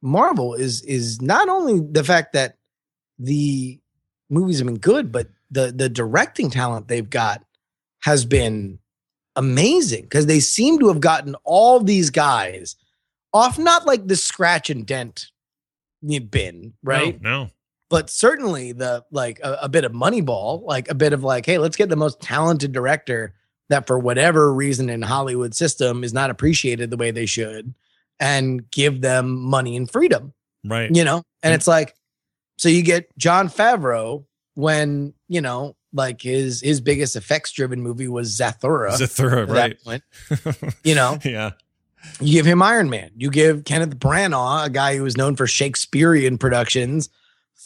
marvel 0.00 0.54
is 0.54 0.82
is 0.82 1.20
not 1.20 1.48
only 1.48 1.80
the 1.80 2.04
fact 2.04 2.32
that 2.32 2.56
the 3.18 3.78
movies 4.30 4.58
have 4.58 4.66
been 4.66 4.78
good 4.78 5.12
but 5.12 5.28
the 5.50 5.72
the 5.72 5.90
directing 5.90 6.50
talent 6.50 6.88
they've 6.88 7.10
got 7.10 7.44
has 8.00 8.24
been 8.24 8.78
amazing 9.36 10.02
because 10.02 10.26
they 10.26 10.40
seem 10.40 10.78
to 10.78 10.88
have 10.88 11.00
gotten 11.00 11.34
all 11.44 11.80
these 11.80 12.08
guys 12.08 12.76
off 13.32 13.58
not 13.58 13.86
like 13.86 14.06
the 14.06 14.16
scratch 14.16 14.70
and 14.70 14.86
dent 14.86 15.30
bin 16.30 16.74
right 16.82 17.20
No, 17.22 17.44
no. 17.44 17.50
but 17.90 18.10
certainly 18.10 18.72
the 18.72 19.04
like 19.10 19.40
a, 19.42 19.58
a 19.62 19.68
bit 19.68 19.84
of 19.84 19.92
moneyball 19.92 20.62
like 20.64 20.88
a 20.90 20.94
bit 20.94 21.12
of 21.12 21.22
like 21.22 21.46
hey 21.46 21.58
let's 21.58 21.76
get 21.76 21.88
the 21.88 21.96
most 21.96 22.20
talented 22.20 22.72
director 22.72 23.34
that 23.70 23.86
for 23.86 23.98
whatever 23.98 24.52
reason 24.52 24.88
in 24.90 25.02
hollywood 25.02 25.54
system 25.54 26.04
is 26.04 26.12
not 26.12 26.30
appreciated 26.30 26.90
the 26.90 26.96
way 26.96 27.10
they 27.10 27.26
should 27.26 27.74
and 28.20 28.70
give 28.70 29.00
them 29.00 29.36
money 29.40 29.76
and 29.76 29.90
freedom 29.90 30.32
right. 30.64 30.94
you 30.94 31.04
know 31.04 31.16
and 31.16 31.24
And- 31.52 31.54
it's 31.54 31.66
like 31.66 31.94
so 32.58 32.68
you 32.68 32.82
get 32.82 33.16
jon 33.18 33.48
favreau 33.48 34.24
when 34.54 35.14
you 35.28 35.40
know 35.40 35.74
like 35.92 36.20
his 36.22 36.60
his 36.60 36.80
biggest 36.80 37.16
effects 37.16 37.52
driven 37.52 37.80
movie 37.80 38.08
was 38.08 38.36
zathura 38.38 38.90
Zathura, 38.92 39.48
right? 39.48 40.02
you 40.84 40.94
know 40.94 41.18
yeah, 41.24 41.52
you 42.20 42.32
give 42.32 42.46
him 42.46 42.62
Iron 42.62 42.90
Man. 42.90 43.10
You 43.16 43.30
give 43.30 43.64
Kenneth 43.64 43.98
Branagh, 43.98 44.66
a 44.66 44.70
guy 44.70 44.96
who 44.96 45.06
is 45.06 45.16
known 45.16 45.36
for 45.36 45.46
Shakespearean 45.46 46.38
productions, 46.38 47.08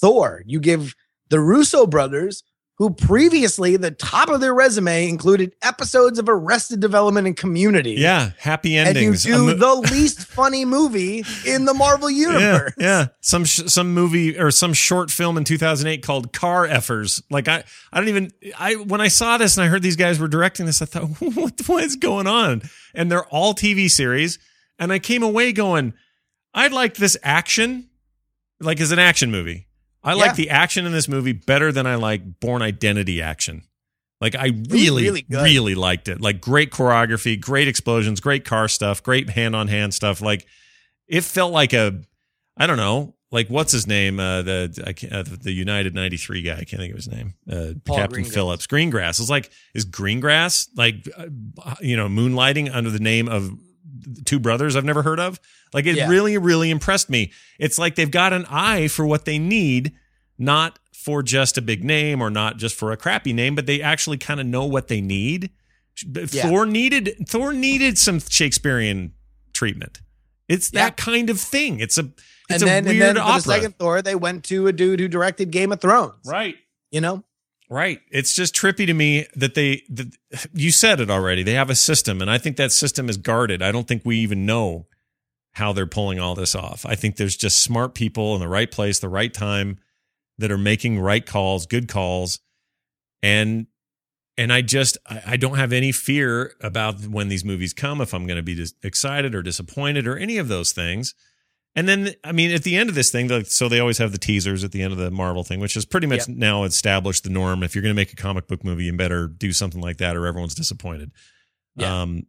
Thor. 0.01 0.43
You 0.47 0.61
give 0.61 0.95
the 1.29 1.41
Russo 1.41 1.87
brothers, 1.87 2.43
who 2.79 2.91
previously 2.91 3.77
the 3.77 3.91
top 3.91 4.29
of 4.29 4.41
their 4.41 4.55
resume 4.55 5.09
included 5.09 5.53
episodes 5.63 6.19
of 6.19 6.29
Arrested 6.29 6.79
Development 6.81 7.27
and 7.27 7.37
Community. 7.37 7.93
yeah. 7.99 8.31
Happy 8.39 8.77
endings. 8.77 9.27
And 9.27 9.35
you 9.35 9.53
do 9.53 9.59
the 9.59 9.75
least 9.75 10.21
funny 10.29 10.65
movie 10.65 11.25
in 11.45 11.65
the 11.65 11.75
Marvel 11.75 12.09
universe. 12.09 12.73
yeah. 12.79 13.09
Some 13.21 13.45
sh- 13.45 13.63
some 13.67 13.93
movie 13.95 14.39
or 14.39 14.51
some 14.53 14.73
short 14.73 15.11
film 15.11 15.37
in 15.37 15.45
2008 15.45 16.03
called 16.05 16.33
Car 16.33 16.69
Effers. 16.69 17.21
Like 17.31 17.49
I, 17.49 17.65
I 17.93 17.99
don't 17.99 18.09
even. 18.09 18.31
I 18.59 18.77
when 18.77 19.01
I 19.01 19.09
saw 19.09 19.39
this 19.39 19.57
and 19.57 19.65
I 19.65 19.69
heard 19.69 19.83
these 19.83 19.97
guys 19.97 20.19
were 20.21 20.29
directing 20.29 20.67
this, 20.67 20.81
I 20.81 20.85
thought, 20.87 21.03
what 21.21 21.57
the 21.57 21.65
what 21.65 21.83
is 21.85 21.97
going 21.97 22.27
on? 22.27 22.63
And 22.95 23.11
they're 23.11 23.27
all 23.27 23.55
TV 23.55 23.91
series. 23.91 24.39
And 24.79 24.93
I 24.93 25.01
came 25.01 25.25
away 25.25 25.53
going, 25.53 25.95
I'd 26.55 26.73
like 26.73 26.95
this 26.95 27.17
action, 27.25 27.91
like 28.61 28.81
as 28.81 28.93
an 28.93 28.99
action 29.01 29.31
movie. 29.33 29.67
I 30.03 30.11
Yeah. 30.13 30.17
like 30.17 30.37
the 30.37 30.51
action 30.51 30.87
in 30.87 30.93
this 30.93 31.09
movie 31.09 31.33
better 31.33 31.73
than 31.73 31.87
I 31.87 31.97
like 31.97 32.41
Bourne 32.41 32.63
Identity 32.63 33.21
action. 33.21 33.63
Like 34.21 34.35
I 34.35 34.51
really, 34.69 35.03
really 35.05 35.25
really, 35.29 35.75
liked 35.77 36.09
it. 36.09 36.21
Like 36.21 36.41
great 36.41 36.71
choreography, 36.71 37.41
great 37.41 37.69
explosions, 37.69 38.21
great 38.21 38.45
car 38.45 38.67
stuff, 38.69 39.03
great 39.03 39.31
hand 39.31 39.55
on 39.55 39.69
hand 39.69 39.95
stuff. 39.95 40.21
Like 40.21 40.47
it 41.07 41.23
felt 41.23 41.53
like 41.53 41.73
a, 41.73 42.01
I 42.57 42.67
don't 42.67 42.79
know, 42.79 43.15
like 43.31 43.47
what's 43.49 43.71
his 43.71 43.87
name? 43.87 44.19
Uh, 44.19 44.43
the 44.43 44.83
I 44.87 44.93
can't, 44.93 45.13
uh, 45.13 45.23
the 45.41 45.53
United 45.53 45.95
'93 45.95 46.43
guy. 46.43 46.53
I 46.55 46.65
can't 46.65 46.81
think 46.81 46.91
of 46.93 46.97
his 46.97 47.09
name. 47.09 47.35
Uh, 47.49 47.75
Captain 47.87 48.25
Greengrass. 48.25 48.33
Phillips. 48.35 48.67
Greengrass. 48.67 49.21
It's 49.21 49.31
like 49.31 49.51
is 49.75 49.85
Greengrass 49.87 50.69
like 50.77 51.07
uh, 51.17 51.75
you 51.81 51.97
know 51.97 52.09
moonlighting 52.09 52.75
under 52.75 52.91
the 52.91 52.99
name 52.99 53.29
of 53.29 53.53
two 54.25 54.39
brothers 54.39 54.77
I've 54.77 54.85
never 54.85 55.03
heard 55.03 55.21
of. 55.21 55.41
Like 55.73 55.87
it 55.87 55.97
Yeah. 55.97 56.09
really, 56.09 56.37
really 56.39 56.71
impressed 56.71 57.11
me. 57.11 57.33
It's 57.59 57.79
like 57.79 57.95
they've 57.95 58.11
got 58.11 58.33
an 58.33 58.47
eye 58.49 58.89
for 58.89 59.05
what 59.07 59.25
they 59.25 59.39
need, 59.39 59.93
not 60.39 60.79
for 60.93 61.23
just 61.23 61.57
a 61.59 61.63
big 61.63 61.85
name 61.85 62.21
or 62.21 62.31
not 62.31 62.57
just 62.57 62.75
for 62.77 62.93
a 62.93 62.97
crappy 62.97 63.33
name, 63.33 63.55
but 63.55 63.67
they 63.67 63.81
actually 63.81 64.19
kind 64.19 64.41
of 64.41 64.47
know 64.47 64.65
what 64.65 64.89
they 64.89 65.01
need. 65.01 65.51
Yeah. 66.07 66.27
Thor 66.49 66.65
needed 66.67 67.17
Thor 67.29 67.53
needed 67.53 67.99
some 67.99 68.21
Shakespearean 68.21 69.13
treatment. 69.53 70.01
It's 70.49 70.71
that 70.71 70.97
kind 70.97 71.29
of 71.29 71.41
thing. 71.41 71.81
It's 71.81 71.99
a 71.99 72.11
it's 72.49 72.63
and 72.63 72.63
a 72.63 72.67
then, 72.67 72.77
and 72.79 72.87
weird 72.87 73.03
then 73.03 73.15
for 73.17 73.21
opera. 73.23 73.35
the 73.35 73.41
second 73.43 73.79
Thor, 73.79 74.01
they 74.03 74.15
went 74.15 74.45
to 74.45 74.67
a 74.69 74.73
dude 74.73 75.01
who 75.01 75.09
directed 75.09 75.51
Game 75.51 75.73
of 75.73 75.81
Thrones. 75.81 76.15
right. 76.25 76.55
You 76.91 77.01
know? 77.03 77.25
Right. 77.71 78.01
It's 78.11 78.35
just 78.35 78.55
trippy 78.55 78.87
to 78.87 78.95
me 78.95 79.27
that 79.37 79.55
they, 79.55 79.83
that 79.91 80.15
you 80.55 80.71
said 80.71 81.01
it 81.01 81.11
already. 81.11 81.43
They 81.43 81.53
have 81.53 81.69
a 81.69 81.75
system, 81.75 82.23
and 82.23 82.31
I 82.31 82.39
think 82.39 82.57
that 82.57 82.73
system 82.73 83.11
is 83.11 83.19
guarded. 83.19 83.63
I 83.63 83.73
don't 83.73 83.87
think 83.87 84.03
we 84.05 84.19
even 84.19 84.47
know 84.47 84.87
how 85.53 85.73
they're 85.73 85.87
pulling 85.87 86.19
all 86.19 86.35
this 86.35 86.55
off. 86.55 86.87
I 86.87 86.95
think 86.95 87.17
there's 87.17 87.37
just 87.37 87.63
smart 87.63 87.95
people 87.95 88.35
in 88.35 88.41
the 88.41 88.49
right 88.49 88.71
place, 88.71 89.01
the 89.01 89.09
right 89.09 89.33
time 89.33 89.79
that 90.39 90.51
are 90.51 90.59
making 90.59 91.01
right 91.01 91.27
calls, 91.27 91.67
good 91.67 91.89
calls. 91.89 92.39
And 93.23 93.67
and 94.39 94.53
I 94.53 94.63
just 94.63 94.97
I, 95.27 95.37
don't 95.37 95.57
have 95.57 95.73
any 95.73 95.91
fear 95.91 96.55
about 96.61 97.05
when 97.07 97.29
these 97.29 97.45
movies 97.45 97.73
come 97.73 98.01
if 98.01 98.15
I'm 98.15 98.25
going 98.25 98.37
to 98.37 98.43
be 98.43 98.55
dis- 98.55 98.75
excited 98.85 99.35
or 99.35 99.43
disappointed 99.43 100.07
or 100.07 100.17
any 100.17 100.39
of 100.39 100.47
those 100.47 100.71
things. 100.71 101.13
And 101.79 101.89
then 101.89 102.15
I 102.25 102.33
mean 102.33 102.51
at 102.51 102.63
the 102.65 102.77
end 102.77 102.89
of 102.89 102.95
this 102.95 103.11
thing, 103.11 103.29
like, 103.29 103.47
so 103.47 103.69
they 103.69 103.79
always 103.79 103.99
have 103.99 104.13
the 104.13 104.19
teasers 104.19 104.65
at 104.65 104.73
the 104.73 104.83
end 104.83 104.93
of 104.93 104.99
the 104.99 105.11
Marvel 105.11 105.45
thing, 105.45 105.61
which 105.61 105.77
is 105.77 105.85
pretty 105.85 106.07
much 106.07 106.27
Yep. 106.27 106.37
now 106.37 106.65
established 106.65 107.25
the 107.25 107.31
norm. 107.31 107.63
If 107.63 107.75
you're 107.75 107.83
going 107.83 107.95
to 107.95 107.97
make 107.97 108.13
a 108.13 108.17
comic 108.17 108.47
book 108.49 108.65
movie, 108.65 108.85
you 108.85 108.97
better 108.97 109.29
do 109.29 109.53
something 109.53 109.81
like 109.81 109.99
that, 109.99 110.17
or 110.17 110.27
everyone's 110.27 110.55
disappointed. 110.55 111.13
Yeah. 111.77 112.03
Um, 112.03 112.27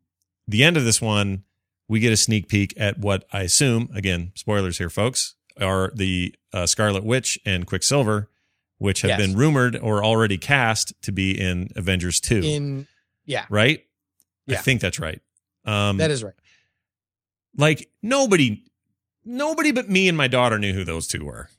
the 0.48 0.64
end 0.64 0.78
of 0.78 0.84
this 0.86 1.02
one, 1.02 1.44
we 1.88 2.00
get 2.00 2.14
a 2.14 2.18
sneak 2.18 2.48
peek 2.48 2.74
at 2.78 3.00
what 3.00 3.26
I 3.34 3.42
assume, 3.42 3.90
again, 3.96 4.32
spoilers 4.36 4.78
here, 4.78 4.90
folks, 4.90 5.36
are 5.60 5.92
the 5.96 6.36
uh, 6.54 6.66
Scarlet 6.68 7.04
Witch 7.04 7.40
and 7.46 7.66
Quicksilver, 7.66 8.30
which 8.78 9.02
have 9.02 9.10
Yes. 9.10 9.20
been 9.20 9.36
rumored 9.36 9.76
or 9.78 10.04
already 10.04 10.38
cast 10.38 10.94
to 11.02 11.12
be 11.12 11.32
in 11.40 11.70
Avengers 11.76 12.20
2, 12.22 12.42
In 12.44 12.88
yeah, 13.26 13.46
right? 13.50 13.84
Yeah. 14.46 14.60
I 14.60 14.62
think 14.62 14.82
that's 14.82 15.00
right. 15.00 15.22
Um, 15.66 15.98
that 15.98 16.12
is 16.12 16.24
right. 16.24 16.34
like 17.58 17.90
nobody, 18.02 18.64
nobody 19.26 19.72
but 19.72 19.90
me 19.90 20.08
and 20.08 20.18
my 20.18 20.28
daughter 20.28 20.58
knew 20.60 20.74
who 20.74 20.84
those 20.84 21.08
two 21.08 21.26
were. 21.26 21.50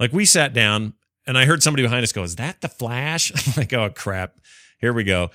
Like 0.00 0.12
we 0.12 0.24
sat 0.24 0.52
down 0.52 0.94
and 1.26 1.36
I 1.38 1.44
heard 1.44 1.62
somebody 1.62 1.82
behind 1.82 2.02
us 2.04 2.12
go, 2.12 2.22
Is 2.22 2.36
that 2.36 2.60
the 2.60 2.68
Flash? 2.68 3.32
I'm 3.46 3.52
like, 3.56 3.72
Oh 3.72 3.90
crap. 3.90 4.38
Here 4.78 4.92
we 4.92 5.04
go. 5.04 5.30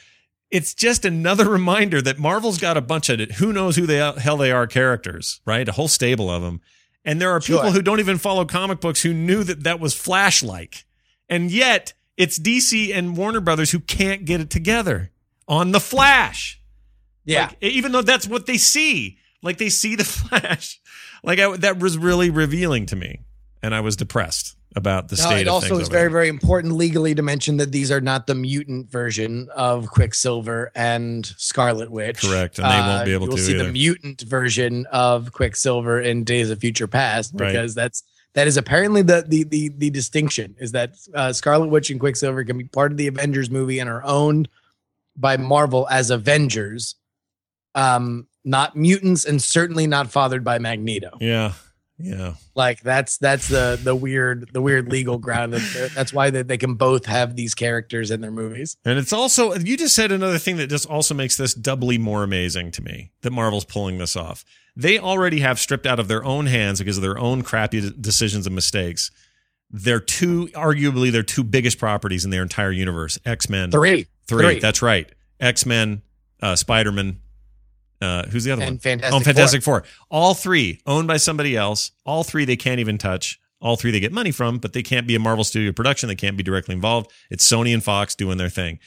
It's 0.50 0.74
just 0.74 1.06
another 1.06 1.50
reminder 1.50 2.02
that 2.02 2.20
Marvel's 2.20 2.58
got 2.60 2.78
a 2.78 2.82
bunch 2.82 3.10
of 3.10 3.20
who 3.32 3.52
knows 3.54 3.76
who 3.76 3.86
the 3.86 4.14
hell 4.20 4.38
they 4.38 4.52
are 4.52 4.68
characters, 4.68 5.42
right? 5.46 5.68
A 5.68 5.72
whole 5.72 5.88
stable 5.88 6.30
of 6.30 6.42
them. 6.42 6.62
And 7.04 7.20
there 7.20 7.32
are 7.32 7.40
people 7.40 7.64
Sure. 7.64 7.72
who 7.72 7.82
don't 7.82 8.00
even 8.00 8.18
follow 8.20 8.46
comic 8.46 8.80
books 8.80 9.02
who 9.02 9.14
knew 9.14 9.44
that 9.44 9.64
that 9.64 9.80
was 9.80 9.96
Flash 9.96 10.44
like. 10.44 10.86
And 11.28 11.50
yet 11.50 11.94
it's 12.18 12.38
DC 12.38 12.94
and 12.94 13.18
Warner 13.18 13.40
Brothers 13.42 13.72
who 13.72 13.80
can't 13.80 14.26
get 14.26 14.40
it 14.42 14.50
together 14.52 15.10
on 15.48 15.72
the 15.72 15.80
Flash. 15.80 16.62
Yeah, 17.26 17.46
Like, 17.48 17.58
even 17.64 17.92
though 17.92 18.02
that's 18.02 18.28
what 18.28 18.46
they 18.46 18.58
see, 18.58 19.18
like 19.42 19.58
they 19.58 19.70
see 19.70 19.96
the 19.96 20.04
Flash, 20.06 20.80
like 21.24 21.40
I, 21.40 21.56
that 21.58 21.80
was 21.80 21.98
really 21.98 22.30
revealing 22.30 22.86
to 22.88 22.96
me, 22.96 23.22
and 23.62 23.74
I 23.76 23.82
was 23.82 23.96
depressed 23.96 24.56
about 24.76 25.10
the 25.10 25.18
No, 25.18 25.24
state 25.24 25.42
it 25.42 25.48
of 25.48 25.54
also 25.56 25.80
is 25.80 25.90
very, 25.90 26.04
there. 26.04 26.10
very 26.10 26.28
important 26.30 26.76
legally 26.76 27.14
to 27.14 27.22
mention 27.22 27.58
that 27.58 27.74
these 27.74 27.92
are 27.92 28.00
not 28.00 28.26
the 28.26 28.36
mutant 28.36 28.90
version 28.90 29.50
of 29.54 29.90
Quicksilver 29.90 30.72
and 30.76 31.26
Scarlet 31.38 31.92
Witch. 31.92 32.22
Correct, 32.22 32.58
and 32.58 32.66
they 32.72 32.80
won't 32.80 33.06
be 33.06 33.14
able 33.14 33.28
to 33.28 33.38
see 33.38 33.54
either. 33.56 33.66
the 33.66 33.72
mutant 33.74 34.22
version 34.22 34.86
of 34.92 35.34
Quicksilver 35.34 36.00
in 36.00 36.24
Days 36.24 36.50
of 36.50 36.60
Future 36.60 36.88
Past 36.88 37.34
Right. 37.36 37.48
because 37.52 37.76
that's 37.76 38.04
that 38.34 38.48
is 38.48 38.56
apparently 38.56 39.02
the 39.02 39.26
the 39.28 39.44
the, 39.44 39.70
the 39.78 39.90
distinction 39.90 40.56
is 40.58 40.72
that 40.72 40.96
uh, 41.14 41.34
Scarlet 41.34 41.68
Witch 41.68 41.90
and 41.90 42.00
Quicksilver 42.00 42.46
can 42.46 42.58
be 42.58 42.64
part 42.64 42.94
of 42.94 42.98
the 42.98 43.08
Avengers 43.08 43.50
movie 43.50 43.80
and 43.80 43.90
are 43.90 44.04
owned 44.06 44.48
by 45.18 45.36
Marvel 45.36 45.86
as 45.92 46.10
Avengers, 46.12 46.96
um, 47.76 48.26
not 48.44 48.76
mutants, 48.76 49.26
and 49.26 49.42
certainly 49.42 49.88
not 49.88 50.12
fathered 50.12 50.44
by 50.44 50.60
Magneto. 50.60 51.18
yeah, 51.20 51.54
yeah, 51.98 52.34
Like 52.56 52.82
that's 52.82 53.18
that's 53.18 53.48
the 53.48 53.80
the 53.82 53.96
weird 53.96 54.50
the 54.54 54.62
weird 54.62 54.90
legal 54.90 55.18
ground. 55.20 55.54
That, 55.54 55.92
that's 55.94 56.12
why 56.12 56.32
they, 56.32 56.42
they 56.42 56.58
can 56.58 56.74
both 56.74 57.06
have 57.06 57.36
these 57.36 57.54
characters 57.54 58.10
in 58.10 58.22
their 58.22 58.32
movies. 58.32 58.76
and 58.84 58.98
it's 58.98 59.14
also 59.14 59.54
you 59.56 59.78
just 59.78 59.96
said 59.96 60.12
another 60.12 60.40
thing 60.40 60.58
that 60.58 60.68
just 60.68 60.90
also 60.90 61.14
makes 61.14 61.38
this 61.38 61.54
doubly 61.54 61.98
more 62.00 62.24
amazing 62.24 62.72
to 62.72 62.82
me 62.82 63.12
that 63.22 63.32
Marvel's 63.32 63.66
pulling 63.66 64.00
this 64.00 64.16
off. 64.16 64.44
They 64.76 64.98
already 64.98 65.42
have 65.42 65.60
stripped 65.60 65.86
out 65.86 66.00
of 66.00 66.08
their 66.08 66.24
own 66.24 66.48
hands 66.48 66.80
because 66.80 66.98
of 66.98 67.04
their 67.04 67.20
own 67.20 67.44
crappy 67.44 67.92
decisions 68.00 68.48
and 68.48 68.56
mistakes. 68.56 69.12
Their 69.70 70.00
two, 70.02 70.48
arguably, 70.54 71.12
their 71.12 71.24
two 71.24 71.44
biggest 71.44 71.78
properties 71.78 72.26
in 72.26 72.32
their 72.32 72.42
entire 72.42 72.72
universe: 72.72 73.20
X 73.26 73.48
Men, 73.50 73.70
Three 73.72 74.08
Three. 74.28 74.44
Three. 74.44 74.60
That's 74.60 74.82
right. 74.82 75.10
X 75.40 75.66
Men, 75.66 76.02
uh, 76.42 76.56
Spider 76.56 76.92
Man. 76.92 77.21
Uh, 78.02 78.26
who's 78.30 78.44
the 78.46 78.52
other 78.52 78.62
one? 78.62 78.74
and 78.74 78.82
Fantastic. 78.82 79.14
Oh, 79.14 79.18
Four. 79.20 79.24
Fantastic 79.26 79.64
Four. 79.64 79.84
All 80.10 80.34
three 80.34 80.82
owned 80.86 81.08
by 81.08 81.18
somebody 81.18 81.56
else. 81.56 81.92
All 82.06 82.24
three 82.24 82.46
they 82.46 82.56
can't 82.56 82.80
even 82.80 82.98
touch. 82.98 83.40
All 83.62 83.76
three 83.76 83.92
they 83.92 84.00
get 84.00 84.12
money 84.12 84.32
from, 84.32 84.58
but 84.58 84.74
they 84.74 84.82
can't 84.82 85.06
be 85.06 85.14
a 85.16 85.20
Marvel 85.20 85.44
Studio 85.44 85.72
production. 85.72 86.10
They 86.10 86.16
can't 86.16 86.36
be 86.36 86.42
directly 86.44 86.74
involved. 86.74 87.12
It's 87.30 87.48
Sony 87.48 87.74
and 87.74 87.84
Fox 87.84 88.16
doing 88.16 88.38
their 88.38 88.50
thing. 88.50 88.80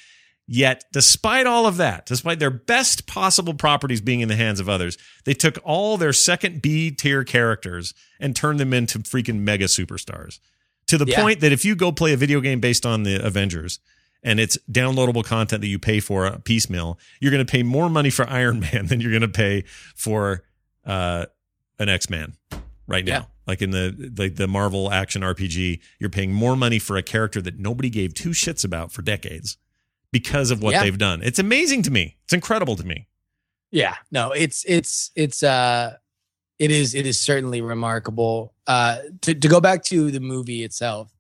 Yet, 0.47 0.85
despite 0.93 1.47
all 1.47 1.65
of 1.67 1.77
that, 1.79 2.05
despite 2.07 2.39
their 2.39 2.51
best 2.51 3.07
possible 3.07 3.55
properties 3.55 4.01
being 4.03 4.21
in 4.21 4.29
the 4.29 4.37
hands 4.37 4.61
of 4.61 4.69
others, 4.69 4.99
they 5.25 5.33
took 5.33 5.59
all 5.65 5.97
their 5.97 6.13
second 6.13 6.61
B 6.61 6.91
tier 6.91 7.25
characters 7.25 7.95
and 8.21 8.35
turned 8.37 8.61
them 8.61 8.75
into 8.75 8.99
freaking 8.99 9.39
mega 9.41 9.67
superstars. 9.67 10.41
To 10.89 10.99
the 10.99 11.07
Yeah. 11.07 11.23
point 11.23 11.41
that 11.41 11.53
if 11.53 11.65
you 11.65 11.75
go 11.75 11.93
play 11.93 12.13
a 12.13 12.17
video 12.19 12.41
game 12.43 12.61
based 12.61 12.85
on 12.85 13.05
the 13.05 13.25
Avengers 13.25 13.79
and 14.25 14.41
it's 14.41 14.59
downloadable 14.73 15.23
content 15.25 15.61
that 15.61 15.69
you 15.69 15.79
pay 15.79 16.01
for 16.01 16.27
uh, 16.27 16.39
piecemeal, 16.45 16.99
you're 17.21 17.31
going 17.31 17.45
to 17.47 17.51
pay 17.51 17.63
more 17.63 17.89
money 17.89 18.11
for 18.11 18.29
Iron 18.29 18.59
Man 18.61 18.87
than 18.87 19.01
you're 19.01 19.13
going 19.13 19.23
to 19.23 19.29
pay 19.29 19.63
for 19.95 20.43
uh, 20.85 21.27
an 21.79 21.89
X 21.89 22.11
Man 22.11 22.33
right 22.89 23.05
now. 23.05 23.13
Yeah. 23.13 23.25
Like 23.47 23.61
in 23.61 23.71
the 23.73 24.13
like 24.17 24.37
the 24.37 24.49
Marvel 24.49 24.91
action 24.91 25.21
RPG, 25.23 25.81
you're 25.99 26.09
paying 26.11 26.33
more 26.33 26.57
money 26.57 26.79
for 26.79 26.97
a 26.97 27.03
character 27.03 27.43
that 27.43 27.59
nobody 27.59 27.91
gave 27.91 28.15
two 28.15 28.31
shits 28.31 28.65
about 28.65 28.91
for 28.91 29.03
decades 29.03 29.59
because 30.11 30.51
of 30.51 30.63
what 30.63 30.73
Yeah. 30.73 30.83
they've 30.83 30.97
done. 30.97 31.21
It's 31.23 31.39
amazing 31.39 31.83
to 31.83 31.91
me. 31.91 32.17
It's 32.25 32.33
incredible 32.33 32.75
to 32.77 32.87
me. 32.87 33.07
Yeah, 33.71 33.97
no, 34.11 34.31
it's 34.33 34.65
it's 34.67 35.11
it's 35.15 35.43
uh 35.43 35.97
it 36.59 36.71
is 36.71 36.95
it 36.95 37.05
is 37.07 37.21
certainly 37.21 37.61
remarkable. 37.61 38.55
Uh 38.67 38.99
to, 39.23 39.35
to 39.35 39.49
go 39.49 39.61
back 39.61 39.83
to 39.85 40.11
the 40.11 40.21
movie 40.21 40.63
itself, 40.65 41.13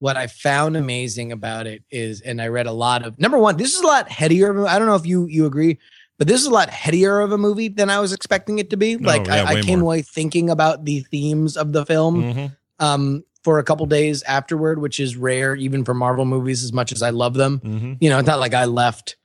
what 0.00 0.16
I 0.16 0.26
found 0.26 0.76
amazing 0.76 1.32
about 1.32 1.66
it 1.66 1.82
is, 1.90 2.20
and 2.20 2.40
I 2.42 2.48
read 2.48 2.66
a 2.66 2.72
lot 2.72 3.04
of 3.04 3.18
number 3.18 3.38
one, 3.38 3.56
this 3.56 3.74
is 3.74 3.80
a 3.80 3.86
lot 3.86 4.08
headier. 4.08 4.66
I 4.66 4.78
don't 4.78 4.88
know 4.88 4.96
if 4.96 5.06
you 5.06 5.26
you 5.26 5.46
agree, 5.46 5.78
but 6.18 6.26
this 6.28 6.40
is 6.40 6.46
a 6.46 6.50
lot 6.50 6.68
headier 6.70 7.20
of 7.20 7.32
a 7.32 7.38
movie 7.38 7.68
than 7.68 7.90
I 7.90 8.00
was 8.00 8.12
expecting 8.12 8.58
it 8.58 8.70
to 8.70 8.76
be. 8.76 8.96
No, 8.96 9.08
like 9.08 9.26
yeah, 9.26 9.44
I, 9.48 9.58
I 9.58 9.62
came 9.62 9.78
more. 9.80 9.88
away 9.94 10.02
thinking 10.02 10.50
about 10.50 10.84
the 10.84 11.00
themes 11.10 11.56
of 11.56 11.72
the 11.72 11.86
film 11.86 12.22
Mhm. 12.22 12.56
um 12.80 13.24
for 13.44 13.58
a 13.58 13.62
couple 13.64 13.84
days 13.86 14.22
afterward, 14.24 14.80
which 14.80 14.98
is 14.98 15.16
rare 15.16 15.54
even 15.54 15.84
for 15.84 15.92
Marvel 15.94 16.24
movies 16.24 16.64
as 16.64 16.72
much 16.72 16.92
as 16.92 17.02
I 17.02 17.10
love 17.10 17.34
them 17.34 17.60
Mhm. 17.64 17.96
you 18.00 18.08
know, 18.10 18.18
it's 18.18 18.26
not 18.26 18.40
like 18.40 18.54
I 18.54 18.64
left 18.64 19.16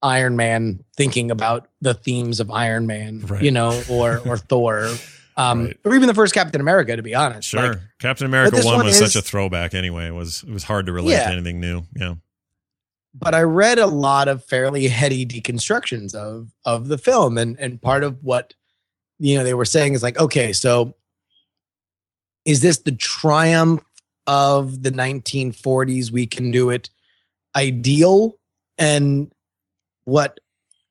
Iron 0.00 0.36
Man 0.36 0.84
thinking 0.96 1.30
about 1.32 1.68
the 1.80 1.92
themes 1.92 2.38
of 2.40 2.50
Iron 2.52 2.86
Man, 2.86 3.20
Right. 3.26 3.42
you 3.42 3.50
know, 3.50 3.82
or 3.90 4.18
or 4.24 4.36
Thor, 4.50 4.88
um, 5.38 5.64
Right. 5.66 5.76
or 5.84 5.94
even 5.94 6.06
the 6.08 6.14
first 6.14 6.34
Captain 6.34 6.60
America. 6.60 6.94
To 6.96 7.02
be 7.02 7.14
honest, 7.14 7.48
Sure. 7.48 7.68
Like, 7.74 7.78
Captain 7.98 8.26
America 8.26 8.56
1 8.56 8.64
one 8.76 8.84
was 8.84 9.00
is- 9.00 9.12
such 9.12 9.22
a 9.22 9.24
throwback 9.26 9.72
anyway. 9.74 10.06
It 10.08 10.14
was 10.14 10.42
it 10.42 10.50
was 10.52 10.64
hard 10.64 10.84
to 10.86 10.92
relate 10.92 11.12
Yeah. 11.12 11.28
to 11.28 11.32
anything 11.32 11.60
new. 11.60 11.82
Yeah. 11.96 12.14
but 13.14 13.34
I 13.34 13.40
read 13.42 13.78
a 13.78 13.86
lot 13.86 14.28
of 14.28 14.44
fairly 14.44 14.86
heady 14.86 15.24
deconstructions 15.26 16.14
of 16.14 16.50
of 16.64 16.88
the 16.88 16.98
film, 16.98 17.38
and 17.38 17.58
and 17.58 17.80
part 17.80 18.04
of 18.04 18.22
what 18.22 18.54
you 19.18 19.36
know 19.36 19.42
they 19.44 19.54
were 19.54 19.64
saying 19.64 19.94
is 19.94 20.02
like, 20.02 20.18
okay, 20.20 20.52
so 20.52 20.94
is 22.44 22.60
this 22.60 22.78
the 22.78 22.92
triumph 22.92 23.82
of 24.26 24.82
the 24.82 24.90
1940s? 24.92 26.10
We 26.12 26.26
can 26.26 26.50
do 26.50 26.70
it 26.70 26.90
ideal, 27.56 28.38
and 28.76 29.32
what 30.04 30.38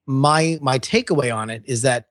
my 0.05 0.57
my 0.61 0.79
takeaway 0.79 1.33
on 1.33 1.49
it 1.49 1.63
is 1.65 1.83
that 1.83 2.06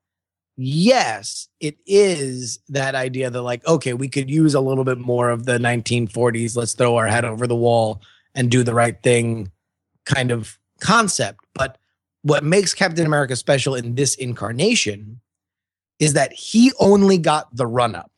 yes, 0.57 1.49
it 1.61 1.77
is 1.87 2.59
that 2.69 2.95
idea 2.95 3.31
that 3.31 3.43
like, 3.43 3.67
okay, 3.67 3.93
we 3.93 4.09
could 4.09 4.31
use 4.31 4.55
a 4.55 4.61
little 4.61 4.85
bit 4.85 4.99
more 4.99 5.31
of 5.31 5.45
the 5.45 5.59
1940s. 5.59 6.57
Let's 6.57 6.73
throw 6.75 6.97
our 6.97 7.07
head 7.07 7.25
over 7.25 7.47
the 7.47 7.57
wall 7.57 8.01
and 8.35 8.51
do 8.51 8.63
the 8.63 8.75
right 8.75 9.01
thing 9.03 9.51
kind 10.05 10.31
of 10.31 10.59
concept. 10.81 11.41
But 11.55 11.79
what 12.23 12.45
makes 12.45 12.75
Captain 12.75 13.07
America 13.07 13.37
special 13.37 13.75
in 13.75 13.95
this 13.95 14.15
incarnation 14.15 15.21
is 15.99 16.13
that 16.15 16.33
he 16.33 16.73
only 16.79 17.19
got 17.19 17.55
the 17.55 17.67
run 17.67 17.95
up, 17.95 18.13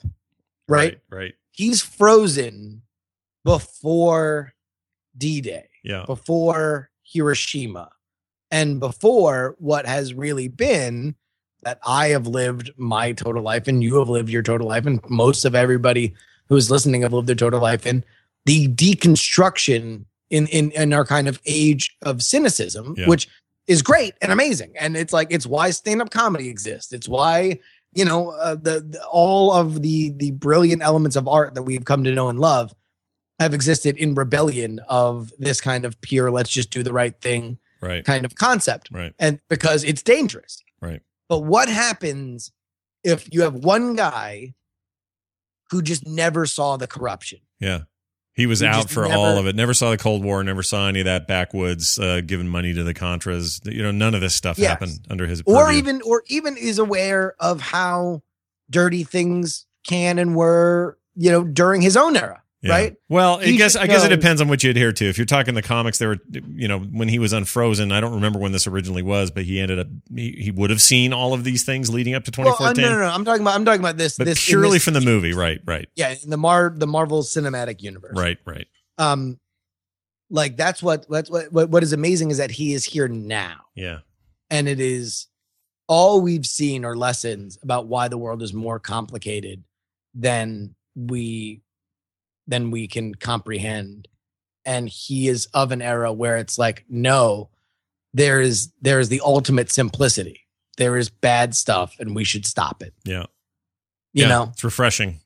right? 0.68 0.98
Right. 1.10 1.18
right. 1.18 1.34
He's 1.52 1.82
frozen 1.82 2.82
before 3.44 4.52
D 5.16 5.40
Day, 5.40 5.68
Yeah. 5.82 6.04
before 6.06 6.90
Hiroshima, 7.02 7.90
and 8.50 8.78
before 8.80 9.56
what 9.58 9.86
has 9.86 10.14
really 10.14 10.48
been 10.48 11.14
that 11.62 11.78
I 11.86 12.08
have 12.08 12.26
lived 12.26 12.70
my 12.76 13.12
total 13.12 13.42
life 13.42 13.66
and 13.68 13.82
you 13.82 13.98
have 13.98 14.08
lived 14.08 14.30
your 14.30 14.42
total 14.42 14.68
life, 14.68 14.86
and 14.86 15.00
most 15.08 15.44
of 15.44 15.54
everybody 15.54 16.14
who's 16.48 16.70
listening 16.70 17.02
have 17.02 17.12
lived 17.12 17.28
their 17.28 17.34
total 17.36 17.60
life 17.60 17.86
in 17.86 18.04
the 18.46 18.68
deconstruction 18.68 20.04
in 20.30 20.46
in, 20.48 20.70
in 20.72 20.92
our 20.92 21.04
kind 21.04 21.28
of 21.28 21.40
age 21.46 21.96
of 22.02 22.22
cynicism, 22.22 22.94
Yeah. 22.96 23.08
which 23.08 23.28
is 23.66 23.82
great 23.82 24.14
and 24.22 24.32
amazing. 24.32 24.72
And 24.78 24.96
it's 24.96 25.12
like 25.12 25.28
it's 25.30 25.46
why 25.46 25.70
stand-up 25.70 26.10
comedy 26.10 26.48
exists. 26.48 26.92
It's 26.92 27.08
why 27.08 27.58
you 27.92 28.04
know 28.04 28.30
uh, 28.30 28.54
the, 28.54 28.80
the 28.80 29.02
all 29.10 29.52
of 29.52 29.82
the 29.82 30.10
the 30.10 30.30
brilliant 30.32 30.82
elements 30.82 31.16
of 31.16 31.26
art 31.26 31.54
that 31.54 31.62
we've 31.62 31.84
come 31.84 32.04
to 32.04 32.12
know 32.14 32.28
and 32.28 32.38
love 32.38 32.74
have 33.40 33.54
existed 33.54 33.96
in 33.96 34.14
rebellion 34.14 34.80
of 34.88 35.32
this 35.38 35.60
kind 35.60 35.84
of 35.84 35.98
pure 36.00 36.30
let's 36.30 36.50
just 36.50 36.70
do 36.70 36.82
the 36.82 36.92
right 36.92 37.20
thing 37.20 37.58
Right. 37.80 38.04
kind 38.04 38.24
of 38.24 38.34
concept 38.34 38.88
Right. 38.92 39.14
and 39.18 39.38
because 39.48 39.84
it's 39.84 40.02
dangerous 40.02 40.62
Right. 40.82 41.00
But 41.28 41.40
what 41.40 41.68
happens 41.68 42.52
if 43.04 43.32
you 43.32 43.42
have 43.42 43.54
one 43.54 43.94
guy 43.96 44.54
who 45.70 45.82
just 45.82 46.06
never 46.06 46.46
saw 46.46 46.76
the 46.76 46.86
corruption. 46.86 47.40
Yeah. 47.60 47.80
He 48.34 48.46
was 48.46 48.60
He 48.60 48.66
out 48.66 48.88
for 48.88 49.02
never- 49.02 49.14
all 49.14 49.36
of 49.38 49.46
it. 49.46 49.56
Never 49.56 49.74
saw 49.74 49.90
the 49.90 49.98
Cold 49.98 50.24
War. 50.24 50.42
Never 50.44 50.62
saw 50.62 50.88
any 50.88 51.00
of 51.00 51.04
that 51.06 51.26
backwoods 51.26 51.98
uh, 51.98 52.20
giving 52.24 52.48
money 52.48 52.72
to 52.72 52.84
the 52.84 52.94
Contras. 52.94 53.60
You 53.70 53.82
know, 53.82 53.90
none 53.90 54.14
of 54.14 54.20
this 54.20 54.34
stuff 54.34 54.58
Yes. 54.58 54.70
happened 54.70 55.00
under 55.10 55.26
his. 55.26 55.42
Or 55.44 55.70
even 55.72 56.00
or 56.02 56.22
even 56.28 56.56
is 56.56 56.78
aware 56.78 57.34
of 57.40 57.60
how 57.60 58.22
dirty 58.70 59.02
things 59.04 59.66
can 59.86 60.18
and 60.18 60.36
were, 60.36 60.98
you 61.16 61.30
know, 61.32 61.42
during 61.44 61.80
his 61.82 61.96
own 61.96 62.16
era. 62.16 62.42
Yeah. 62.60 62.72
right? 62.72 62.96
Well, 63.08 63.38
I 63.38 63.52
guess 63.52 63.76
I 63.76 63.86
guess 63.86 64.04
it 64.04 64.08
depends 64.08 64.40
on 64.40 64.48
what 64.48 64.64
you 64.64 64.70
adhere 64.70 64.90
to. 64.92 65.04
If 65.08 65.16
you're 65.16 65.26
talking 65.26 65.54
the 65.54 65.62
comics, 65.62 65.98
there 65.98 66.08
were, 66.08 66.18
you 66.32 66.66
know, 66.66 66.80
when 66.80 67.08
he 67.08 67.20
was 67.20 67.32
unfrozen. 67.32 67.92
I 67.92 68.00
don't 68.00 68.14
remember 68.14 68.40
when 68.40 68.50
this 68.50 68.66
originally 68.66 69.02
was, 69.02 69.30
but 69.30 69.44
he 69.44 69.60
ended 69.60 69.78
up 69.78 69.86
he, 70.12 70.32
he 70.32 70.50
would 70.50 70.70
have 70.70 70.82
seen 70.82 71.12
all 71.12 71.34
of 71.34 71.44
these 71.44 71.62
things 71.62 71.88
leading 71.88 72.14
up 72.14 72.24
to 72.24 72.32
Well, 72.36 72.48
uh, 72.48 72.72
2014. 72.74 72.82
no, 72.84 72.90
no, 72.98 73.06
no. 73.08 73.14
I'm 73.14 73.24
talking 73.24 73.42
about 73.42 73.54
I'm 73.54 73.64
talking 73.64 73.80
about 73.80 73.96
this 73.96 74.16
But 74.18 74.24
this 74.24 74.44
purely 74.44 74.72
this- 74.78 74.84
from 74.84 74.94
the 74.94 75.00
movie, 75.00 75.34
right? 75.34 75.60
Right? 75.64 75.88
yeah, 75.94 76.14
in 76.22 76.30
the 76.30 76.36
Mar 76.36 76.72
the 76.76 76.86
Marvel 76.88 77.22
Cinematic 77.22 77.80
Universe. 77.82 78.16
Right? 78.16 78.38
Right? 78.44 78.66
Um 78.98 79.38
like 80.30 80.56
that's 80.56 80.82
what 80.82 81.06
that's 81.08 81.30
what 81.30 81.52
what, 81.52 81.70
what 81.70 81.82
is 81.84 81.92
amazing 81.92 82.30
is 82.32 82.38
that 82.38 82.50
he 82.50 82.72
is 82.74 82.84
here 82.84 83.06
now. 83.08 83.60
Yeah. 83.76 83.98
and 84.50 84.66
it 84.68 84.80
is 84.80 85.28
all 85.86 86.20
we've 86.20 86.44
seen 86.44 86.84
are 86.84 86.96
lessons 86.96 87.56
about 87.62 87.86
why 87.86 88.08
the 88.08 88.18
world 88.18 88.42
is 88.42 88.52
more 88.52 88.78
complicated 88.80 89.62
than 90.14 90.74
we 90.96 91.62
than 92.48 92.70
we 92.72 92.88
can 92.88 93.14
comprehend 93.14 94.08
and 94.64 94.88
he 94.88 95.28
is 95.28 95.46
of 95.54 95.70
an 95.70 95.80
era 95.80 96.12
where 96.12 96.36
it's 96.38 96.58
like 96.58 96.84
no 96.88 97.50
there 98.14 98.40
is 98.40 98.72
there 98.80 98.98
is 98.98 99.08
the 99.08 99.20
ultimate 99.24 99.70
simplicity 99.70 100.40
there 100.78 100.96
is 100.96 101.08
bad 101.10 101.54
stuff 101.54 101.94
and 102.00 102.16
we 102.16 102.24
should 102.24 102.44
stop 102.46 102.82
it 102.82 102.92
Yeah. 103.04 103.26
you 104.12 104.22
yeah, 104.24 104.28
know 104.28 104.48
it's 104.52 104.64
refreshing. 104.64 105.20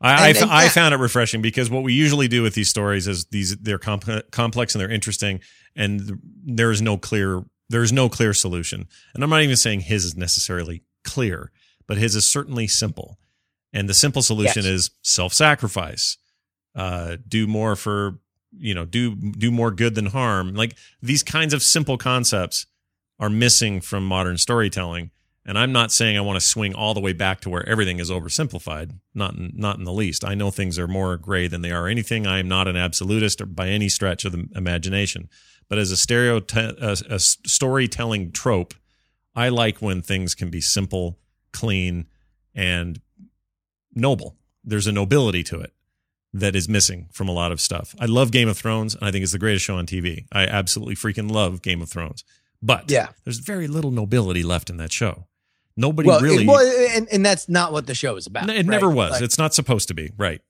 I, 0.00 0.28
And- 0.28 0.38
I, 0.38 0.40
and 0.42 0.50
I 0.50 0.68
found 0.68 0.94
it 0.94 0.98
refreshing 0.98 1.42
because 1.42 1.68
what 1.70 1.82
we 1.82 1.92
usually 1.92 2.28
do 2.28 2.42
with 2.42 2.54
these 2.54 2.70
stories 2.70 3.08
is 3.08 3.24
these 3.26 3.56
they're 3.56 3.80
comp- 3.80 4.30
complex 4.30 4.72
and 4.74 4.80
they're 4.80 4.88
interesting, 4.90 5.40
and 5.74 6.20
there 6.44 6.70
is 6.70 6.80
no 6.80 6.96
clear 6.96 7.42
there 7.68 7.82
is 7.82 7.92
no 7.92 8.08
clear 8.08 8.32
solution. 8.32 8.86
And 9.12 9.24
I'm 9.24 9.30
not 9.30 9.42
even 9.42 9.56
saying 9.56 9.80
his 9.80 10.04
is 10.04 10.16
necessarily 10.16 10.84
clear, 11.04 11.50
but 11.88 11.98
his 11.98 12.14
is 12.14 12.28
certainly 12.28 12.68
simple. 12.68 13.18
And 13.72 13.88
the 13.88 13.94
simple 13.94 14.22
solution 14.22 14.62
Yes. 14.62 14.72
is 14.72 14.90
self 15.02 15.32
sacrifice, 15.34 16.16
uh, 16.78 17.16
do 17.26 17.48
more 17.48 17.74
for 17.74 18.20
you 18.56 18.72
know 18.72 18.84
do 18.84 19.16
do 19.16 19.50
more 19.50 19.72
good 19.72 19.96
than 19.96 20.06
harm. 20.06 20.54
Like 20.54 20.76
these 21.02 21.24
kinds 21.24 21.52
of 21.52 21.62
simple 21.62 21.98
concepts 21.98 22.66
are 23.18 23.28
missing 23.28 23.80
from 23.80 24.06
modern 24.06 24.38
storytelling. 24.38 25.10
And 25.44 25.58
I'm 25.58 25.72
not 25.72 25.90
saying 25.90 26.16
I 26.16 26.20
want 26.20 26.38
to 26.38 26.46
swing 26.46 26.74
all 26.74 26.92
the 26.94 27.00
way 27.00 27.14
back 27.14 27.40
to 27.40 27.50
where 27.50 27.66
everything 27.66 27.98
is 27.98 28.10
oversimplified. 28.10 28.92
Not 29.14 29.34
in, 29.34 29.52
not 29.54 29.78
in 29.78 29.84
the 29.84 29.92
least. 29.92 30.22
I 30.22 30.34
know 30.34 30.50
things 30.50 30.78
are 30.78 30.86
more 30.86 31.16
gray 31.16 31.48
than 31.48 31.62
they 31.62 31.72
are 31.72 31.88
anything. 31.88 32.26
I 32.26 32.38
am 32.38 32.48
not 32.48 32.68
an 32.68 32.76
absolutist 32.76 33.56
by 33.56 33.68
any 33.68 33.88
stretch 33.88 34.26
of 34.26 34.32
the 34.32 34.46
imagination. 34.54 35.28
But 35.68 35.78
as 35.78 35.90
a 35.90 35.96
stereo 35.96 36.42
a, 36.54 36.96
a 37.08 37.18
storytelling 37.18 38.30
trope, 38.32 38.74
I 39.34 39.48
like 39.48 39.80
when 39.80 40.02
things 40.02 40.34
can 40.34 40.50
be 40.50 40.60
simple, 40.60 41.18
clean, 41.52 42.06
and 42.54 43.00
noble. 43.94 44.36
There's 44.62 44.86
a 44.86 44.92
nobility 44.92 45.42
to 45.44 45.60
it 45.60 45.72
that 46.32 46.54
is 46.54 46.68
missing 46.68 47.08
from 47.12 47.28
a 47.28 47.32
lot 47.32 47.52
of 47.52 47.60
stuff. 47.60 47.94
I 47.98 48.04
love 48.06 48.30
Game 48.30 48.48
of 48.48 48.58
Thrones, 48.58 48.94
and 48.94 49.04
I 49.04 49.10
think 49.10 49.22
it's 49.22 49.32
the 49.32 49.38
greatest 49.38 49.64
show 49.64 49.76
on 49.76 49.86
TV. 49.86 50.26
I 50.32 50.44
absolutely 50.46 50.94
freaking 50.94 51.30
love 51.30 51.62
Game 51.62 51.80
of 51.82 51.88
Thrones. 51.88 52.24
But 52.62 52.90
Yeah. 52.90 53.08
there's 53.24 53.38
very 53.38 53.66
little 53.68 53.90
nobility 53.90 54.42
left 54.42 54.68
in 54.68 54.76
that 54.78 54.92
show. 54.92 55.26
Nobody 55.76 56.08
well, 56.08 56.20
really. 56.20 56.42
it, 56.42 56.46
well 56.48 56.88
and, 56.96 57.08
and 57.12 57.24
that's 57.24 57.48
not 57.48 57.72
what 57.72 57.86
the 57.86 57.94
show 57.94 58.16
is 58.16 58.26
about 58.26 58.50
it 58.50 58.66
never 58.66 58.90
was. 58.90 59.12
Like- 59.12 59.22
it's 59.22 59.38
not 59.38 59.54
supposed 59.54 59.88
to 59.88 59.94
be, 59.94 60.10
right? 60.16 60.40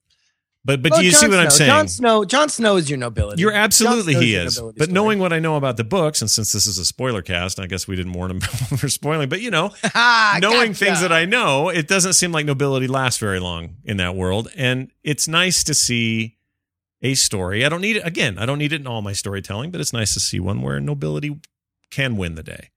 But 0.65 0.81
but 0.81 0.91
Well, 0.91 0.99
do 0.99 1.05
you 1.05 1.11
see 1.11 1.21
Jon 1.21 1.29
what 1.31 1.39
I'm 1.39 1.49
saying? 1.49 1.69
Jon 1.69 1.87
Snow, 1.87 2.25
Jon 2.25 2.49
Snow 2.49 2.75
is 2.75 2.89
your 2.89 2.99
nobility. 2.99 3.41
You're 3.41 3.53
absolutely 3.53 4.15
he 4.15 4.35
is. 4.35 4.59
But 4.59 4.73
story. 4.75 4.91
knowing 4.91 5.19
what 5.19 5.31
I 5.31 5.39
know 5.39 5.55
about 5.55 5.77
the 5.77 5.85
books, 5.85 6.21
and 6.21 6.29
since 6.29 6.51
this 6.51 6.67
is 6.67 6.77
a 6.77 6.83
spoiler 6.83 7.21
cast, 7.21 7.59
I 7.59 7.65
guess 7.65 7.87
we 7.87 7.95
didn't 7.95 8.13
warn 8.13 8.31
him 8.31 8.39
for 8.77 8.89
spoiling. 8.89 9.29
But 9.29 9.41
you 9.41 9.51
know, 9.51 9.71
Ah, 9.95 10.37
knowing 10.41 10.71
gotcha. 10.71 10.85
things 10.85 11.01
that 11.01 11.13
I 11.13 11.25
know, 11.25 11.69
it 11.69 11.87
doesn't 11.87 12.13
seem 12.13 12.31
like 12.33 12.45
nobility 12.45 12.87
lasts 12.87 13.19
very 13.19 13.39
long 13.39 13.75
in 13.85 13.97
that 13.97 14.15
world. 14.15 14.49
And 14.57 14.91
it's 15.03 15.27
nice 15.27 15.63
to 15.63 15.73
see 15.73 16.37
a 17.01 17.15
story. 17.15 17.65
I 17.65 17.69
don't 17.69 17.81
need 17.81 17.95
it 17.95 18.05
again. 18.05 18.37
I 18.37 18.45
don't 18.45 18.57
need 18.57 18.73
it 18.73 18.81
in 18.81 18.87
all 18.87 19.01
my 19.01 19.13
storytelling, 19.13 19.71
but 19.71 19.79
it's 19.79 19.93
nice 19.93 20.13
to 20.15 20.19
see 20.19 20.41
one 20.41 20.61
where 20.61 20.79
nobility 20.81 21.39
can 21.89 22.17
win 22.17 22.35
the 22.35 22.43
day, 22.43 22.69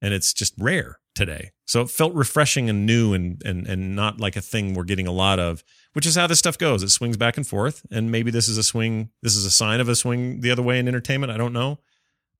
and 0.00 0.14
it's 0.14 0.32
just 0.32 0.54
rare 0.58 0.98
today. 1.16 1.50
So 1.64 1.80
it 1.80 1.90
felt 1.90 2.14
refreshing 2.14 2.70
and 2.70 2.86
new, 2.86 3.12
and 3.14 3.42
and 3.44 3.66
and 3.66 3.96
not 3.96 4.20
like 4.20 4.36
a 4.36 4.40
thing 4.40 4.74
we're 4.74 4.84
getting 4.84 5.06
a 5.08 5.12
lot 5.12 5.40
of. 5.40 5.64
Which 5.94 6.06
is 6.06 6.14
how 6.14 6.26
this 6.26 6.38
stuff 6.38 6.58
goes. 6.58 6.82
It 6.82 6.90
swings 6.90 7.16
back 7.16 7.36
and 7.38 7.46
forth, 7.46 7.84
and 7.90 8.12
maybe 8.12 8.30
this 8.30 8.48
is 8.48 8.58
a 8.58 8.62
swing. 8.62 9.10
This 9.22 9.34
is 9.34 9.44
a 9.46 9.50
sign 9.50 9.80
of 9.80 9.88
a 9.88 9.96
swing 9.96 10.40
the 10.42 10.50
other 10.50 10.62
way 10.62 10.78
in 10.78 10.86
entertainment. 10.86 11.32
I 11.32 11.36
don't 11.38 11.52
know, 11.54 11.78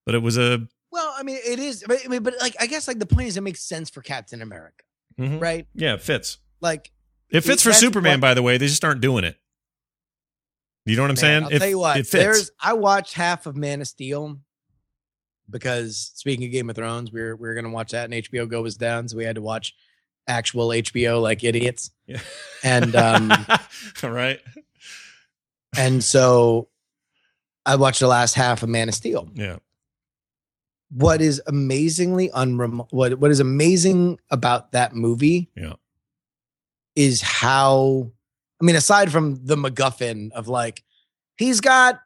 but 0.04 0.14
it 0.14 0.18
was 0.22 0.36
a 0.38 0.68
Well, 0.92 1.12
I 1.18 1.22
mean, 1.24 1.38
it 1.44 1.58
is. 1.58 1.82
But, 1.88 2.00
I 2.04 2.08
mean, 2.08 2.22
but 2.22 2.34
like, 2.40 2.54
I 2.60 2.66
guess 2.66 2.86
like 2.86 2.98
the 2.98 3.06
point 3.06 3.28
is, 3.28 3.36
it 3.36 3.40
makes 3.40 3.60
sense 3.62 3.88
for 3.90 4.02
Captain 4.02 4.42
America, 4.42 4.84
mhm. 5.18 5.40
right? 5.40 5.66
yeah, 5.74 5.94
it 5.94 6.02
fits. 6.02 6.38
Like, 6.60 6.92
It 7.30 7.40
fits 7.40 7.62
for 7.62 7.72
Superman, 7.72 8.18
what- 8.18 8.20
by 8.28 8.34
the 8.34 8.42
way. 8.42 8.58
They 8.58 8.66
just 8.66 8.84
aren't 8.84 9.00
doing 9.00 9.24
it. 9.24 9.36
You 10.84 10.94
know 10.96 11.02
what 11.02 11.10
I'm 11.10 11.14
man, 11.14 11.16
saying? 11.16 11.42
I'll 11.44 11.50
It- 11.50 11.58
tell 11.58 11.68
you 11.68 11.78
what. 11.78 11.96
it 11.96 12.06
fits. 12.06 12.12
There's. 12.12 12.50
I 12.60 12.74
watched 12.74 13.14
half 13.14 13.46
of 13.46 13.56
Man 13.56 13.80
of 13.80 13.88
Steel 13.88 14.38
because 15.50 16.12
speaking 16.14 16.44
of 16.46 16.52
Game 16.52 16.68
of 16.70 16.76
Thrones, 16.76 17.12
we 17.12 17.20
were 17.20 17.36
we 17.36 17.48
were 17.48 17.54
gonna 17.54 17.70
watch 17.70 17.92
that, 17.92 18.04
and 18.10 18.14
HBO 18.14 18.48
Go 18.48 18.62
was 18.62 18.76
down, 18.76 19.08
so 19.08 19.16
we 19.16 19.24
had 19.24 19.36
to 19.36 19.42
watch 19.42 19.74
actual 20.28 20.68
HBO 20.68 21.20
like 21.22 21.44
idiots. 21.44 21.90
Yeah. 22.06 22.20
And 22.64 22.94
um, 22.96 23.30
all 24.02 24.10
right. 24.10 24.40
and 25.76 26.02
so 26.02 26.68
I 27.64 27.76
watched 27.76 28.00
the 28.00 28.06
last 28.08 28.34
half 28.34 28.62
of 28.62 28.68
Man 28.68 28.88
of 28.88 28.94
Steel. 28.94 29.28
Yeah. 29.34 29.56
what 30.90 31.20
is 31.20 31.42
amazingly 31.46 32.28
unrem- 32.30 32.86
what 32.90 33.18
what 33.18 33.30
is 33.30 33.40
amazing 33.40 34.18
about 34.30 34.72
that 34.72 34.94
movie 34.94 35.50
Yeah. 35.56 35.74
is 36.94 37.20
how 37.22 38.10
I 38.60 38.64
mean 38.64 38.76
aside 38.76 39.10
from 39.12 39.44
the 39.44 39.56
MacGuffin 39.56 40.32
of 40.32 40.48
like 40.48 40.82
he's 41.36 41.60
got 41.60 42.00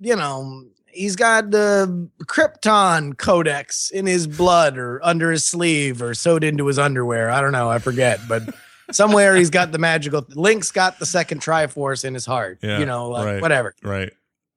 you 0.00 0.16
know 0.16 0.64
he's 0.94 1.16
got 1.16 1.50
the 1.50 2.08
Krypton 2.24 3.16
codex 3.18 3.90
in 3.90 4.06
his 4.06 4.26
blood 4.26 4.78
or 4.78 5.00
under 5.04 5.30
his 5.30 5.44
sleeve 5.44 6.00
or 6.02 6.14
sewed 6.14 6.44
into 6.44 6.66
his 6.66 6.78
underwear 6.78 7.30
I 7.30 7.40
don't 7.40 7.52
know 7.52 7.68
I 7.70 7.78
forget 7.78 8.20
but 8.28 8.42
somewhere 8.92 9.34
he's 9.36 9.50
got 9.50 9.72
the 9.72 9.78
magical 9.78 10.24
Link's 10.30 10.70
got 10.70 10.98
the 10.98 11.06
second 11.06 11.40
Triforce 11.40 12.04
in 12.04 12.14
his 12.14 12.26
heart 12.26 12.58
Yeah, 12.62 12.78
you 12.78 12.86
know 12.86 13.10
like 13.10 13.24
right. 13.26 13.42
whatever 13.42 13.74
Right. 13.82 14.12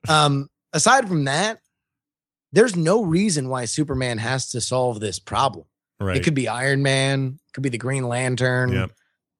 um, 0.07 0.49
aside 0.73 1.07
from 1.07 1.25
that, 1.25 1.59
there's 2.51 2.75
no 2.75 3.03
reason 3.03 3.49
why 3.49 3.65
Superman 3.65 4.17
has 4.19 4.49
to 4.51 4.61
solve 4.61 4.99
this 4.99 5.19
problem. 5.19 5.65
Right. 5.99 6.17
It 6.17 6.23
could 6.23 6.33
be 6.35 6.47
Iron 6.47 6.83
Man, 6.83 7.39
could 7.53 7.63
be 7.63 7.69
the 7.69 7.77
Green 7.77 8.07
Lantern, 8.07 8.71
Yep. 8.71 8.91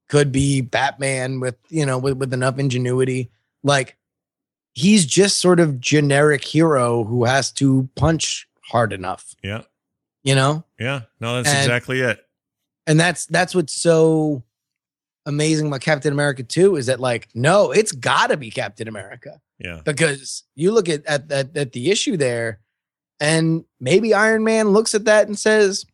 could 0.10 0.32
be 0.32 0.62
Batman 0.62 1.40
with 1.40 1.56
you 1.70 1.86
know 1.86 1.98
with, 1.98 2.18
with 2.18 2.34
enough 2.34 2.58
ingenuity. 2.60 3.30
Like 3.64 3.97
he's 4.78 5.08
just 5.08 5.40
sort 5.40 5.60
of 5.60 5.80
generic 5.82 6.44
hero 6.44 7.04
who 7.04 7.26
has 7.26 7.52
to 7.52 7.90
punch 7.96 8.48
hard 8.62 8.94
enough, 8.94 9.34
yeah. 9.44 9.62
you 10.24 10.36
know? 10.36 10.64
Yeah. 10.80 11.02
No, 11.20 11.36
that's 11.36 11.50
And- 11.50 11.58
exactly 11.58 12.02
it. 12.02 12.20
And 12.86 13.00
that's 13.00 13.26
that's 13.26 13.56
what's 13.56 13.74
so 13.74 14.44
amazing 15.26 15.68
about 15.68 15.82
Captain 15.82 16.14
America 16.14 16.44
2 16.44 16.76
is 16.76 16.86
that 16.86 17.00
like, 17.00 17.28
no, 17.34 17.72
it's 17.72 17.92
gotta 17.92 18.38
be 18.38 18.52
Captain 18.52 18.88
America. 18.88 19.42
Yeah. 19.60 19.82
because 19.84 20.44
you 20.56 20.72
look 20.72 20.88
at, 20.88 21.04
at 21.08 21.32
at 21.32 21.58
at 21.58 21.72
the 21.74 21.90
issue 21.90 22.16
there, 22.16 22.60
and 23.20 23.66
maybe 23.80 24.14
Iron 24.14 24.44
Man 24.44 24.70
looks 24.70 24.94
at 24.94 25.06
that 25.06 25.26
and 25.28 25.38
says, 25.38 25.86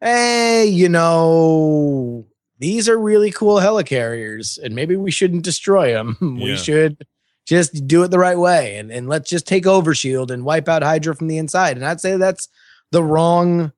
"Hey, 0.00 0.66
you 0.66 0.88
know, 0.88 2.26
these 2.60 2.88
are 2.88 2.96
really 2.98 3.32
cool 3.32 3.56
helicarriers, 3.56 4.58
and 4.62 4.74
maybe 4.76 4.94
we 4.96 5.10
shouldn't 5.10 5.42
destroy 5.42 5.92
them. 5.92 6.16
we 6.40 6.50
Yeah. 6.50 6.56
should 6.56 7.06
just 7.50 7.86
do 7.86 8.02
it 8.04 8.08
the 8.08 8.18
right 8.18 8.38
way, 8.38 8.76
and 8.76 8.90
and 8.90 9.08
let's 9.08 9.28
just 9.28 9.46
take 9.46 9.66
over 9.66 9.94
Shield 9.94 10.30
and 10.30 10.44
wipe 10.44 10.68
out 10.68 10.82
Hydra 10.82 11.14
from 11.16 11.26
the 11.28 11.36
inside." 11.38 11.76
And 11.76 11.84
I'd 11.84 12.00
say 12.00 12.16
that's 12.16 12.48
the 12.92 13.02
wrong 13.02 13.72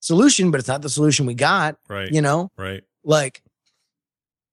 solution, 0.00 0.50
but 0.50 0.58
it's 0.58 0.68
not 0.68 0.82
the 0.82 0.88
solution 0.88 1.26
we 1.26 1.34
got. 1.34 1.76
Right. 1.88 2.10
You 2.10 2.22
know, 2.22 2.50
Right. 2.56 2.82
like 3.04 3.42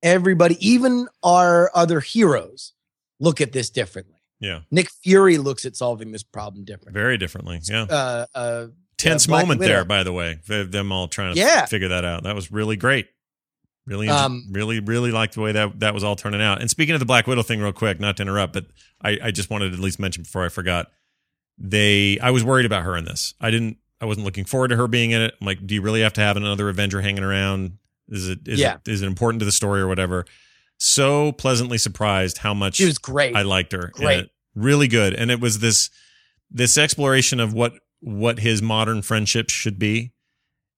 everybody, 0.04 0.58
even 0.68 1.08
our 1.24 1.72
other 1.74 2.00
heroes, 2.00 2.74
look 3.20 3.42
at 3.42 3.52
this 3.54 3.70
differently. 3.70 4.16
Yeah. 4.40 4.60
Nick 4.70 4.90
Fury 5.04 5.38
looks 5.38 5.66
at 5.66 5.76
solving 5.76 6.12
this 6.12 6.24
problem 6.24 6.64
differently. 6.66 6.94
Very 7.02 7.18
differently. 7.18 7.60
Yeah. 7.64 7.84
Uh, 7.84 8.26
uh, 8.36 8.68
Tense 8.98 9.26
Black 9.28 9.44
moment 9.44 9.60
Widow. 9.62 9.74
there, 9.74 9.86
by 9.86 10.04
the 10.04 10.14
way. 10.14 10.40
Them 10.48 10.92
all 10.92 11.08
trying 11.08 11.34
to 11.36 11.40
Yeah. 11.40 11.66
figure 11.66 11.88
that 11.90 12.04
out. 12.06 12.24
That 12.24 12.36
was 12.36 12.52
really 12.52 12.76
great. 12.76 13.08
Really, 13.88 14.10
Um, 14.10 14.46
really, 14.52 14.82
really 14.82 15.12
liked 15.12 15.34
the 15.36 15.42
way 15.42 15.54
that 15.54 15.80
that 15.80 15.94
was 15.94 16.04
all 16.04 16.18
turning 16.18 16.42
out. 16.42 16.60
And 16.60 16.70
speaking 16.70 16.94
of 16.94 17.00
the 17.00 17.06
Black 17.06 17.26
Widow 17.26 17.42
thing, 17.42 17.62
real 17.62 17.72
quick, 17.72 18.00
not 18.02 18.18
to 18.18 18.24
interrupt, 18.24 18.52
but 18.54 18.66
I, 19.02 19.18
I 19.24 19.32
just 19.32 19.50
wanted 19.50 19.70
to 19.70 19.74
at 19.76 19.80
least 19.80 19.98
mention 19.98 20.24
before 20.24 20.44
I 20.46 20.50
forgot. 20.50 20.92
They, 21.58 22.20
I 22.20 22.32
was 22.32 22.44
worried 22.44 22.66
about 22.66 22.84
her 22.84 22.96
in 22.98 23.06
this. 23.06 23.34
I 23.42 23.50
didn't, 23.50 23.78
I 24.00 24.06
wasn't 24.06 24.26
looking 24.26 24.46
forward 24.46 24.68
to 24.68 24.76
her 24.76 24.88
being 24.88 25.12
in 25.12 25.22
it. 25.22 25.34
I'm 25.40 25.48
like, 25.48 25.66
do 25.66 25.74
you 25.74 25.82
really 25.82 26.02
have 26.02 26.14
to 26.14 26.22
have 26.22 26.38
another 26.38 26.70
Avenger 26.70 27.02
hanging 27.02 27.24
around? 27.24 27.78
Is 28.10 28.28
it 28.30 28.48
is 28.48 28.60
Yeah. 28.60 28.76
it 28.86 28.92
is 28.92 29.02
it 29.02 29.08
important 29.08 29.40
to 29.40 29.46
the 29.46 29.52
story 29.52 29.82
or 29.82 29.88
whatever? 29.88 30.26
So 30.78 31.32
pleasantly 31.32 31.78
surprised 31.78 32.38
how 32.40 32.54
much 32.54 32.76
She 32.76 32.86
was 32.86 32.98
great. 33.00 33.36
I 33.36 33.42
liked 33.42 33.72
her. 33.72 33.92
Great. 33.96 34.30
Really 34.54 34.88
good. 34.88 35.14
And 35.14 35.32
it 35.32 35.40
was 35.40 35.60
this 35.60 35.90
this 36.52 36.78
exploration 36.78 37.40
of 37.40 37.54
what 37.54 37.74
what 38.02 38.40
his 38.40 38.62
modern 38.62 39.02
friendships 39.02 39.52
should 39.54 39.80
be. 39.80 40.12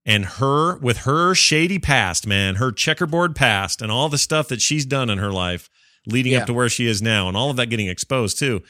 And 0.05 0.25
her 0.25 0.77
with 0.77 0.99
her 0.99 1.35
shady 1.35 1.77
past, 1.77 2.25
man, 2.25 2.55
her 2.55 2.71
checkerboard 2.71 3.35
past 3.35 3.81
and 3.81 3.91
all 3.91 4.09
the 4.09 4.17
stuff 4.17 4.47
that 4.47 4.61
she's 4.61 4.85
done 4.85 5.09
in 5.09 5.17
her 5.19 5.31
life 5.31 5.69
leading 6.07 6.31
Yeah. 6.33 6.39
up 6.39 6.47
to 6.47 6.53
where 6.53 6.69
she 6.69 6.87
is 6.87 7.01
now 7.01 7.27
and 7.27 7.35
all 7.37 7.49
of 7.51 7.57
that 7.57 7.67
getting 7.67 7.87
exposed 7.87 8.39
too. 8.39 8.63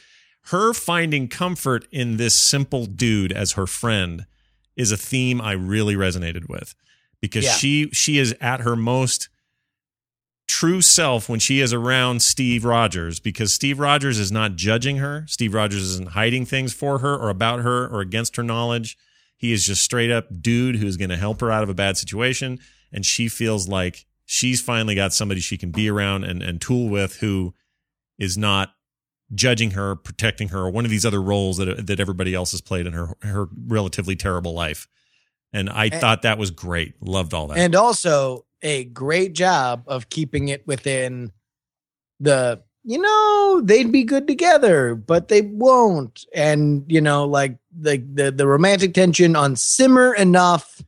Her 0.46 0.72
finding 0.74 1.28
comfort 1.28 1.86
in 1.92 2.16
this 2.16 2.34
simple 2.34 2.86
dude 2.86 3.32
as 3.32 3.52
her 3.52 3.66
friend 3.66 4.26
is 4.76 4.90
a 4.92 4.96
theme 4.96 5.40
I 5.40 5.52
really 5.52 5.94
resonated 5.94 6.48
with 6.48 6.74
because 7.20 7.44
Yeah. 7.44 7.54
she 7.56 7.90
she 7.92 8.18
is 8.18 8.34
at 8.40 8.60
her 8.60 8.74
most 8.76 9.28
true 10.48 10.82
self 10.82 11.28
when 11.28 11.38
she 11.38 11.60
is 11.60 11.72
around 11.72 12.20
Steve 12.22 12.64
Rogers 12.64 13.20
because 13.20 13.52
Steve 13.54 13.78
Rogers 13.78 14.18
is 14.18 14.32
not 14.32 14.56
judging 14.56 14.96
her. 14.96 15.24
Steve 15.28 15.54
Rogers 15.54 15.82
isn't 15.82 16.10
hiding 16.10 16.44
things 16.44 16.72
for 16.74 16.98
her 16.98 17.14
or 17.16 17.28
about 17.30 17.60
her 17.60 17.86
or 17.86 18.00
against 18.00 18.36
her 18.36 18.42
knowledge. 18.42 18.98
He 19.40 19.52
is 19.52 19.64
just 19.64 19.82
straight 19.82 20.10
up 20.10 20.26
dude 20.42 20.76
who's 20.76 20.96
going 20.98 21.08
to 21.10 21.16
help 21.16 21.40
her 21.40 21.50
out 21.50 21.62
of 21.62 21.68
a 21.70 21.74
bad 21.74 21.96
situation 21.96 22.58
and 22.92 23.06
she 23.06 23.26
feels 23.28 23.68
like 23.68 24.04
she's 24.26 24.60
finally 24.60 24.94
got 24.94 25.12
somebody 25.14 25.40
she 25.40 25.56
can 25.56 25.70
be 25.70 25.88
around 25.88 26.24
and 26.24 26.42
and 26.42 26.60
tool 26.60 26.88
with 26.90 27.16
who 27.16 27.54
is 28.18 28.36
not 28.36 28.74
judging 29.34 29.70
her, 29.70 29.94
protecting 29.96 30.48
her, 30.48 30.58
or 30.62 30.70
one 30.70 30.84
of 30.84 30.90
these 30.90 31.06
other 31.06 31.22
roles 31.22 31.56
that 31.56 31.86
that 31.86 32.00
everybody 32.00 32.34
else 32.34 32.50
has 32.50 32.60
played 32.60 32.86
in 32.86 32.92
her 32.92 33.16
her 33.22 33.48
relatively 33.66 34.14
terrible 34.16 34.52
life. 34.52 34.86
And 35.52 35.70
I 35.70 35.86
And- 35.86 35.94
thought 35.94 36.22
that 36.22 36.36
was 36.38 36.50
great. 36.50 36.94
Loved 37.00 37.32
all 37.32 37.46
that. 37.48 37.56
and 37.58 37.74
also 37.74 38.44
a 38.62 38.84
great 38.84 39.32
job 39.32 39.84
of 39.86 40.10
keeping 40.10 40.48
it 40.48 40.66
within 40.66 41.32
the 42.20 42.60
you 42.84 42.98
know 42.98 43.60
they'd 43.64 43.90
be 43.92 44.04
good 44.04 44.26
together 44.26 44.94
but 44.94 45.28
they 45.28 45.40
won't 45.42 46.24
and 46.34 46.84
you 46.88 47.00
know 47.00 47.24
like 47.26 47.56
like 47.78 48.14
the 48.14 48.30
the 48.30 48.46
romantic 48.46 48.94
tension 48.94 49.36
on 49.36 49.56
simmer 49.56 50.14
enough 50.14 50.79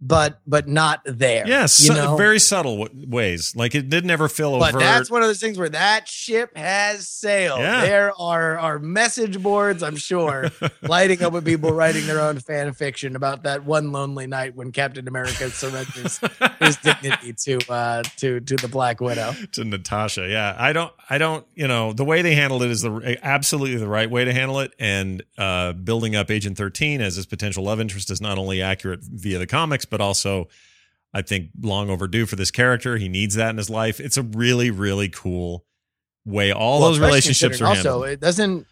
but 0.00 0.40
but 0.46 0.66
not 0.68 1.00
there 1.04 1.46
Yes, 1.46 1.86
you 1.86 1.94
know 1.94 2.16
very 2.16 2.38
subtle 2.38 2.84
w- 2.84 3.06
ways. 3.08 3.54
Like 3.54 3.74
it 3.74 3.88
didn't 3.88 4.10
ever 4.10 4.28
feel 4.28 4.58
but 4.58 4.78
that's 4.78 5.10
one 5.10 5.22
of 5.22 5.28
those 5.28 5.40
things 5.40 5.58
where 5.58 5.68
that 5.68 6.08
ship 6.08 6.56
has 6.56 7.08
sailed. 7.08 7.60
Yeah. 7.60 7.82
There 7.82 8.12
are 8.18 8.58
are 8.58 8.78
message 8.78 9.42
boards, 9.42 9.82
I'm 9.82 9.96
sure, 9.96 10.50
lighting 10.82 11.22
up 11.22 11.32
with 11.32 11.44
people 11.44 11.72
writing 11.72 12.06
their 12.06 12.20
own 12.20 12.38
fan 12.38 12.72
fiction 12.72 13.16
about 13.16 13.42
that 13.44 13.64
one 13.64 13.92
lonely 13.92 14.26
night 14.26 14.54
when 14.54 14.72
Captain 14.72 15.06
America 15.06 15.50
surrenders 15.50 16.20
his 16.60 16.76
dignity 16.82 17.32
to 17.32 17.58
uh 17.70 18.02
to 18.16 18.40
to 18.40 18.56
the 18.56 18.68
Black 18.68 19.00
Widow. 19.00 19.34
to 19.52 19.64
Natasha. 19.64 20.28
Yeah, 20.28 20.54
I 20.58 20.72
don't, 20.72 20.92
I 21.08 21.18
don't, 21.18 21.46
you 21.54 21.68
know, 21.68 21.92
the 21.92 22.04
way 22.04 22.22
they 22.22 22.34
handled 22.34 22.62
it 22.62 22.70
is 22.70 22.82
the 22.82 23.18
absolutely 23.22 23.76
the 23.76 23.88
right 23.88 24.10
way 24.10 24.24
to 24.24 24.32
handle 24.32 24.60
it. 24.60 24.72
And 24.78 25.22
uh, 25.38 25.72
building 25.72 26.16
up 26.16 26.30
Agent 26.30 26.56
Thirteen 26.56 27.00
as 27.00 27.16
his 27.16 27.26
potential 27.26 27.64
love 27.64 27.80
interest 27.80 28.10
is 28.10 28.20
not 28.20 28.38
only 28.38 28.62
accurate 28.62 29.00
via 29.02 29.38
the 29.38 29.46
comics, 29.46 29.84
but 29.90 30.00
also, 30.00 30.48
I 31.12 31.22
think, 31.22 31.50
long 31.60 31.90
overdue 31.90 32.26
for 32.26 32.36
this 32.36 32.50
character. 32.50 32.96
He 32.96 33.08
needs 33.08 33.34
that 33.34 33.50
in 33.50 33.56
his 33.56 33.68
life. 33.70 34.00
It's 34.00 34.16
a 34.16 34.22
really, 34.22 34.70
really 34.70 35.08
cool 35.08 35.64
way 36.24 36.52
all 36.52 36.80
Well, 36.80 36.90
those 36.90 36.98
relationships 37.00 37.60
are 37.60 37.66
considering 37.66 37.74
handled. 37.76 37.94
Also, 38.02 38.12
it 38.12 38.20
doesn't 38.20 38.66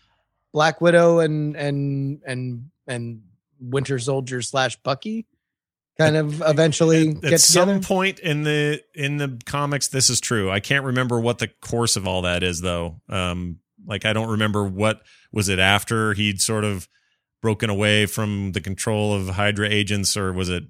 Black 0.52 0.80
Widow 0.80 1.20
and 1.20 1.56
and 1.56 2.20
and 2.26 2.70
and 2.86 3.22
Winter 3.60 3.98
Soldier 3.98 4.42
slash 4.42 4.76
Bucky 4.76 5.26
kind 5.98 6.16
of 6.16 6.40
eventually 6.46 7.08
At 7.08 7.20
get 7.22 7.40
some 7.40 7.68
together. 7.68 7.86
point 7.86 8.18
in 8.20 8.44
the 8.44 8.82
in 8.94 9.16
the 9.16 9.38
comics, 9.44 9.88
this 9.88 10.10
is 10.10 10.20
true. 10.20 10.50
I 10.50 10.60
can't 10.60 10.84
remember 10.84 11.18
what 11.20 11.38
the 11.38 11.48
course 11.48 11.96
of 11.96 12.06
all 12.06 12.22
that 12.22 12.42
is, 12.42 12.60
though. 12.60 13.00
Um, 13.08 13.58
like 13.86 14.04
I 14.04 14.12
don't 14.12 14.28
remember 14.30 14.64
what 14.64 15.02
was 15.32 15.48
it 15.48 15.58
after 15.58 16.14
he'd 16.14 16.40
sort 16.40 16.64
of 16.64 16.88
broken 17.42 17.70
away 17.70 18.06
from 18.06 18.52
the 18.52 18.60
control 18.60 19.14
of 19.14 19.28
Hydra 19.30 19.68
agents, 19.68 20.16
or 20.16 20.32
was 20.32 20.48
it? 20.48 20.64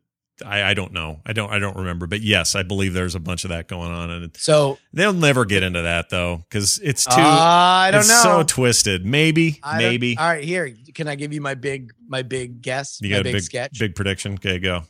I, 0.44 0.62
I 0.70 0.74
don't 0.74 0.92
know. 0.92 1.20
I 1.26 1.32
don't. 1.32 1.50
I 1.50 1.58
don't 1.58 1.76
remember. 1.76 2.06
But 2.06 2.20
yes, 2.20 2.54
I 2.54 2.62
believe 2.62 2.94
there's 2.94 3.14
a 3.14 3.20
bunch 3.20 3.44
of 3.44 3.50
that 3.50 3.66
going 3.68 3.90
on, 3.90 4.10
and 4.10 4.24
it, 4.26 4.36
So 4.36 4.78
they'll 4.92 5.12
never 5.12 5.44
get 5.44 5.62
into 5.62 5.82
that 5.82 6.10
though 6.10 6.38
because 6.48 6.78
it's 6.78 7.04
too. 7.04 7.12
I 7.16 7.90
don't 7.90 8.00
it's 8.00 8.08
know. 8.08 8.22
So 8.22 8.42
twisted. 8.44 9.04
Maybe. 9.04 9.58
I 9.62 9.78
maybe. 9.78 10.16
All 10.16 10.26
right, 10.28 10.44
here. 10.44 10.72
Can 10.94 11.08
I 11.08 11.14
give 11.14 11.32
you 11.32 11.40
my 11.40 11.54
big 11.54 11.92
my 12.06 12.22
big 12.22 12.62
guess? 12.62 13.00
you 13.00 13.10
my 13.10 13.16
got 13.16 13.20
a 13.20 13.24
big, 13.24 13.32
big 13.34 13.42
sketch. 13.42 13.78
big 13.78 13.94
prediction. 13.94 14.34
Okay, 14.34 14.58
go. 14.58 14.82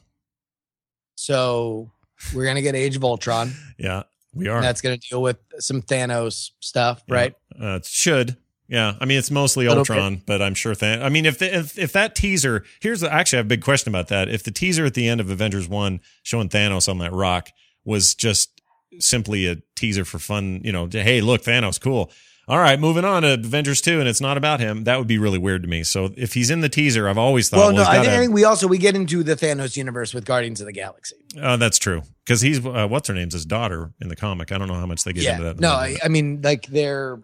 So 1.15 1.91
we're 2.35 2.45
gonna 2.45 2.63
get 2.63 2.75
Age 2.75 2.97
of 2.97 3.05
Ultron. 3.05 3.53
Yeah, 3.79 4.03
we 4.35 4.49
are. 4.49 4.57
And 4.57 4.65
that's 4.65 4.81
gonna 4.81 4.97
deal 4.99 5.23
with 5.23 5.39
some 5.61 5.83
Thanos 5.83 6.51
stuff, 6.61 7.03
Yeah. 7.07 7.15
right? 7.15 7.35
Uh, 7.61 7.77
it 7.77 7.85
should. 7.87 8.37
Yeah, 8.69 8.95
I 9.01 9.07
mean 9.07 9.19
it's 9.19 9.31
mostly 9.31 9.67
Ultron, 9.67 10.23
but 10.27 10.43
I'm 10.43 10.55
sure. 10.55 10.75
Than- 10.75 11.03
I 11.03 11.09
mean, 11.09 11.25
if, 11.25 11.39
the, 11.39 11.57
if 11.57 11.79
if 11.79 11.93
that 11.95 12.15
teaser 12.15 12.65
here's 12.81 13.01
the, 13.01 13.13
actually 13.13 13.39
I 13.39 13.41
have 13.41 13.47
a 13.47 13.49
big 13.49 13.63
question 13.65 13.91
about 13.91 14.09
that. 14.09 14.29
If 14.29 14.43
the 14.43 14.51
teaser 14.51 14.85
at 14.85 14.95
the 14.95 15.09
end 15.09 15.21
of 15.21 15.31
Avengers 15.31 15.67
One 15.69 16.01
showing 16.23 16.49
Thanos 16.51 16.89
on 16.89 16.99
that 16.99 17.13
rock 17.13 17.49
was 17.85 18.15
just 18.15 18.61
simply 18.99 19.47
a 19.47 19.57
teaser 19.75 20.05
for 20.05 20.19
fun, 20.19 20.61
you 20.65 20.73
know, 20.73 20.87
to, 20.89 21.03
hey, 21.03 21.21
look, 21.21 21.43
Thanos, 21.43 21.81
cool. 21.81 22.11
All 22.47 22.59
right, 22.59 22.81
moving 22.81 23.05
on 23.05 23.23
to 23.23 23.35
Avengers 23.35 23.83
Two, 23.83 24.01
and 24.01 24.09
it's 24.09 24.23
not 24.23 24.39
about 24.39 24.59
him. 24.59 24.85
That 24.85 24.99
would 24.99 25.07
be 25.07 25.19
really 25.19 25.37
weird 25.37 25.63
to 25.63 25.69
me. 25.69 25.83
So 25.85 26.11
if 26.17 26.33
he's 26.33 26.49
in 26.51 26.63
the 26.63 26.71
teaser, 26.71 27.07
I've 27.07 27.19
always 27.19 27.51
thought, 27.51 27.59
Well, 27.59 27.67
well, 27.75 27.77
no, 27.77 27.81
he's 27.85 27.89
I 27.89 28.01
think, 28.01 28.13
I 28.13 28.19
think 28.21 28.33
we 28.33 28.45
also 28.45 28.67
we 28.67 28.79
get 28.79 28.97
into 28.97 29.23
the 29.23 29.35
Thanos 29.35 29.77
universe 29.77 30.15
with 30.15 30.25
Guardians 30.25 30.61
of 30.63 30.67
the 30.67 30.73
Galaxy. 30.73 31.17
uh, 31.41 31.59
that's 31.59 31.79
true 31.79 32.03
because 32.25 32.41
he's 32.41 32.65
uh, 32.65 32.87
what's 32.89 33.09
her 33.09 33.15
name's 33.15 33.35
his 33.35 33.45
daughter 33.45 33.93
in 34.01 34.09
the 34.09 34.17
comic. 34.17 34.51
I 34.51 34.57
don't 34.57 34.69
know 34.69 34.75
how 34.75 34.87
much 34.87 35.05
they 35.05 35.13
get 35.13 35.27
into 35.27 35.43
yeah, 35.43 35.53
that. 35.53 35.61
no, 35.61 35.73
I, 35.73 35.99
I 36.03 36.09
mean 36.09 36.41
like 36.43 36.67
they're 36.69 37.21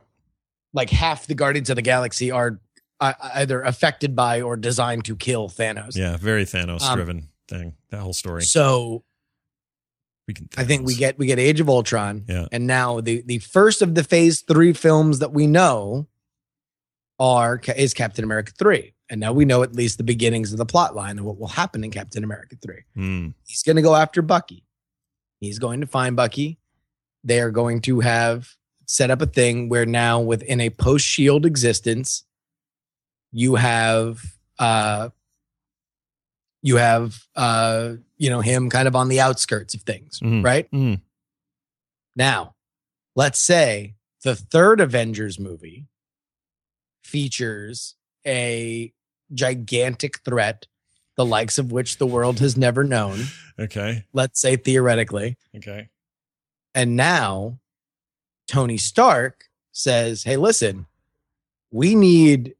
like 0.74 0.90
half 0.90 1.26
the 1.26 1.34
Guardians 1.34 1.70
of 1.70 1.76
the 1.76 1.82
Galaxy 1.82 2.30
are 2.30 2.60
uh, 3.00 3.14
either 3.34 3.62
affected 3.62 4.14
by 4.14 4.42
or 4.42 4.56
designed 4.56 5.06
to 5.06 5.16
kill 5.16 5.48
Thanos. 5.48 5.96
yeah, 5.96 6.16
very 6.18 6.44
Thanos 6.44 6.82
Um, 6.82 6.96
driven 6.96 7.28
thing. 7.48 7.74
That 7.90 8.00
whole 8.00 8.12
story. 8.12 8.42
So 8.42 9.04
Freaking 10.30 10.48
I 10.56 10.64
think 10.64 10.86
we 10.86 10.94
get 10.94 11.18
we 11.18 11.26
get 11.26 11.38
Age 11.38 11.60
of 11.60 11.68
Ultron, 11.68 12.24
Yeah. 12.28 12.46
and 12.52 12.66
now 12.66 13.00
the 13.00 13.22
the 13.26 13.38
first 13.38 13.82
of 13.82 13.94
the 13.94 14.02
Phase 14.04 14.40
Three 14.42 14.72
films 14.72 15.18
that 15.20 15.32
we 15.32 15.46
know 15.46 16.06
are 17.18 17.60
is 17.76 17.92
Captain 17.94 18.24
America 18.24 18.52
three, 18.58 18.94
and 19.10 19.20
now 19.20 19.32
we 19.34 19.44
know 19.44 19.62
at 19.62 19.74
least 19.76 19.98
the 19.98 20.04
beginnings 20.04 20.50
of 20.52 20.58
the 20.58 20.64
plot 20.66 20.94
line 20.96 21.18
of 21.18 21.24
what 21.26 21.38
will 21.38 21.48
happen 21.48 21.84
in 21.84 21.90
Captain 21.90 22.24
America 22.24 22.56
three. 22.62 22.84
Hmm. 22.94 23.28
He's 23.46 23.62
going 23.62 23.76
to 23.76 23.82
go 23.82 23.94
after 23.94 24.22
Bucky. 24.22 24.64
He's 25.40 25.58
going 25.58 25.80
to 25.82 25.86
find 25.86 26.16
Bucky. 26.16 26.58
They 27.22 27.40
are 27.40 27.50
going 27.50 27.82
to 27.82 28.00
have 28.00 28.48
set 28.86 29.10
up 29.10 29.20
a 29.22 29.26
thing 29.26 29.68
where 29.68 29.86
now 29.86 30.20
within 30.20 30.60
a 30.60 30.70
post 30.70 31.04
Shield 31.06 31.44
existence, 31.46 32.24
you 33.32 33.54
have 33.56 34.20
uh 34.58 35.10
you 36.62 36.76
have 36.76 37.18
uh 37.36 37.94
you 38.16 38.30
know 38.30 38.40
him 38.40 38.70
kind 38.70 38.88
of 38.88 38.94
on 38.96 39.08
the 39.08 39.20
outskirts 39.20 39.74
of 39.74 39.82
things, 39.82 40.20
Mhm. 40.20 40.44
right? 40.44 40.70
Mm. 40.70 41.00
Now, 42.16 42.54
let's 43.16 43.38
say 43.40 43.94
the 44.22 44.34
third 44.36 44.80
Avengers 44.80 45.38
movie 45.38 45.86
features 47.02 47.96
a 48.26 48.92
gigantic 49.32 50.20
threat, 50.24 50.66
the 51.16 51.24
likes 51.24 51.58
of 51.58 51.72
which 51.72 51.98
the 51.98 52.06
world 52.06 52.38
has 52.40 52.56
never 52.56 52.84
known, 52.84 53.18
Okay. 53.58 54.04
let's 54.12 54.40
say 54.40 54.56
theoretically. 54.56 55.36
Okay. 55.56 55.88
And 56.74 56.96
now 56.96 57.60
Tony 58.46 58.76
Stark 58.76 59.44
says, 59.72 60.22
"Hey, 60.24 60.36
listen, 60.36 60.86
we 61.70 61.94
need 61.94 62.54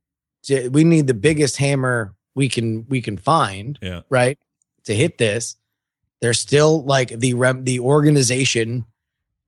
to, 0.44 0.68
we 0.68 0.84
need 0.84 1.06
the 1.06 1.14
biggest 1.14 1.56
hammer 1.56 2.14
we 2.34 2.48
can 2.48 2.86
we 2.88 3.00
can 3.00 3.16
find, 3.16 3.78
Yeah. 3.80 4.00
right? 4.10 4.38
To 4.84 4.94
hit 4.94 5.18
this. 5.18 5.56
There's 6.20 6.40
still 6.40 6.82
like 6.84 7.08
the 7.20 7.34
rem- 7.34 7.64
the 7.64 7.80
organization 7.80 8.86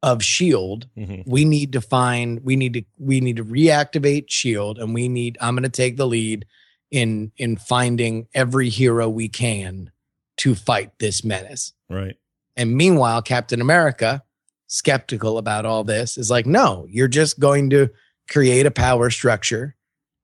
of 0.03 0.23
Shield 0.23 0.87
hmm 0.95 1.23
we 1.27 1.45
need 1.45 1.73
to 1.73 1.81
find 1.81 2.45
we 2.45 2.55
need 2.55 2.75
to 2.75 2.83
we 2.99 3.19
need 3.21 3.37
to 3.37 3.45
reactivate 3.45 4.27
shield 4.29 4.79
and 4.79 4.93
we 4.93 5.09
need 5.09 5.39
i'm 5.41 5.55
going 5.55 5.63
to 5.63 5.69
take 5.71 5.97
the 5.97 6.07
lead 6.07 6.45
in 6.91 7.33
in 7.39 7.57
finding 7.57 8.29
every 8.35 8.69
hero 8.69 9.09
we 9.09 9.27
can 9.29 9.91
to 10.37 10.55
fight 10.55 10.91
this 10.99 11.25
menace 11.25 11.73
Right. 11.89 12.17
and 12.57 12.77
meanwhile 12.77 13.23
captain 13.23 13.61
america 13.63 14.23
skeptical 14.67 15.39
about 15.39 15.65
all 15.65 15.85
this 15.85 16.19
is 16.19 16.31
like 16.31 16.47
no 16.47 16.87
you're 16.89 17.09
just 17.09 17.39
going 17.39 17.71
to 17.71 17.89
create 18.29 18.67
a 18.67 18.71
power 18.71 19.11
structure 19.11 19.75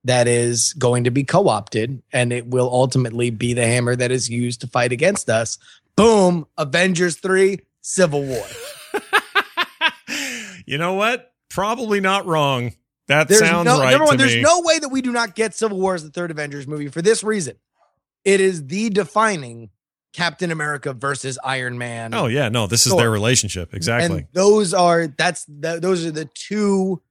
that 0.05 0.26
is 0.26 0.72
going 0.72 1.05
to 1.05 1.11
be 1.11 1.22
co-opted 1.22 2.03
and 2.12 2.32
it 2.32 2.47
will 2.47 2.68
ultimately 2.72 3.30
be 3.30 3.55
the 3.55 3.66
hammer 3.66 3.95
that 3.95 4.11
is 4.11 4.28
used 4.28 4.61
to 4.61 4.66
fight 4.66 4.90
against 4.90 5.30
us 5.30 5.59
boom 5.95 6.45
avengers 6.59 7.16
3 7.16 7.61
civil 7.82 8.24
war 8.24 8.47
you 10.66 10.78
know 10.78 10.95
what? 10.95 11.32
Probably 11.51 12.01
not 12.01 12.26
wrong. 12.26 12.72
That 13.09 13.28
There's 13.28 13.40
sounds 13.40 13.66
no, 13.66 13.80
right 13.80 13.90
number 13.90 14.07
one, 14.07 14.16
there's 14.16 14.36
me. 14.36 14.43
no 14.43 14.61
way 14.62 14.78
that 14.78 14.88
we 14.88 15.03
do 15.03 15.12
not 15.12 15.34
get 15.34 15.55
Civil 15.55 15.78
War 15.78 15.95
as 15.95 16.05
the 16.05 16.11
third 16.11 16.30
Avengers 16.30 16.66
movie 16.66 16.88
for 16.88 17.03
this 17.03 17.24
reason. 17.24 17.57
It 18.24 18.40
is 18.40 18.66
the 18.66 18.90
defining 18.90 19.70
Captain 20.13 20.51
America 20.51 20.93
versus 20.93 21.39
Iron 21.43 21.79
Man. 21.79 22.15
Oh 22.15 22.27
yeah, 22.27 22.49
no, 22.49 22.67
this 22.67 22.87
is 22.87 22.95
their 22.97 23.11
relationship 23.11 23.75
exactly. 23.75 24.19
And 24.19 24.29
those 24.33 24.75
are 24.75 25.07
that's 25.07 25.47
th- 25.47 25.81
those 25.81 26.05
are 26.05 26.11
the 26.11 26.27
two 26.27 27.03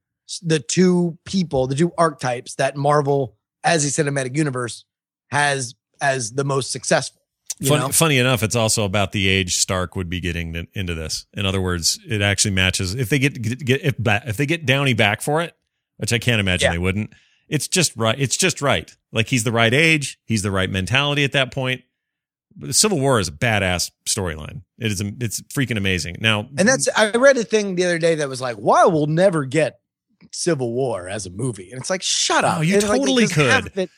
the 0.42 0.60
two 0.60 1.18
people, 1.26 1.68
the 1.68 1.76
two 1.76 1.92
archetypes 1.98 2.56
that 2.56 2.76
Marvel 2.78 3.38
as 3.64 3.84
a 3.86 4.04
cinematic 4.04 4.36
universe 4.38 4.86
has 5.30 5.76
as 6.00 6.32
the 6.34 6.44
most 6.44 6.72
successful. 6.72 7.22
You 7.60 7.70
Fun, 7.70 7.80
know? 7.80 7.90
funny 7.90 8.18
enough, 8.18 8.42
it's 8.42 8.56
also 8.56 8.86
about 8.86 9.12
the 9.12 9.28
age 9.28 9.56
Stark 9.58 9.96
would 9.96 10.10
be 10.10 10.20
getting 10.20 10.68
into 10.74 10.96
this. 10.96 11.28
In 11.34 11.46
other 11.46 11.62
words, 11.62 12.00
it 12.08 12.22
actually 12.22 12.52
matches 12.52 12.96
if 12.96 13.10
they 13.10 13.20
get, 13.20 13.40
get, 13.40 13.60
get 13.64 13.82
if, 13.82 13.96
if 14.00 14.38
they 14.38 14.48
get 14.48 14.66
Downey 14.66 14.94
back 14.96 15.22
for 15.22 15.42
it, 15.42 15.56
which 15.98 16.12
I 16.12 16.18
can't 16.18 16.40
imagine 16.40 16.68
Yeah. 16.68 16.72
they 16.72 16.78
wouldn't. 16.80 17.14
It's 17.48 17.68
just 17.68 17.96
right. 17.96 18.20
It's 18.20 18.38
just 18.38 18.62
right. 18.62 18.96
Like 19.12 19.28
he's 19.28 19.44
the 19.44 19.52
right 19.52 19.74
age. 19.74 20.18
He's 20.26 20.42
the 20.42 20.50
right 20.52 20.70
mentality 20.70 21.24
at 21.24 21.34
that 21.34 21.52
point. 21.52 21.82
The 22.58 22.74
Civil 22.74 23.00
War 23.00 23.20
is 23.20 23.28
a 23.28 23.32
badass 23.32 23.92
storyline. 24.08 24.62
It 24.78 24.92
is. 24.92 25.02
It's 25.02 25.42
freaking 25.44 25.78
amazing. 25.78 26.18
Now, 26.20 26.48
And 26.58 26.68
that's 26.68 26.88
I 26.96 27.12
read 27.12 27.38
a 27.38 27.44
thing 27.44 27.76
the 27.76 27.86
other 27.86 27.98
day 28.00 28.16
that 28.16 28.28
was 28.30 28.42
like, 28.42 28.56
"Why 28.58 28.86
we'll 28.86 29.08
never 29.08 29.46
get 29.46 29.80
Civil 30.32 30.74
War 30.74 31.08
as 31.08 31.26
a 31.26 31.30
movie?" 31.30 31.72
And 31.72 31.80
it's 31.80 31.90
like, 31.90 32.02
"Shut 32.04 32.44
up!" 32.44 32.60
Oh, 32.60 32.62
you 32.62 32.76
And, 32.76 32.84
like, 32.90 33.00
totally 33.00 33.24
Half 33.28 33.34
could. 33.64 33.68
of, 33.72 33.78
it, 33.78 33.90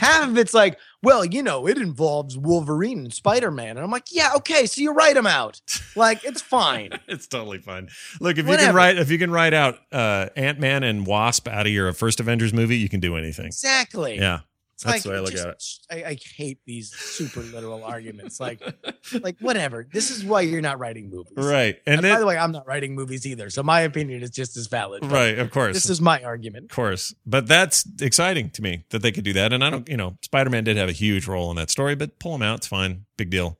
half 0.00 0.28
of 0.28 0.38
it's 0.38 0.54
like, 0.54 0.78
"Well, 1.02 1.24
you 1.24 1.42
know, 1.42 1.66
it 1.68 1.76
involves 1.78 2.36
Wolverine 2.38 2.98
and 3.00 3.12
Spider 3.12 3.50
Man," 3.50 3.70
and 3.76 3.80
I'm 3.80 3.90
like, 3.90 4.06
"Yeah, 4.10 4.32
okay, 4.36 4.66
so 4.66 4.80
you 4.80 4.92
write 4.92 5.14
them 5.14 5.26
out. 5.26 5.60
Like, 5.94 6.24
it's 6.24 6.40
fine." 6.40 6.90
it's 7.08 7.26
totally 7.26 7.58
fine. 7.58 7.88
Look, 8.20 8.38
if 8.38 8.46
you 8.48 8.56
can 8.56 8.74
write 8.74 8.96
if 8.98 9.10
you 9.10 9.18
can 9.18 9.30
write 9.30 9.54
out 9.54 9.78
uh, 9.92 10.28
Ant 10.36 10.58
Man 10.60 10.82
and 10.82 11.06
Wasp 11.06 11.46
out 11.48 11.66
of 11.66 11.72
your 11.72 11.92
first 11.92 12.20
Avengers 12.20 12.52
movie, 12.54 12.78
you 12.78 12.88
can 12.88 13.00
do 13.00 13.16
anything. 13.16 13.46
exactly. 13.46 14.16
Yeah, 14.16 14.40
It's 14.78 14.84
that's 14.84 15.02
the 15.02 15.10
way 15.10 15.16
I 15.16 15.20
look 15.20 15.32
just- 15.32 15.86
at 15.90 15.98
it. 15.98 16.06
I, 16.06 16.10
I 16.10 16.18
hate 16.36 16.60
these 16.64 16.94
super 16.94 17.40
literal 17.40 17.82
arguments. 17.82 18.38
Like, 18.38 18.62
like 19.20 19.36
whatever. 19.40 19.84
This 19.92 20.12
is 20.12 20.24
why 20.24 20.42
you're 20.42 20.60
not 20.60 20.78
writing 20.78 21.10
movies, 21.10 21.32
right. 21.36 21.76
And, 21.84 22.04
And 22.04 22.14
by 22.14 22.20
the 22.20 22.26
way, 22.26 22.38
I'm 22.38 22.52
not 22.52 22.64
writing 22.64 22.94
movies 22.94 23.26
either, 23.26 23.50
so 23.50 23.64
my 23.64 23.80
opinion 23.80 24.22
is 24.22 24.30
just 24.30 24.56
as 24.56 24.68
valid. 24.68 25.04
right, 25.10 25.36
of 25.36 25.50
course. 25.50 25.74
This 25.74 25.90
is 25.90 26.00
my 26.00 26.22
argument. 26.22 26.66
Of 26.66 26.76
course. 26.76 27.12
But 27.26 27.48
that's 27.48 27.84
exciting 28.00 28.50
to 28.50 28.62
me 28.62 28.84
that 28.90 29.02
they 29.02 29.10
could 29.10 29.24
do 29.24 29.32
that. 29.32 29.52
And 29.52 29.64
I 29.64 29.70
don't, 29.70 29.88
you 29.88 29.96
know, 29.96 30.16
Spider 30.22 30.50
Man 30.50 30.62
did 30.62 30.76
have 30.76 30.88
a 30.88 30.92
huge 30.92 31.26
role 31.26 31.50
in 31.50 31.56
that 31.56 31.70
story, 31.70 31.96
but 31.96 32.20
pull 32.20 32.36
him 32.36 32.42
out. 32.42 32.58
It's 32.58 32.68
fine. 32.68 33.04
Big 33.16 33.30
deal. 33.30 33.58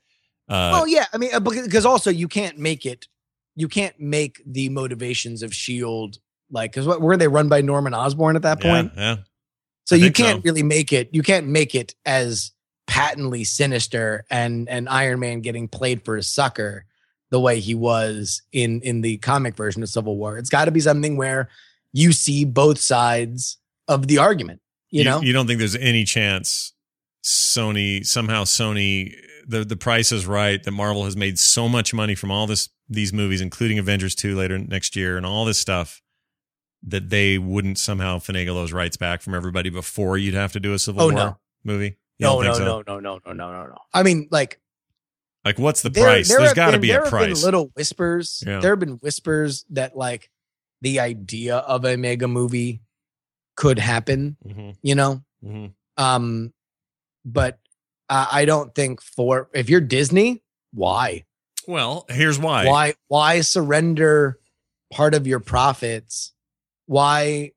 Uh, 0.48 0.70
well, 0.72 0.86
yeah. 0.86 1.06
I 1.12 1.18
mean, 1.18 1.34
uh, 1.34 1.40
because 1.40 1.84
also 1.84 2.10
you 2.10 2.28
can't 2.28 2.58
make 2.58 2.86
it. 2.86 3.08
You 3.56 3.66
can't 3.66 3.98
make 3.98 4.40
the 4.46 4.68
motivations 4.68 5.42
of 5.42 5.52
Shield 5.52 6.18
like 6.50 6.70
because 6.70 6.86
what 6.86 7.00
were 7.00 7.16
they 7.16 7.28
run 7.28 7.48
by 7.48 7.60
Norman 7.60 7.92
Osborn 7.92 8.36
at 8.36 8.42
that 8.42 8.64
yeah, 8.64 8.70
point? 8.70 8.92
yeah. 8.96 9.16
So 9.88 9.96
I 9.96 10.00
you 10.00 10.12
can't 10.12 10.42
so. 10.42 10.42
really 10.44 10.62
make 10.62 10.92
it. 10.92 11.08
You 11.12 11.22
can't 11.22 11.46
make 11.46 11.74
it 11.74 11.94
as 12.04 12.52
patently 12.86 13.42
sinister 13.42 14.26
and 14.30 14.68
and 14.68 14.86
Iron 14.86 15.20
Man 15.20 15.40
getting 15.40 15.66
played 15.66 16.04
for 16.04 16.18
a 16.18 16.22
sucker 16.22 16.84
the 17.30 17.40
way 17.40 17.58
he 17.58 17.74
was 17.74 18.42
in 18.52 18.82
in 18.82 19.00
the 19.00 19.16
comic 19.16 19.56
version 19.56 19.82
of 19.82 19.88
Civil 19.88 20.18
War. 20.18 20.36
It's 20.36 20.50
got 20.50 20.66
to 20.66 20.70
be 20.70 20.80
something 20.80 21.16
where 21.16 21.48
you 21.94 22.12
see 22.12 22.44
both 22.44 22.78
sides 22.78 23.56
of 23.88 24.08
the 24.08 24.18
argument. 24.18 24.60
You, 24.90 25.04
know, 25.04 25.22
you 25.22 25.32
don't 25.32 25.46
think 25.46 25.58
there's 25.58 25.74
any 25.76 26.04
chance 26.04 26.74
Sony 27.24 28.04
somehow 28.04 28.44
Sony 28.44 29.14
the 29.46 29.64
the 29.64 29.76
price 29.76 30.12
is 30.12 30.26
right 30.26 30.62
that 30.62 30.70
Marvel 30.70 31.06
has 31.06 31.16
made 31.16 31.38
so 31.38 31.66
much 31.66 31.94
money 31.94 32.14
from 32.14 32.30
all 32.30 32.46
this 32.46 32.68
these 32.90 33.14
movies, 33.14 33.40
including 33.40 33.78
Avengers 33.78 34.14
two 34.14 34.36
later 34.36 34.58
next 34.58 34.96
year 34.96 35.16
and 35.16 35.24
all 35.24 35.46
this 35.46 35.58
stuff. 35.58 36.02
That 36.86 37.10
they 37.10 37.38
wouldn't 37.38 37.76
somehow 37.78 38.18
finagle 38.18 38.54
those 38.54 38.72
rights 38.72 38.96
back 38.96 39.20
from 39.20 39.34
everybody 39.34 39.68
before 39.68 40.16
you'd 40.16 40.34
have 40.34 40.52
to 40.52 40.60
do 40.60 40.74
a 40.74 40.78
Civil 40.78 41.02
Oh, 41.02 41.06
War 41.06 41.14
no. 41.14 41.38
movie. 41.64 41.96
You 42.18 42.26
no, 42.26 42.40
no, 42.40 42.52
so? 42.54 42.64
no, 42.64 42.82
no, 42.86 43.00
no, 43.00 43.20
no, 43.26 43.32
no, 43.32 43.52
no, 43.52 43.66
no. 43.66 43.76
I 43.92 44.02
mean, 44.04 44.28
like 44.30 44.60
Like, 45.44 45.58
what's 45.58 45.82
the 45.82 45.90
there, 45.90 46.04
price? 46.04 46.28
there 46.28 46.38
There's 46.38 46.50
have 46.50 46.56
got 46.56 46.70
to 46.72 46.78
be 46.78 46.88
there 46.88 47.00
a 47.00 47.04
have 47.04 47.10
price. 47.10 47.38
Been 47.40 47.44
little 47.44 47.70
whispers. 47.74 48.42
Yeah. 48.46 48.60
There 48.60 48.70
have 48.72 48.78
been 48.80 48.94
whispers 48.98 49.64
that 49.70 49.96
like 49.96 50.30
the 50.80 51.00
idea 51.00 51.56
of 51.56 51.84
a 51.84 51.96
mega 51.96 52.28
movie 52.28 52.80
could 53.56 53.78
happen. 53.80 54.36
Mhm, 54.46 54.76
You 54.82 54.94
know, 54.94 55.24
mhm. 55.44 55.72
um, 55.96 56.52
but 57.24 57.58
uh, 58.08 58.26
I 58.30 58.44
don't 58.44 58.72
think 58.74 59.02
for 59.02 59.50
if 59.52 59.68
you're 59.68 59.80
Disney, 59.80 60.42
why, 60.72 61.24
Well, 61.66 62.06
here's 62.08 62.38
why. 62.38 62.66
why, 62.66 62.94
why 63.08 63.40
surrender 63.40 64.38
part 64.92 65.14
of 65.14 65.26
your 65.26 65.40
profits? 65.40 66.32
Why 66.88 67.52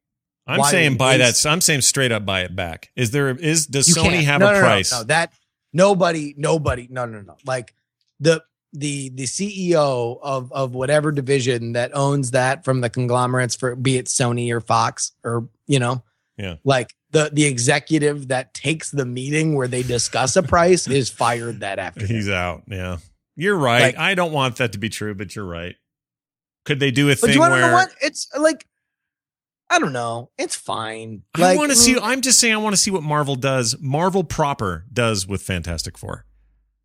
I'm 0.46 0.60
why 0.60 0.72
saying 0.72 0.98
buy 0.98 1.18
that. 1.18 1.46
I'm 1.46 1.62
saying 1.62 1.82
straight 1.82 2.12
up 2.12 2.26
buy 2.26 2.42
it 2.42 2.56
back. 2.56 2.92
Is 2.96 3.12
there? 3.12 3.30
Is 3.30 3.66
does 3.66 3.88
Sony 3.88 4.04
can't. 4.12 4.26
have 4.26 4.40
No, 4.42 4.48
a 4.48 4.52
no, 4.54 4.60
no, 4.60 4.64
price? 4.66 4.92
No, 4.92 5.04
that 5.06 5.34
nobody, 5.74 6.36
nobody, 6.38 6.88
no, 6.90 7.06
no, 7.06 7.22
no. 7.22 7.38
Like 7.46 7.74
the 8.20 8.44
the 8.74 9.10
the 9.10 9.24
CEO 9.24 10.20
of 10.22 10.52
of 10.52 10.74
whatever 10.76 11.12
division 11.12 11.74
that 11.74 11.92
owns 11.96 12.32
that 12.32 12.66
from 12.66 12.82
the 12.82 12.90
conglomerates 12.90 13.56
for 13.56 13.76
be 13.76 13.98
it 13.98 14.08
Sony 14.08 14.52
or 14.52 14.60
Fox 14.62 15.14
or 15.24 15.48
you 15.68 15.80
know, 15.80 16.04
Yeah. 16.38 16.56
like 16.66 16.94
the 17.12 17.30
the 17.32 17.46
executive 17.46 18.28
that 18.30 18.54
takes 18.54 18.92
the 18.92 19.06
meeting 19.06 19.56
where 19.56 19.68
they 19.70 19.84
discuss 19.84 20.36
a 20.36 20.44
price 20.44 20.88
is 20.88 21.10
fired 21.10 21.62
that 21.62 21.80
afternoon. 21.80 22.10
He's 22.10 22.30
out. 22.30 22.64
Yeah, 22.68 22.98
you're 23.38 23.58
right. 23.58 23.82
Like- 23.82 23.98
I 23.98 24.14
don't 24.16 24.34
want 24.34 24.58
that 24.58 24.74
to 24.74 24.78
be 24.78 24.90
true, 24.90 25.16
but 25.16 25.36
you're 25.36 25.46
right. 25.46 25.76
Could 26.66 26.80
they 26.80 26.92
do 26.92 27.08
a 27.10 27.14
But 27.14 27.20
thing 27.22 27.34
you 27.34 27.40
where 27.40 27.50
know 27.50 27.74
what? 27.74 27.90
It's 28.02 28.28
like 28.38 28.66
I 29.72 29.80
don't 29.80 29.94
know. 29.94 30.30
It's 30.38 30.56
fine. 30.56 31.24
I 31.36 31.56
want 31.56 31.72
to 31.72 31.78
see? 31.78 31.96
mm, 31.96 32.02
I'm 32.04 32.20
just 32.20 32.42
saying 32.42 32.54
I 32.54 32.58
want 32.58 32.74
to 32.74 32.78
see 32.78 32.92
what 32.92 33.04
Marvel 33.04 33.38
does. 33.38 33.78
Marvel 33.80 34.26
proper 34.26 34.86
does 34.92 35.26
with 35.26 35.42
Fantastic 35.42 35.98
Four. 35.98 36.26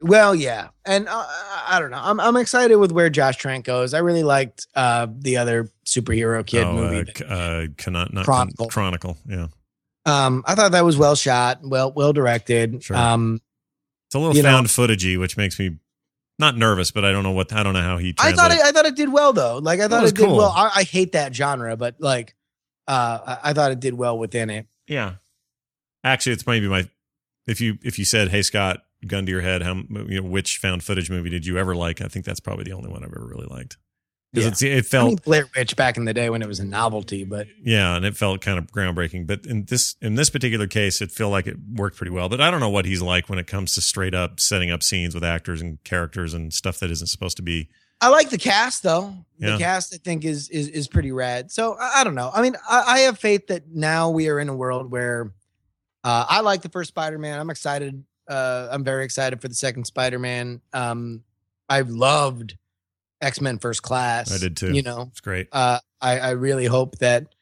Well, 0.01 0.37
yeah, 0.37 0.69
and 0.85 1.09
uh, 1.09 1.27
I 1.67 1.79
don't 1.81 1.91
know. 1.91 2.01
I'm 2.01 2.21
I'm 2.21 2.37
excited 2.37 2.77
with 2.77 2.93
where 2.93 3.11
Josh 3.11 3.39
Trank 3.39 3.65
goes. 3.65 3.93
I 3.93 3.99
really 3.99 4.23
liked 4.23 4.69
uh, 4.77 5.09
the 5.11 5.39
other 5.39 5.69
superhero 5.85 6.47
kid 6.47 6.63
oh, 6.63 6.75
movie. 6.75 7.13
uh, 7.25 7.35
uh, 7.35 7.67
cannot, 7.77 8.13
not 8.13 8.25
Chronicle. 8.25 8.69
Chronicle. 8.69 9.17
Yeah, 9.27 9.49
um, 10.05 10.45
I 10.47 10.55
thought 10.55 10.71
that 10.73 10.85
was 10.85 10.97
well 10.97 11.17
shot, 11.17 11.59
well 11.65 11.93
well 11.93 12.13
directed. 12.13 12.85
Sure. 12.85 12.97
Um, 12.97 13.41
it's 14.07 14.15
a 14.15 14.21
little 14.21 14.41
know- 14.41 14.49
found 14.49 14.69
footagey, 14.69 15.19
which 15.19 15.37
makes 15.37 15.59
me 15.59 15.79
not 16.39 16.57
nervous, 16.57 16.93
but 16.93 17.05
I 17.05 17.11
don't 17.11 17.25
know 17.25 17.33
what 17.33 17.53
I 17.53 17.65
don't 17.65 17.75
know 17.75 17.83
how 17.83 17.99
he. 17.99 18.15
I 18.19 18.31
thought 18.33 18.53
it, 18.53 18.61
I 18.61 18.71
thought 18.71 18.87
it 18.87 18.95
did 18.95 19.13
well 19.13 19.33
though. 19.33 19.59
Like 19.59 19.81
I 19.81 19.89
thought 19.89 20.03
was 20.03 20.13
it 20.13 20.17
did 20.17 20.27
cool. 20.27 20.37
well. 20.37 20.53
I, 20.55 20.71
I 20.77 20.83
hate 20.85 21.13
that 21.13 21.35
genre, 21.35 21.77
but 21.77 21.97
like 21.99 22.36
uh, 22.89 23.19
I, 23.43 23.51
I 23.51 23.53
thought 23.53 23.73
it 23.73 23.81
did 23.81 23.95
well 23.95 24.19
within 24.19 24.51
it. 24.51 24.67
Yeah. 24.87 25.15
Actually, 26.05 26.33
it's 26.35 26.47
maybe 26.47 26.69
my 26.69 26.89
if 27.47 27.61
you 27.61 27.79
if 27.83 27.99
you 27.99 28.05
said, 28.05 28.29
"Hey 28.29 28.43
Scott, 28.43 28.85
gun 29.07 29.27
to 29.27 29.33
your 29.33 29.41
head, 29.41 29.63
how 29.63 29.75
you 29.75 30.21
know 30.21 30.29
which 30.29 30.59
found 30.59 30.85
footage 30.85 31.11
movie 31.11 31.31
did 31.31 31.45
you 31.47 31.59
ever 31.59 31.75
like?" 31.75 32.01
I 32.01 32.07
think 32.09 32.25
that's 32.25 32.41
probably 32.41 32.65
the 32.65 32.73
only 32.73 32.91
one 32.91 33.03
I've 33.03 33.11
ever 33.13 33.27
really 33.27 33.47
liked 33.47 33.77
because 34.33 34.63
Yeah. 34.63 34.75
it 34.75 34.79
I 34.79 34.83
felt 34.83 35.07
mean, 35.09 35.19
Blair 35.25 35.49
Witch 35.57 35.75
back 35.75 35.97
in 35.97 36.05
the 36.05 36.15
day 36.15 36.31
when 36.31 36.43
it 36.43 36.49
was 36.49 36.61
a 36.61 36.65
novelty, 36.65 37.25
but 37.25 37.49
yeah, 37.61 37.97
and 37.97 38.05
it 38.05 38.17
felt 38.17 38.41
kind 38.41 38.59
of 38.59 38.67
groundbreaking. 38.71 39.27
But 39.27 39.47
in 39.47 39.65
this 39.65 39.97
in 40.01 40.15
this 40.15 40.31
particular 40.31 40.69
case, 40.69 41.01
it 41.01 41.11
felt 41.11 41.33
like 41.33 41.47
it 41.49 41.57
worked 41.75 41.97
pretty 41.97 42.13
well. 42.13 42.29
But 42.29 42.41
I 42.41 42.51
don't 42.53 42.61
know 42.61 42.71
what 42.71 42.85
he's 42.85 43.03
like 43.03 43.29
when 43.29 43.39
it 43.41 43.47
comes 43.49 43.75
to 43.75 43.81
straight 43.81 44.15
up 44.15 44.39
setting 44.39 44.71
up 44.71 44.83
scenes 44.85 45.13
with 45.15 45.25
actors 45.25 45.61
and 45.61 45.83
characters 45.83 46.35
and 46.35 46.53
stuff 46.55 46.79
that 46.79 46.91
isn't 46.93 47.09
supposed 47.09 47.37
to 47.39 47.43
be. 47.43 47.69
I 48.01 48.09
like 48.11 48.31
the 48.31 48.39
cast 48.39 48.83
though. 48.83 49.15
Yeah. 49.39 49.53
The 49.53 49.59
cast 49.59 49.95
I 49.95 49.99
think 49.99 50.25
is 50.25 50.49
is 50.51 50.69
is 50.69 50.89
pretty 50.89 51.13
rad. 51.13 51.51
So 51.51 51.75
I, 51.81 52.01
I 52.01 52.05
don't 52.05 52.15
know. 52.15 52.31
I 52.33 52.43
mean, 52.43 52.57
I, 52.69 52.83
I 52.87 52.99
have 53.01 53.19
faith 53.19 53.47
that 53.49 53.69
now 53.71 54.11
we 54.11 54.29
are 54.29 54.39
in 54.41 54.49
a 54.49 54.55
world 54.57 54.91
where 54.91 55.33
uh, 56.05 56.27
I 56.29 56.41
like 56.41 56.63
the 56.63 56.69
first 56.69 56.89
Spider 56.89 57.19
Man. 57.19 57.39
I'm 57.41 57.51
excited. 57.51 58.05
Uh, 58.29 58.69
I'm 58.71 58.85
very 58.85 59.05
excited 59.05 59.41
for 59.41 59.49
the 59.49 59.55
second 59.55 59.85
Spider 59.85 60.19
Man. 60.19 60.61
Um, 60.73 61.23
I've 61.69 61.91
loved 61.91 62.57
X 63.21 63.41
Men 63.41 63.59
First 63.59 63.83
Class. 63.83 64.33
I 64.33 64.39
did 64.39 64.57
too. 64.57 64.73
You 64.75 64.83
know, 64.83 65.09
It's 65.11 65.21
great. 65.21 65.49
uh, 65.53 65.79
I, 66.01 66.19
I 66.19 66.31
really 66.33 66.67
hope 66.67 66.99
that 66.99 67.35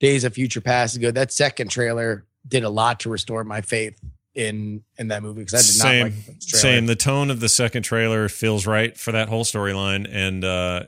Days 0.00 0.24
of 0.24 0.34
Future 0.34 0.60
Past 0.60 0.94
is 0.94 0.98
good. 0.98 1.14
That 1.14 1.32
second 1.32 1.68
trailer 1.70 2.26
did 2.46 2.64
a 2.64 2.68
lot 2.68 3.00
to 3.00 3.08
restore 3.10 3.44
my 3.44 3.60
faith 3.60 3.98
in 4.34 4.82
in 4.98 5.08
that 5.08 5.22
movie 5.22 5.42
because 5.42 5.54
I 5.54 5.58
did 5.58 5.64
Same, 5.64 5.98
not 5.98 6.04
like 6.04 6.26
the. 6.26 6.58
Same. 6.58 6.86
The 6.86 6.96
tone 6.96 7.30
of 7.30 7.40
the 7.40 7.48
second 7.48 7.82
trailer 7.82 8.28
feels 8.28 8.66
right 8.66 8.96
for 8.96 9.12
that 9.12 9.28
whole 9.28 9.44
storyline 9.44 10.08
and 10.10 10.44
uh, 10.44 10.84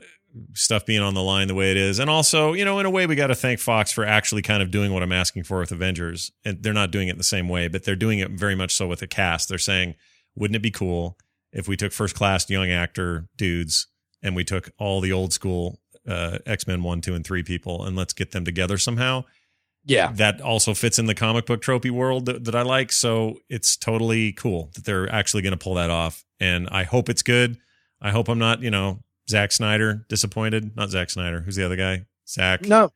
stuff 0.53 0.85
being 0.85 1.01
on 1.01 1.13
the 1.13 1.23
line 1.23 1.47
the 1.47 1.55
way 1.55 1.71
it 1.71 1.77
is. 1.77 1.99
And 1.99 2.09
also, 2.09 2.53
you 2.53 2.65
know, 2.65 2.79
in 2.79 2.85
a 2.85 2.89
way, 2.89 3.05
we 3.05 3.15
got 3.15 3.27
to 3.27 3.35
thank 3.35 3.59
Fox 3.59 3.91
for 3.91 4.05
actually 4.05 4.41
kind 4.41 4.61
of 4.61 4.71
doing 4.71 4.93
what 4.93 5.03
I'm 5.03 5.11
asking 5.11 5.43
for 5.43 5.59
with 5.59 5.71
Avengers. 5.71 6.31
And 6.45 6.61
they're 6.61 6.73
not 6.73 6.91
doing 6.91 7.07
it 7.07 7.17
the 7.17 7.23
same 7.23 7.49
way, 7.49 7.67
but 7.67 7.83
they're 7.83 7.95
doing 7.95 8.19
it 8.19 8.31
very 8.31 8.55
much 8.55 8.75
so 8.75 8.87
with 8.87 8.99
the 8.99 9.07
cast. 9.07 9.49
They're 9.49 9.57
saying, 9.57 9.95
wouldn't 10.35 10.55
it 10.55 10.61
be 10.61 10.71
cool 10.71 11.17
if 11.51 11.67
we 11.67 11.77
took 11.77 11.91
first 11.91 12.15
class 12.15 12.49
young 12.49 12.69
actor 12.69 13.27
dudes 13.37 13.87
and 14.21 14.35
we 14.35 14.43
took 14.43 14.69
all 14.77 15.01
the 15.01 15.11
old 15.11 15.33
school 15.33 15.79
uh, 16.07 16.39
X 16.45 16.67
Men 16.67 16.83
1, 16.83 17.01
2, 17.01 17.15
and 17.15 17.25
3 17.25 17.43
people 17.43 17.83
and 17.83 17.95
let's 17.95 18.13
get 18.13 18.31
them 18.31 18.45
together 18.45 18.77
somehow? 18.77 19.23
Yeah, 19.87 20.11
that 20.13 20.39
also 20.41 20.73
fits 20.75 20.99
in 20.99 21.05
the 21.07 21.15
comic 21.15 21.45
book 21.47 21.61
tropey 21.61 21.89
world 21.89 22.25
that, 22.27 22.43
that 22.45 22.53
I 22.55 22.61
like. 22.61 22.91
So 22.91 23.39
it's 23.49 23.75
totally 23.75 24.33
cool 24.33 24.69
that 24.75 24.85
they're 24.85 25.11
actually 25.11 25.41
going 25.41 25.51
to 25.51 25.57
pull 25.57 25.73
that 25.75 25.89
off. 25.89 26.23
And 26.39 26.67
I 26.71 26.83
hope 26.83 27.09
it's 27.09 27.23
good. 27.23 27.57
I 28.01 28.11
hope 28.11 28.27
I'm 28.29 28.37
not, 28.37 28.61
you 28.61 28.69
know, 28.69 28.99
Zack 29.29 29.51
Snyder 29.51 30.05
disappointed. 30.09 30.75
Not 30.75 30.89
Zack 30.91 31.09
Snyder. 31.09 31.41
Who's 31.41 31.55
the 31.55 31.65
other 31.65 31.75
guy? 31.75 32.05
Zach. 32.29 32.61
no, 32.63 32.91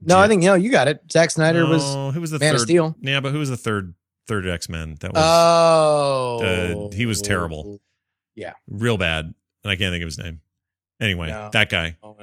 no, 0.00 0.18
I 0.18 0.28
think 0.28 0.42
no, 0.42 0.54
you 0.54 0.70
got 0.70 0.86
it. 0.88 1.00
Zack 1.10 1.30
Snyder 1.30 1.66
was 1.66 1.82
who 2.14 2.20
was 2.20 2.30
the 2.30 2.38
Man 2.38 2.50
third? 2.52 2.56
of 2.56 2.60
Steel. 2.62 2.94
Yeah, 3.00 3.20
but 3.20 3.32
who 3.32 3.38
was 3.40 3.48
the 3.50 3.56
third 3.56 3.94
third 4.28 4.46
X 4.46 4.68
Men? 4.68 4.96
That 5.00 5.12
was 5.14 5.22
Oh, 5.24 6.88
Uh, 6.90 6.94
he 6.94 7.06
was 7.06 7.22
terrible. 7.22 7.80
Yeah. 8.34 8.52
real 8.68 8.98
bad, 8.98 9.24
and 9.64 9.70
I 9.70 9.76
can't 9.76 9.92
think 9.92 10.02
of 10.02 10.06
his 10.08 10.18
name. 10.18 10.42
Anyway, 11.00 11.28
No. 11.28 11.48
that 11.52 11.70
guy, 11.70 11.96
Oh, 12.02 12.14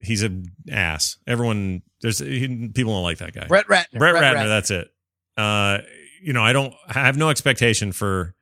he's 0.00 0.22
an 0.22 0.46
ass. 0.70 1.16
Everyone, 1.26 1.82
there's 2.02 2.18
he, 2.18 2.68
people 2.74 2.92
don't 2.94 3.02
like 3.02 3.18
that 3.18 3.32
guy. 3.32 3.46
Brett 3.46 3.66
Ratner. 3.66 3.98
Brett, 3.98 4.14
Ratner, 4.14 4.48
That's 4.48 4.70
it. 4.70 4.88
Uh, 5.36 5.78
you 6.22 6.32
know, 6.32 6.42
I 6.42 6.52
don't. 6.52 6.74
I 6.88 7.00
have 7.04 7.16
no 7.16 7.30
expectation 7.30 7.92
for 7.92 8.34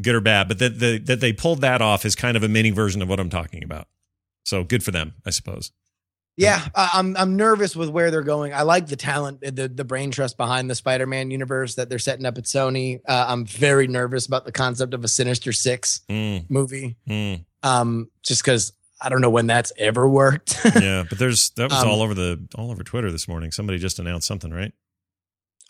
good 0.00 0.14
or 0.14 0.20
bad, 0.20 0.48
but 0.48 0.58
that 0.58 0.78
the, 0.78 0.98
that 0.98 1.20
they 1.20 1.32
pulled 1.32 1.60
that 1.60 1.82
off 1.82 2.04
is 2.04 2.14
kind 2.14 2.36
of 2.36 2.42
a 2.42 2.48
mini 2.48 2.70
version 2.70 3.02
of 3.02 3.08
what 3.08 3.20
I'm 3.20 3.30
talking 3.30 3.62
about. 3.62 3.86
So 4.44 4.64
good 4.64 4.82
for 4.82 4.90
them, 4.90 5.14
I 5.26 5.30
suppose. 5.30 5.72
Yeah, 6.36 6.68
I'm 6.76 7.16
I'm 7.16 7.34
nervous 7.34 7.74
with 7.74 7.88
where 7.88 8.12
they're 8.12 8.22
going. 8.22 8.54
I 8.54 8.62
like 8.62 8.86
the 8.86 8.94
talent, 8.94 9.40
the 9.40 9.66
the 9.68 9.84
brain 9.84 10.12
trust 10.12 10.36
behind 10.36 10.70
the 10.70 10.76
Spider-Man 10.76 11.32
universe 11.32 11.74
that 11.74 11.88
they're 11.88 11.98
setting 11.98 12.24
up 12.26 12.38
at 12.38 12.44
Sony. 12.44 13.00
Uh, 13.08 13.26
I'm 13.28 13.44
very 13.44 13.88
nervous 13.88 14.26
about 14.26 14.44
the 14.44 14.52
concept 14.52 14.94
of 14.94 15.02
a 15.02 15.08
Sinister 15.08 15.52
Six 15.52 16.02
Mm, 16.08 16.48
movie, 16.48 16.96
mm. 17.08 17.44
um, 17.64 18.08
just 18.22 18.44
because 18.44 18.72
I 19.00 19.08
don't 19.08 19.20
know 19.20 19.30
when 19.30 19.46
that's 19.46 19.72
ever 19.78 20.08
worked. 20.08 20.58
yeah, 20.80 21.04
but 21.08 21.18
there's 21.18 21.50
that 21.50 21.70
was 21.70 21.82
Um, 21.82 21.88
all 21.88 22.02
over 22.02 22.14
the 22.14 22.46
all 22.56 22.70
over 22.70 22.82
Twitter 22.82 23.10
this 23.12 23.28
morning. 23.28 23.50
Somebody 23.52 23.78
just 23.78 23.98
announced 23.98 24.26
something, 24.26 24.50
right? 24.50 24.72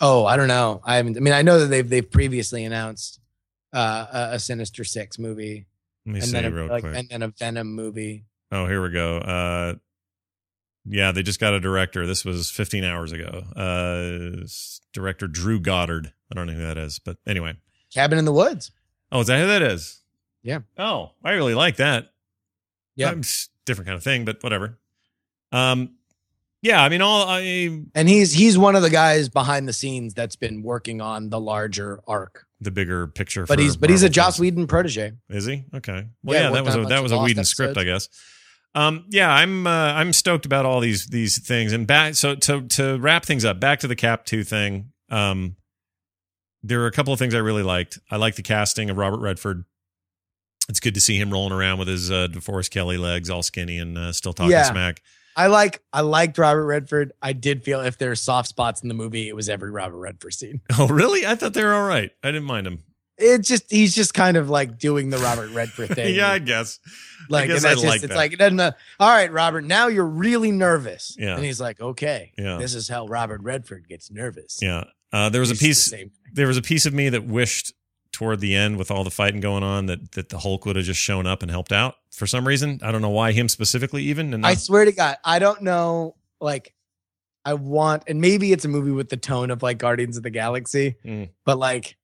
oh, 0.01 0.25
I 0.25 0.37
don't 0.37 0.47
know. 0.49 0.81
I 0.85 0.97
haven't. 0.97 1.17
I 1.17 1.21
mean, 1.21 1.35
I 1.35 1.43
know 1.43 1.59
that 1.61 1.67
they've 1.67 1.89
they've 1.89 2.09
previously 2.11 2.65
announced 2.65 3.19
uh, 3.75 4.07
a, 4.13 4.35
a 4.35 4.39
Sinister 4.39 4.85
Six 4.85 5.19
movie, 5.19 5.67
Let 6.07 6.13
me 6.13 6.19
and 6.21 6.29
see 6.29 6.33
then 6.33 6.45
a, 6.45 6.51
real 6.51 6.67
like, 6.69 6.83
quick. 6.85 6.97
and 6.97 7.09
then 7.09 7.23
a 7.23 7.29
Venom 7.29 7.75
movie. 7.75 8.25
Oh, 8.53 8.67
here 8.67 8.81
we 8.83 8.91
go. 8.91 9.19
Uh, 9.19 9.75
yeah, 10.87 11.13
they 11.13 11.23
just 11.23 11.41
got 11.41 11.53
a 11.53 11.61
director. 11.61 12.07
This 12.07 12.25
was 12.25 12.49
15 12.51 12.83
hours 12.85 13.13
ago. 13.13 13.43
Uh, 13.55 14.47
director 14.95 15.27
Drew 15.27 15.61
Goddard. 15.61 16.13
I 16.31 16.35
don't 16.35 16.47
know 16.47 16.55
who 16.55 16.63
that 16.63 16.79
is, 16.79 16.99
but 16.99 17.19
anyway. 17.27 17.55
Cabin 17.93 18.19
in 18.19 18.25
the 18.25 18.33
Woods. 18.33 18.71
Oh, 19.13 19.21
is 19.21 19.27
that 19.27 19.39
who 19.41 19.47
that 19.49 19.61
is? 19.63 20.01
Yeah. 20.43 20.61
Oh, 20.79 21.11
I 21.23 21.33
really 21.33 21.55
like 21.55 21.77
that. 21.77 22.11
Yeah. 22.99 23.11
Um, 23.11 23.23
different 23.65 23.87
kind 23.87 23.97
of 23.97 24.03
thing, 24.03 24.25
but 24.25 24.43
whatever. 24.43 24.79
Um, 25.53 25.95
yeah, 26.61 26.83
I 26.83 26.89
mean, 26.89 27.01
all 27.01 27.25
I 27.27 27.41
And 27.95 28.09
he's 28.09 28.33
he's 28.33 28.59
one 28.59 28.75
of 28.75 28.83
the 28.83 28.91
guys 28.91 29.29
behind 29.29 29.69
the 29.69 29.73
scenes 29.73 30.13
that's 30.13 30.35
been 30.35 30.63
working 30.63 31.01
on 31.01 31.31
the 31.31 31.39
larger 31.41 32.01
arc. 32.09 32.47
the 32.61 32.73
bigger 32.73 33.07
picture. 33.07 33.47
But 33.47 33.59
for 33.59 33.63
he's 33.63 33.77
but 33.77 33.91
he's 33.91 34.03
a 34.03 34.09
Joss. 34.09 34.41
Whedon 34.41 34.67
protege. 34.67 35.13
Is 35.31 35.47
he? 35.47 35.65
Okay. 35.73 36.09
Well, 36.25 36.37
Yeah, 36.37 36.49
yeah, 36.49 36.55
that 36.55 36.65
was 36.65 36.75
a 36.75 36.81
a 36.81 36.87
that 36.87 37.03
was 37.03 37.13
a 37.13 37.17
Lost 37.17 37.29
Whedon 37.29 37.45
script, 37.45 37.79
I 37.79 37.85
guess. 37.85 38.09
Um, 38.75 39.07
yeah, 39.09 39.31
I'm 39.33 39.67
uh, 39.67 39.71
I'm 39.71 40.13
stoked 40.13 40.47
about 40.47 40.67
all 40.67 40.81
these 40.81 41.07
these 41.07 41.39
things. 41.39 41.73
And 41.73 41.87
back 41.87 42.17
so 42.17 42.35
to 42.35 42.63
to 42.63 42.99
wrap 42.99 43.25
things 43.25 43.45
up, 43.45 43.61
back 43.61 43.79
to 43.81 43.87
the 43.87 43.97
Cap 43.97 44.25
two 44.25 44.43
thing. 44.43 44.91
Um, 45.11 45.55
there 46.65 46.83
are 46.83 46.87
a 46.87 46.93
couple 46.93 47.13
of 47.13 47.21
things 47.21 47.37
I 47.37 47.39
really 47.39 47.63
liked. 47.63 48.01
I 48.11 48.17
like 48.17 48.35
the 48.35 48.43
casting 48.43 48.91
of 48.91 48.97
Robert 48.97 49.21
Redford. 49.21 49.65
It's 50.69 50.81
good 50.81 50.95
to 50.95 51.01
see 51.01 51.17
him 51.19 51.31
rolling 51.31 51.53
around 51.53 51.79
with 51.79 51.89
his 51.89 52.11
uh, 52.11 52.29
DeForest 52.31 52.71
Kelley 52.71 52.99
legs, 52.99 53.31
all 53.31 53.43
skinny 53.43 53.79
and 53.79 53.97
uh, 53.97 54.13
still 54.13 54.33
talking 54.33 54.51
Yeah. 54.53 54.65
smack. 54.65 55.01
I 55.37 55.47
like 55.47 55.81
I 55.93 56.01
liked 56.01 56.37
Robert 56.37 56.67
Redford. 56.67 57.13
I 57.23 57.33
did 57.33 57.63
feel 57.63 57.81
if 57.81 57.97
there's 57.97 58.21
soft 58.21 58.49
spots 58.49 58.83
in 58.83 58.89
the 58.89 58.95
movie, 58.95 59.29
it 59.29 59.37
was 59.37 59.49
every 59.49 59.71
Robert 59.71 59.99
Redford 59.99 60.35
scene. 60.35 60.61
Oh, 60.79 60.89
really? 60.89 61.25
I 61.27 61.37
thought 61.37 61.55
they 61.55 61.65
were 61.65 61.73
all 61.75 61.87
right. 61.87 62.11
I 62.25 62.29
didn't 62.33 62.45
mind 62.47 62.67
him. 62.67 62.81
It 63.17 63.43
just 63.43 63.71
he's 63.71 63.95
just 63.95 64.15
kind 64.15 64.37
of 64.37 64.49
like 64.51 64.79
doing 64.79 65.11
the 65.11 65.19
Robert 65.19 65.51
Redford 65.51 65.89
thing. 65.95 66.15
yeah, 66.15 66.31
I 66.31 66.39
guess. 66.41 66.79
like 67.29 67.49
guess 67.49 67.57
and 67.59 67.65
that's 67.65 67.73
I 67.81 67.83
just 67.83 67.87
like 67.87 68.03
it's 68.03 68.09
that. 68.09 68.17
like 68.17 68.33
it 68.33 68.39
doesn't. 68.39 68.61
Uh, 68.61 68.73
all 69.01 69.09
right, 69.11 69.33
Robert. 69.33 69.65
Now 69.65 69.87
you're 69.89 70.07
really 70.07 70.51
nervous. 70.53 71.17
Yeah. 71.19 71.35
and 71.37 71.45
he's 71.45 71.61
like, 71.61 71.81
okay, 71.81 72.33
Yeah. 72.37 72.59
this 72.59 72.75
is 72.75 72.89
how 72.89 73.07
Robert 73.07 73.41
Redford 73.43 73.89
gets 73.89 74.11
nervous. 74.11 74.59
Yeah. 74.61 74.85
Uh, 75.13 75.31
there 75.31 75.41
was 75.41 75.51
a 75.51 75.55
He's 75.55 75.61
the 75.61 75.67
piece. 75.69 75.85
same. 75.87 76.11
there 76.35 76.47
was 76.49 76.57
a 76.59 76.63
piece 76.63 76.85
of 76.85 76.93
me 76.95 77.09
that 77.09 77.25
wished 77.25 77.73
toward 78.13 78.41
the 78.41 78.55
end 78.55 78.77
with 78.79 78.91
all 78.91 79.05
the 79.05 79.11
fighting 79.11 79.41
going 79.41 79.63
on 79.63 79.87
that 79.87 80.13
that 80.13 80.29
the 80.31 80.39
Hulk 80.39 80.65
would 80.67 80.77
have 80.77 80.85
just 80.85 81.01
shown 81.01 81.27
up 81.27 81.43
and 81.43 81.51
helped 81.51 81.73
out 81.73 81.95
for 82.11 82.27
some 82.27 82.47
reason. 82.47 82.81
I 82.83 82.91
don't 82.93 83.03
know 83.03 83.11
why 83.11 83.33
him 83.33 83.49
specifically 83.49 84.05
even. 84.05 84.35
And 84.35 84.45
I 84.47 84.51
not- 84.51 84.59
swear 84.59 84.85
to 84.85 84.93
God, 84.93 85.17
I 85.25 85.39
don't 85.39 85.63
know. 85.63 86.17
Like, 86.41 86.73
I 87.45 87.55
want, 87.55 88.05
and 88.07 88.21
maybe 88.21 88.53
it's 88.53 88.65
a 88.65 88.69
movie 88.69 88.91
with 88.91 89.09
the 89.09 89.17
tone 89.17 89.51
of 89.51 89.63
like 89.63 89.79
Guardians 89.79 90.17
of 90.17 90.23
the 90.23 90.31
Galaxy, 90.31 90.97
Mm. 91.05 91.31
but 91.45 91.59
like, 91.59 91.97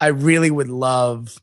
I 0.00 0.08
really 0.08 0.50
would 0.50 0.68
love 0.68 1.38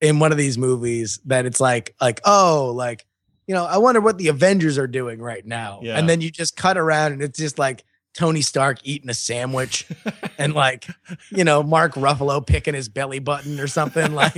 in 0.00 0.18
one 0.18 0.32
of 0.32 0.38
these 0.38 0.58
movies 0.58 1.18
that 1.26 1.46
it's 1.46 1.60
like, 1.60 1.94
like, 2.00 2.20
oh, 2.24 2.72
like, 2.74 3.06
you 3.46 3.54
know, 3.54 3.64
I 3.64 3.78
wonder 3.78 4.00
what 4.00 4.18
the 4.18 4.28
Avengers 4.28 4.78
are 4.78 4.86
doing 4.86 5.20
right 5.20 5.44
now. 5.46 5.80
Yeah. 5.82 5.98
And 5.98 6.08
then 6.08 6.20
you 6.20 6.30
just 6.30 6.56
cut 6.56 6.76
around 6.76 7.12
and 7.12 7.22
it's 7.22 7.38
just 7.38 7.58
like 7.58 7.84
Tony 8.14 8.42
Stark 8.42 8.78
eating 8.84 9.10
a 9.10 9.14
sandwich 9.14 9.86
and 10.38 10.54
like, 10.54 10.86
you 11.30 11.44
know, 11.44 11.62
Mark 11.62 11.94
Ruffalo 11.94 12.44
picking 12.46 12.74
his 12.74 12.88
belly 12.88 13.18
button 13.18 13.60
or 13.60 13.66
something. 13.66 14.14
Like, 14.14 14.36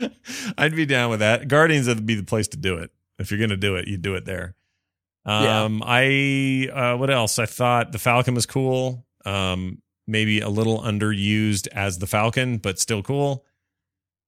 I'd 0.58 0.74
be 0.74 0.86
down 0.86 1.10
with 1.10 1.20
that. 1.20 1.48
Guardians 1.48 1.86
would 1.88 2.06
be 2.06 2.14
the 2.14 2.24
place 2.24 2.48
to 2.48 2.56
do 2.56 2.78
it. 2.78 2.90
If 3.18 3.30
you're 3.30 3.40
gonna 3.40 3.56
do 3.56 3.76
it, 3.76 3.88
you 3.88 3.96
do 3.96 4.14
it 4.14 4.24
there. 4.24 4.54
Yeah. 5.26 5.64
Um, 5.64 5.82
I 5.84 6.68
uh, 6.72 6.96
what 6.96 7.10
else? 7.10 7.38
I 7.38 7.46
thought 7.46 7.92
the 7.92 7.98
Falcon 7.98 8.34
was 8.34 8.46
cool. 8.46 9.06
Um, 9.24 9.82
maybe 10.06 10.40
a 10.40 10.48
little 10.48 10.80
underused 10.80 11.68
as 11.68 11.98
the 11.98 12.06
Falcon, 12.06 12.58
but 12.58 12.78
still 12.78 13.02
cool. 13.02 13.44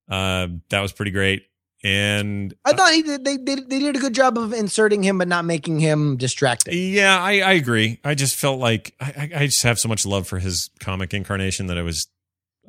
Uh, 0.08 0.48
that 0.68 0.80
was 0.80 0.92
pretty 0.92 1.12
great. 1.12 1.44
And 1.82 2.54
I 2.64 2.72
thought 2.74 2.92
he 2.92 3.02
did, 3.02 3.24
they, 3.24 3.36
they, 3.38 3.54
they 3.54 3.78
did 3.78 3.96
a 3.96 3.98
good 3.98 4.14
job 4.14 4.36
of 4.36 4.52
inserting 4.52 5.02
him, 5.02 5.18
but 5.18 5.28
not 5.28 5.44
making 5.46 5.80
him 5.80 6.16
distracting. 6.18 6.74
Yeah, 6.76 7.18
I, 7.18 7.40
I 7.40 7.52
agree. 7.52 7.98
I 8.04 8.14
just 8.14 8.36
felt 8.36 8.58
like 8.60 8.94
I, 9.00 9.30
I- 9.34 9.46
just 9.46 9.62
have 9.62 9.78
so 9.78 9.88
much 9.88 10.04
love 10.04 10.26
for 10.28 10.38
his 10.38 10.68
comic 10.80 11.14
incarnation 11.14 11.66
that 11.68 11.78
I 11.78 11.82
was 11.82 12.06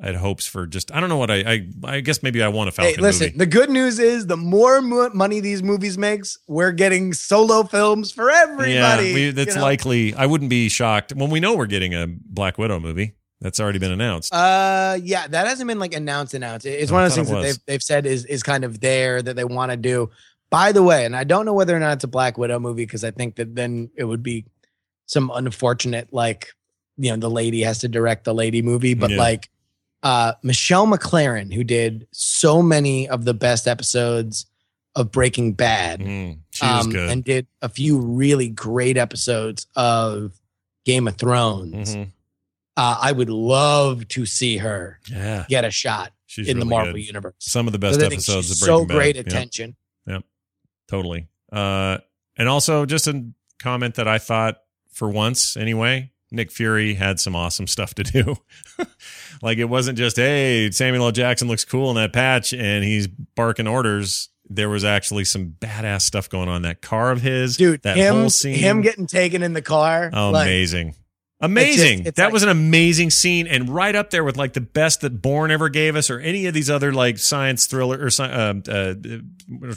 I 0.00 0.06
had 0.06 0.16
hopes 0.16 0.46
for 0.46 0.66
just 0.66 0.90
I 0.90 0.98
don't 1.00 1.10
know 1.10 1.18
what 1.18 1.30
I 1.30 1.36
I, 1.52 1.66
I 1.84 2.00
guess 2.00 2.22
maybe 2.22 2.42
I 2.42 2.48
want 2.48 2.68
a 2.70 2.72
Falcon 2.72 2.94
Hey, 2.94 3.00
listen, 3.00 3.26
movie. 3.26 3.38
the 3.38 3.46
good 3.46 3.68
news 3.70 3.98
is 3.98 4.26
the 4.26 4.38
more 4.38 4.80
mo- 4.80 5.10
money 5.12 5.38
these 5.40 5.62
movies 5.62 5.96
makes, 5.98 6.38
we're 6.48 6.72
getting 6.72 7.12
solo 7.12 7.62
films 7.64 8.10
for 8.10 8.30
everybody. 8.30 8.72
Yeah, 8.72 8.98
we, 8.98 9.30
that's 9.30 9.50
you 9.50 9.56
know? 9.56 9.62
likely. 9.62 10.14
I 10.14 10.24
wouldn't 10.26 10.50
be 10.50 10.68
shocked 10.70 11.12
when 11.14 11.28
we 11.30 11.38
know 11.38 11.54
we're 11.54 11.66
getting 11.66 11.94
a 11.94 12.06
Black 12.08 12.56
Widow 12.58 12.80
movie. 12.80 13.12
That's 13.42 13.60
already 13.60 13.78
been 13.78 13.92
announced. 13.92 14.32
Uh, 14.32 14.98
yeah, 15.02 15.26
that 15.26 15.46
hasn't 15.46 15.68
been 15.68 15.78
like 15.78 15.94
announced. 15.94 16.32
Announced. 16.34 16.64
It's 16.66 16.90
Oh, 16.90 16.94
one 16.94 17.04
of 17.04 17.10
those 17.10 17.16
things 17.16 17.28
that 17.30 17.42
they've 17.42 17.58
they've 17.66 17.82
said 17.82 18.06
is 18.06 18.24
is 18.26 18.42
kind 18.42 18.64
of 18.64 18.80
there 18.80 19.20
that 19.20 19.36
they 19.36 19.44
want 19.44 19.70
to 19.72 19.76
do. 19.76 20.10
By 20.50 20.72
the 20.72 20.82
way, 20.82 21.04
and 21.04 21.16
I 21.16 21.24
don't 21.24 21.44
know 21.46 21.54
whether 21.54 21.74
or 21.76 21.80
not 21.80 21.94
it's 21.94 22.04
a 22.04 22.08
Black 22.08 22.38
Widow 22.38 22.58
movie 22.60 22.84
because 22.84 23.04
I 23.04 23.10
think 23.10 23.36
that 23.36 23.54
then 23.54 23.90
it 23.96 24.04
would 24.04 24.22
be 24.22 24.44
some 25.06 25.30
unfortunate 25.34 26.12
like 26.12 26.48
you 26.98 27.10
know 27.10 27.16
the 27.16 27.30
lady 27.30 27.62
has 27.62 27.78
to 27.80 27.88
direct 27.88 28.24
the 28.24 28.34
lady 28.34 28.62
movie, 28.62 28.94
but 28.94 29.10
Yeah. 29.10 29.18
like 29.18 29.48
uh 30.02 30.32
Michelle 30.42 30.86
MacLaren 30.86 31.52
who 31.52 31.64
did 31.64 32.06
so 32.12 32.62
many 32.62 33.08
of 33.08 33.24
the 33.24 33.34
best 33.34 33.66
episodes 33.66 34.46
of 34.94 35.10
Breaking 35.10 35.54
Bad. 35.54 36.00
Mm, 36.00 36.38
um, 36.60 36.90
good. 36.90 37.08
and 37.08 37.24
did 37.24 37.46
a 37.62 37.68
few 37.70 37.98
really 37.98 38.48
great 38.50 38.98
episodes 38.98 39.66
of 39.74 40.32
Game 40.84 41.08
of 41.08 41.16
Thrones. 41.16 41.96
Mhm. 41.96 42.08
Uh, 42.76 42.96
I 43.00 43.12
would 43.12 43.28
love 43.30 44.08
to 44.08 44.24
see 44.24 44.56
her 44.58 44.98
Yeah, 45.10 45.44
get 45.48 45.64
a 45.64 45.70
shot 45.70 46.12
she's 46.26 46.48
in 46.48 46.58
the 46.58 46.64
Marvel 46.64 46.94
good. 46.94 47.06
universe. 47.06 47.34
Some 47.38 47.66
of 47.66 47.72
the 47.72 47.78
best 47.78 48.00
episodes 48.00 48.50
of 48.50 48.58
Breaking 48.60 48.78
so 48.80 48.86
Bad. 48.86 48.94
great 48.94 49.16
attention. 49.16 49.76
Yep, 50.06 50.14
attention. 50.16 50.28
totally. 50.88 51.28
Uh, 51.52 51.98
and 52.36 52.48
also 52.48 52.86
just 52.86 53.06
a 53.08 53.26
comment 53.60 53.96
that 53.96 54.08
I 54.08 54.18
thought 54.18 54.56
for 54.90 55.10
once 55.10 55.56
anyway, 55.56 56.10
Nick 56.30 56.50
Fury 56.50 56.94
had 56.94 57.20
some 57.20 57.36
awesome 57.36 57.66
stuff 57.66 57.94
to 57.96 58.02
do. 58.02 58.36
like 59.42 59.58
it 59.58 59.66
wasn't 59.66 59.98
just 59.98 60.16
hey 60.16 60.70
Samuel 60.70 61.04
L. 61.04 61.12
Jackson 61.12 61.48
looks 61.48 61.64
cool 61.66 61.90
in 61.90 61.96
that 61.96 62.12
patch 62.14 62.54
and 62.54 62.82
he's 62.84 63.06
barking 63.06 63.66
orders. 63.68 64.30
There 64.48 64.68
was 64.68 64.82
actually 64.84 65.24
some 65.24 65.54
badass 65.60 66.02
stuff 66.02 66.28
going 66.28 66.48
on. 66.48 66.62
That 66.62 66.82
car 66.82 67.10
of 67.10 67.20
his, 67.22 67.56
Dude, 67.56 67.82
that 67.82 67.96
him 67.96 68.14
whole 68.14 68.30
scene, 68.30 68.54
him 68.54 68.80
getting 68.82 69.06
taken 69.06 69.42
in 69.42 69.52
the 69.52 69.62
car. 69.62 70.10
Oh, 70.12 70.30
like, 70.30 70.46
amazing. 70.46 70.94
Amazing. 71.42 72.06
it's 72.06 72.16
that 72.16 72.24
like- 72.26 72.32
was 72.32 72.42
an 72.44 72.48
amazing 72.48 73.10
scene 73.10 73.46
and 73.46 73.68
right 73.68 73.94
up 73.94 74.10
there 74.10 74.22
with 74.24 74.36
like 74.36 74.52
the 74.52 74.60
best 74.60 75.00
that 75.00 75.20
Bourne 75.20 75.50
ever 75.50 75.68
gave 75.68 75.96
us 75.96 76.08
or 76.08 76.20
any 76.20 76.46
of 76.46 76.54
these 76.54 76.70
other 76.70 76.92
like 76.92 77.18
science 77.18 77.66
thriller 77.66 77.98
or 77.98 78.06
sci- 78.06 78.22
uh, 78.24 78.54
uh, 78.68 78.94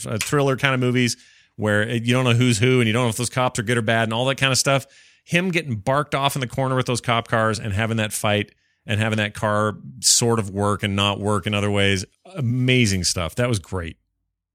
uh, 0.08 0.18
thriller 0.22 0.56
kind 0.58 0.74
of 0.76 0.80
movies 0.80 1.18
where 1.56 1.90
you 1.90 2.14
don't 2.14 2.24
know 2.26 2.34
who's 2.34 2.60
who 2.60 2.80
and 2.80 2.88
you 2.88 2.94
don't 2.94 3.04
know 3.06 3.10
if 3.10 3.18
those 3.18 3.30
cops 3.30 3.58
are 3.60 3.64
good 3.64 3.78
or 3.78 3.82
bad 3.82 4.04
and 4.04 4.14
all 4.14 4.26
that 4.26 4.38
kind 4.38 4.52
of 4.52 4.58
stuff. 4.58 4.86
Him 5.24 5.50
getting 5.50 5.76
barked 5.78 6.14
off 6.14 6.36
in 6.36 6.40
the 6.40 6.48
corner 6.48 6.76
with 6.76 6.86
those 6.86 7.02
cop 7.02 7.28
cars 7.28 7.60
and 7.60 7.74
having 7.74 7.98
that 7.98 8.14
fight 8.14 8.54
and 8.86 9.00
having 9.00 9.18
that 9.18 9.34
car 9.34 9.76
sort 10.02 10.38
of 10.38 10.52
work 10.52 10.84
and 10.84 10.96
not 10.96 11.20
work 11.20 11.48
in 11.48 11.56
other 11.56 11.72
ways. 11.72 12.06
Amazing 12.36 13.06
stuff. 13.06 13.34
That 13.36 13.50
was 13.50 13.58
great. 13.58 13.98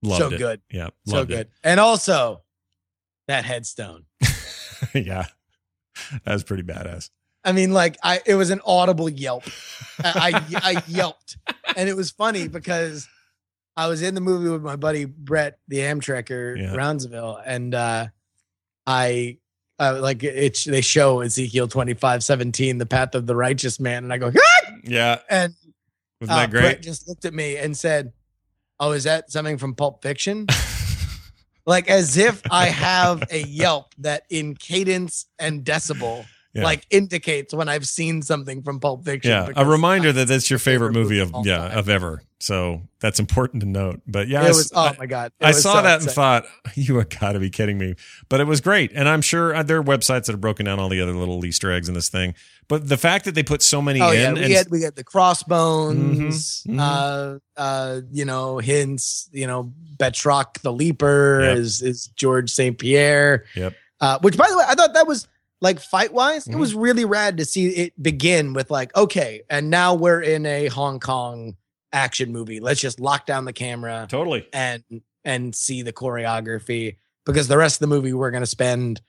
Loved 0.03 0.21
so 0.21 0.31
it. 0.31 0.39
good. 0.39 0.61
Yeah. 0.71 0.91
So 1.07 1.25
good. 1.25 1.49
And 1.65 1.81
also 1.81 2.43
that 3.27 3.45
headstone. 3.45 4.05
yeah. 4.95 5.27
That 6.25 6.33
was 6.33 6.45
pretty 6.45 6.63
badass. 6.63 7.11
I 7.45 7.53
mean, 7.53 7.73
like 7.73 7.97
I 8.03 8.21
it 8.27 8.35
was 8.35 8.51
an 8.51 8.61
audible 8.67 9.09
yelp. 9.09 9.45
I, 10.05 10.45
I 10.53 10.73
I 10.77 10.83
yelped. 10.87 11.37
And 11.77 11.89
it 11.89 11.97
was 11.97 12.11
funny 12.11 12.49
because 12.49 13.09
I 13.77 13.87
was 13.87 14.03
in 14.03 14.15
the 14.15 14.21
movie 14.21 14.51
with 14.51 14.63
my 14.63 14.77
buddy 14.77 15.05
Brett, 15.07 15.59
the 15.69 15.79
Amtrekker, 15.79 16.61
Yeah. 16.61 16.75
Brownsville, 16.75 17.41
and 17.45 17.75
uh 17.75 18.07
I 18.87 19.39
uh, 19.79 19.99
like 20.03 20.23
it's 20.23 20.65
they 20.65 20.83
show 20.83 21.21
Ezekiel 21.21 21.67
25, 21.69 22.23
17, 22.23 22.77
the 22.77 22.85
path 22.85 23.15
of 23.15 23.27
the 23.27 23.35
righteous 23.35 23.81
man, 23.81 24.05
and 24.05 24.13
I 24.13 24.19
go, 24.19 24.31
"Ah!" 24.37 24.71
Yeah. 24.85 25.21
and 25.31 25.55
Wasn't 26.21 26.37
uh, 26.37 26.41
that 26.43 26.51
great? 26.51 26.61
Brett 26.61 26.83
just 26.83 27.09
looked 27.09 27.25
at 27.25 27.33
me 27.33 27.57
and 27.57 27.75
said, 27.75 28.13
"Oh, 28.79 28.93
is 28.93 29.05
that 29.05 29.31
something 29.33 29.57
from 29.57 29.75
Pulp 29.75 30.03
Fiction?" 30.03 30.47
like 31.71 31.89
as 31.89 32.17
if 32.17 32.43
I 32.51 32.67
have 32.67 33.23
a 33.31 33.45
Yelp 33.45 33.95
that 33.99 34.25
in 34.29 34.57
cadence 34.57 35.27
and 35.39 35.65
decibel 35.65 36.27
Yeah. 36.53 36.65
like 36.65 36.85
indicates 36.91 37.55
when 37.55 37.69
I've 37.69 37.87
seen 37.87 38.23
something 38.23 38.63
from 38.63 38.81
Pulp 38.81 39.05
Fiction. 39.05 39.31
yeah, 39.31 39.49
a 39.55 39.65
reminder 39.65 40.13
that 40.13 40.27
that's 40.27 40.51
your 40.51 40.59
favorite 40.59 40.89
favorite 40.89 41.01
movie 41.03 41.19
of 41.21 41.33
of 41.35 41.47
yeah 41.47 41.59
time. 41.69 41.79
of 41.79 41.89
ever. 41.89 42.23
So 42.43 42.83
that's 43.01 43.21
important 43.21 43.61
to 43.63 43.69
note. 43.69 44.01
But 44.07 44.27
yeah, 44.29 44.43
It 44.43 44.47
I, 44.47 44.49
was 44.49 44.73
oh 44.75 44.93
my 44.99 45.07
god! 45.07 45.31
It 45.41 45.45
I 45.47 45.51
saw 45.53 45.75
so 45.75 45.83
that 45.83 46.01
and 46.01 46.11
thought 46.11 46.47
you 46.75 46.97
have 46.97 47.09
got 47.11 47.33
to 47.33 47.39
be 47.39 47.51
kidding 47.51 47.77
me. 47.79 47.95
But 48.29 48.41
it 48.41 48.45
was 48.49 48.61
great, 48.61 48.91
and 48.95 49.09
I'm 49.09 49.21
sure 49.23 49.55
uh, 49.55 49.63
there 49.63 49.77
are 49.79 49.83
websites 49.85 50.25
that 50.25 50.29
have 50.33 50.41
broken 50.41 50.67
down 50.67 50.81
all 50.81 50.89
the 50.89 51.01
other 51.01 51.13
little 51.13 51.45
Easter 51.45 51.71
eggs 51.71 51.89
in 51.89 51.95
this 51.95 52.09
thing. 52.09 52.35
But 52.67 52.89
the 52.89 52.97
fact 52.97 53.27
that 53.27 53.35
they 53.37 53.43
put 53.43 53.63
so 53.63 53.81
many 53.83 54.01
Oh 54.01 54.11
in, 54.11 54.19
yeah, 54.21 54.29
and 54.29 54.39
we 54.39 54.53
had 54.53 54.71
we 54.71 54.83
had 54.83 54.97
the 54.97 55.05
crossbones, 55.05 56.63
Mhm, 56.67 56.75
mhm. 56.77 56.81
uh, 56.81 57.61
uh, 57.61 58.01
you 58.11 58.25
know, 58.25 58.59
hints. 58.59 59.29
You 59.33 59.47
know, 59.47 59.73
Batroc 59.99 60.61
the 60.63 60.73
Leaper 60.73 61.41
Yep. 61.45 61.57
is 61.59 61.83
is 61.83 62.07
George 62.17 62.51
St. 62.51 62.79
Pierre. 62.79 63.45
Yep. 63.55 63.75
Uh, 64.01 64.19
which, 64.21 64.37
by 64.37 64.49
the 64.49 64.57
way, 64.57 64.65
I 64.67 64.75
thought 64.75 64.95
that 64.95 65.07
was 65.07 65.29
like 65.61 65.81
fight 65.81 66.13
wise, 66.13 66.47
Mhm. 66.47 66.55
it 66.55 66.57
was 66.57 66.75
really 66.75 67.05
rad 67.05 67.37
to 67.39 67.45
see 67.45 67.69
it 67.69 68.03
begin 68.03 68.53
with 68.55 68.71
like, 68.71 68.95
okay, 68.97 69.43
and 69.51 69.71
now 69.71 69.95
we're 69.95 70.21
in 70.23 70.47
a 70.47 70.67
Hong 70.69 71.01
Kong 71.01 71.57
action 71.93 72.33
movie. 72.33 72.61
Let's 72.61 72.81
just 72.81 73.01
lock 73.01 73.27
down 73.27 73.45
the 73.45 73.53
camera 73.53 74.07
totally. 74.09 74.47
and 74.53 74.83
and 75.25 75.55
see 75.55 75.83
the 75.83 75.93
choreography 75.93 76.97
because 77.27 77.49
the 77.49 77.59
rest 77.59 77.77
of 77.77 77.81
the 77.81 77.95
movie 77.95 78.13
we're 78.15 78.31
going 78.31 78.43
to 78.43 78.47
spend 78.47 79.01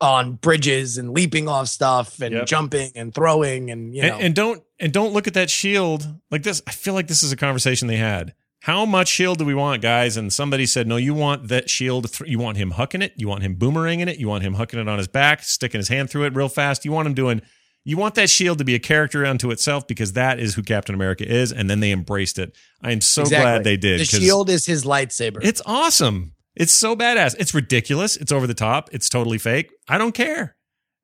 on 0.00 0.32
bridges 0.34 0.98
and 0.98 1.10
leaping 1.12 1.48
off 1.48 1.68
stuff 1.68 2.20
and 2.20 2.34
Yep. 2.34 2.46
jumping 2.46 2.92
and 2.96 3.14
throwing 3.14 3.70
and 3.70 3.94
you 3.94 4.02
know 4.02 4.14
and, 4.14 4.22
and 4.26 4.34
don't 4.34 4.62
and 4.80 4.92
don't 4.92 5.12
look 5.12 5.26
at 5.28 5.34
that 5.34 5.48
shield 5.50 6.06
like 6.30 6.42
this. 6.42 6.60
I 6.66 6.72
feel 6.72 6.94
like 6.94 7.06
this 7.08 7.22
is 7.22 7.32
a 7.32 7.36
conversation 7.36 7.88
they 7.88 7.96
had. 7.96 8.34
How 8.62 8.86
much 8.86 9.08
shield 9.08 9.38
do 9.38 9.44
we 9.44 9.54
want, 9.54 9.82
guys? 9.82 10.16
And 10.16 10.32
somebody 10.32 10.66
said, 10.66 10.86
no, 10.86 10.96
you 10.96 11.14
want 11.14 11.48
that 11.48 11.68
shield. 11.68 12.12
Th- 12.12 12.30
you 12.30 12.38
want 12.38 12.58
him 12.58 12.72
hucking 12.72 13.02
it. 13.02 13.12
You 13.16 13.26
want 13.26 13.42
him 13.42 13.56
boomeranging 13.56 14.06
it. 14.08 14.18
You 14.18 14.28
want 14.28 14.44
him 14.44 14.54
hucking 14.54 14.80
it 14.80 14.88
on 14.88 14.98
his 14.98 15.08
back, 15.08 15.42
sticking 15.42 15.80
his 15.80 15.88
hand 15.88 16.10
through 16.10 16.24
it 16.26 16.34
real 16.36 16.48
fast. 16.48 16.84
You 16.84 16.92
want 16.92 17.06
him 17.08 17.14
doing. 17.14 17.42
You 17.84 17.96
want 17.96 18.14
that 18.14 18.30
shield 18.30 18.58
to 18.58 18.64
be 18.64 18.76
a 18.76 18.78
character 18.78 19.26
unto 19.26 19.50
itself 19.50 19.88
because 19.88 20.12
that 20.12 20.38
is 20.38 20.54
who 20.54 20.62
Captain 20.62 20.94
America 20.94 21.26
is, 21.28 21.50
and 21.50 21.68
then 21.68 21.80
they 21.80 21.90
embraced 21.90 22.38
it. 22.38 22.56
I 22.80 22.92
am 22.92 23.00
so 23.00 23.22
Exactly. 23.22 23.42
glad 23.42 23.64
they 23.64 23.76
did. 23.76 23.98
the 23.98 24.04
shield 24.04 24.48
is 24.48 24.64
his 24.66 24.84
lightsaber. 24.84 25.38
It's 25.42 25.60
awesome. 25.66 26.34
It's 26.54 26.72
so 26.72 26.94
badass. 26.94 27.34
It's 27.40 27.54
ridiculous. 27.54 28.16
It's 28.16 28.30
over 28.30 28.46
the 28.46 28.54
top. 28.54 28.90
It's 28.92 29.08
totally 29.08 29.38
fake. 29.38 29.72
I 29.88 29.98
don't 29.98 30.12
care. 30.14 30.54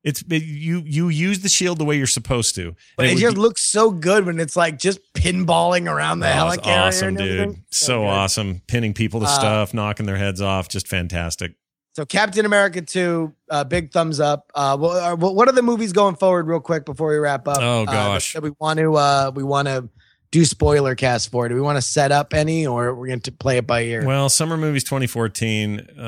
It's 0.03 0.21
it, 0.29 0.43
you. 0.43 0.81
You 0.85 1.09
use 1.09 1.39
the 1.41 1.49
shield 1.49 1.77
the 1.77 1.85
way 1.85 1.97
you're 1.97 2.07
supposed 2.07 2.55
to. 2.55 2.73
but 2.95 3.05
And 3.07 3.17
it, 3.17 3.21
just 3.21 3.35
be- 3.35 3.41
looks 3.41 3.61
so 3.69 3.91
good 3.91 4.25
when 4.25 4.39
it's 4.39 4.55
like 4.55 4.79
just 4.79 4.99
pinballing 5.13 5.91
around 5.91 6.19
the 6.19 6.29
Oh, 6.29 6.31
helicarrier. 6.55 6.87
awesome, 6.87 7.15
dude. 7.15 7.39
everything. 7.41 7.63
So 7.71 8.05
awesome. 8.05 8.61
Pinning 8.67 8.93
people 8.93 9.19
to 9.19 9.25
Uh, 9.25 9.29
stuff, 9.29 9.73
knocking 9.73 10.05
their 10.05 10.15
heads 10.17 10.41
off. 10.41 10.69
Just 10.69 10.87
fantastic. 10.87 11.53
So 11.95 12.05
Captain 12.05 12.45
America 12.45 12.81
2, 12.81 13.33
uh, 13.49 13.63
big 13.65 13.91
thumbs 13.91 14.21
up. 14.21 14.49
Uh, 14.55 14.77
what, 14.77 15.01
are, 15.03 15.15
what 15.17 15.49
are 15.49 15.51
the 15.51 15.63
movies 15.63 15.91
going 15.91 16.15
forward 16.15 16.47
real 16.47 16.61
quick 16.61 16.85
before 16.85 17.09
we 17.09 17.17
wrap 17.17 17.45
up? 17.47 17.57
Oh, 17.59 17.81
Uh, 17.81 17.85
that- 17.85 17.91
gosh. 17.91 18.33
that 18.33 18.43
we 18.43 18.51
want 18.59 18.79
to 18.79 18.95
uh, 18.95 19.31
we 19.35 19.43
want 19.43 19.67
to 19.67 19.89
do 20.31 20.45
spoiler 20.45 20.93
cast 20.95 21.31
for. 21.31 21.47
Do 21.49 21.55
we 21.55 21.61
want 21.61 21.77
to 21.77 21.81
set 21.81 22.11
up 22.11 22.33
any 22.33 22.67
or 22.67 22.93
we're 22.93 23.07
going 23.07 23.19
to 23.21 23.31
play 23.31 23.57
it 23.57 23.65
by 23.65 23.81
ear? 23.83 24.05
Well, 24.05 24.29
summer 24.29 24.57
movies 24.57 24.83
2014. 24.83 25.79
Uh, 25.97 26.01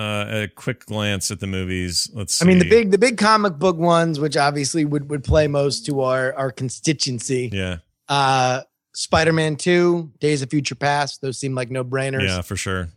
a 0.43 0.47
quick 0.55 0.85
glance 0.85 1.31
at 1.31 1.39
the 1.39 1.47
movies. 1.47 2.09
Let's. 2.13 2.35
See. 2.35 2.45
I 2.45 2.47
mean 2.47 2.59
the 2.59 2.69
big 2.69 2.91
the 2.91 2.97
big 2.97 3.17
comic 3.17 3.57
book 3.57 3.77
ones, 3.77 4.19
which 4.19 4.37
obviously 4.37 4.85
would 4.85 5.09
would 5.09 5.23
play 5.23 5.47
most 5.47 5.85
to 5.87 6.01
our 6.01 6.33
our 6.33 6.51
constituency. 6.51 7.49
Yeah, 7.51 7.77
Uh, 8.07 8.61
Spider 8.93 9.33
Man 9.33 9.55
2, 9.55 10.11
Days 10.19 10.41
of 10.41 10.49
Future 10.49 10.75
Past. 10.75 11.21
Those 11.21 11.39
seem 11.39 11.55
like 11.55 11.71
no 11.71 11.83
brainers. 11.83 12.27
yeah, 12.27 12.41
for 12.41 12.55
sure. 12.55 12.89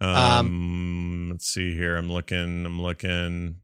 Um, 0.00 1.28
let's 1.30 1.46
see 1.46 1.74
here. 1.74 1.96
I'm 1.96 2.10
looking. 2.10 2.64
I'm 2.66 2.80
looking. 2.80 3.56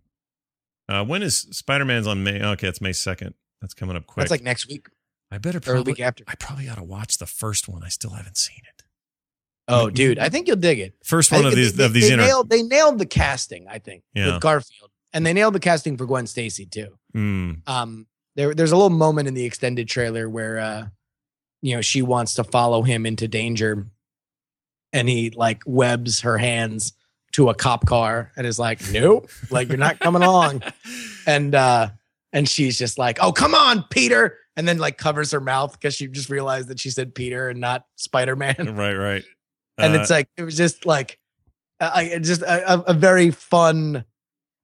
Uh, 0.89 1.05
when 1.05 1.23
is 1.23 1.37
Spider 1.51 1.85
Man's 1.85 2.07
on 2.07 2.23
May? 2.23 2.43
Okay, 2.43 2.69
it's 2.69 2.81
May 2.81 2.91
2nd. 2.91 3.33
That's 3.61 3.75
coming 3.75 3.97
up 3.97 4.07
quick. 4.07 4.23
That's 4.23 4.31
like 4.31 4.43
next 4.43 4.69
week 4.69 4.87
I 5.31 5.39
better 5.39 5.61
probably. 5.61 5.93
week 5.93 6.01
after. 6.01 6.25
I 6.29 6.35
probably 6.37 6.69
ought 6.69 6.77
to 6.77 6.85
watch 6.85 7.19
the 7.19 7.27
first 7.27 7.69
one. 7.69 7.83
I 7.85 7.89
still 7.89 8.11
haven't 8.11 8.37
seen 8.37 8.59
it. 8.59 8.83
Oh, 9.69 9.91
dude, 9.91 10.19
I 10.21 10.29
think 10.29 10.47
you'll 10.47 10.57
dig 10.57 10.79
it. 10.79 10.95
First 11.05 11.33
one 11.33 11.45
of 11.45 11.55
these 11.57 11.75
they, 11.75 11.85
of 11.85 11.93
these 11.93 12.07
they 12.07 12.13
inter- 12.15 12.27
nailed 12.27 12.51
they 12.51 12.63
nailed 12.63 12.99
the 13.01 13.07
casting. 13.07 13.67
I 13.69 13.81
think 13.81 14.05
Yeah. 14.15 14.35
with 14.35 14.41
Garfield, 14.43 14.91
and 15.13 15.27
they 15.27 15.33
nailed 15.33 15.55
the 15.55 15.61
casting 15.61 15.97
for 15.97 16.07
Gwen 16.07 16.27
Stacy 16.29 16.67
too. 16.67 16.97
Mm, 17.17 17.69
Um, 17.69 18.07
there 18.37 18.55
there's 18.55 18.71
a 18.71 18.77
little 18.77 18.91
moment 18.97 19.27
in 19.27 19.35
the 19.35 19.45
extended 19.45 19.89
trailer 19.89 20.29
where 20.31 20.59
uh, 20.61 20.87
you 21.63 21.75
know, 21.75 21.81
she 21.83 22.01
wants 22.03 22.35
to 22.35 22.45
follow 22.45 22.83
him 22.83 23.07
into 23.07 23.27
danger, 23.27 23.89
and 24.93 25.09
he 25.09 25.31
like 25.31 25.63
webs 25.67 26.21
her 26.21 26.39
hands 26.39 26.93
to 27.33 27.49
a 27.51 27.55
cop 27.55 27.87
car 27.87 28.31
and 28.37 28.47
is 28.47 28.59
like, 28.61 28.81
"Nope, 28.93 29.29
like 29.51 29.67
you're 29.69 29.79
not 29.79 29.99
coming 29.99 30.23
along." 30.23 30.63
And 31.29 31.57
uh, 31.57 31.89
and 32.37 32.49
she's 32.49 32.79
just 32.79 32.99
like, 32.99 33.19
"Oh, 33.21 33.33
come 33.33 33.55
on, 33.55 33.85
Peter!" 33.91 34.39
And 34.57 34.69
then 34.69 34.79
like 34.79 34.97
covers 34.99 35.33
her 35.33 35.41
mouth 35.41 35.73
because 35.73 35.95
she 35.97 36.07
just 36.07 36.31
realized 36.31 36.69
that 36.69 36.79
she 36.79 36.91
said 36.91 37.15
Peter 37.15 37.49
and 37.49 37.61
not 37.61 37.85
Spider 37.97 38.37
Man. 38.37 38.55
right, 38.77 38.95
right. 38.95 39.25
and 39.79 39.97
Uh, 39.97 40.01
it's 40.01 40.11
like 40.11 40.29
it 40.37 40.43
was 40.45 40.57
just 40.57 40.87
like 40.87 41.19
uh, 41.81 41.91
I 41.95 42.13
I- 42.15 42.19
just 42.19 42.43
a, 42.43 42.91
a- 42.91 42.95
very 42.95 43.31
fun 43.33 44.05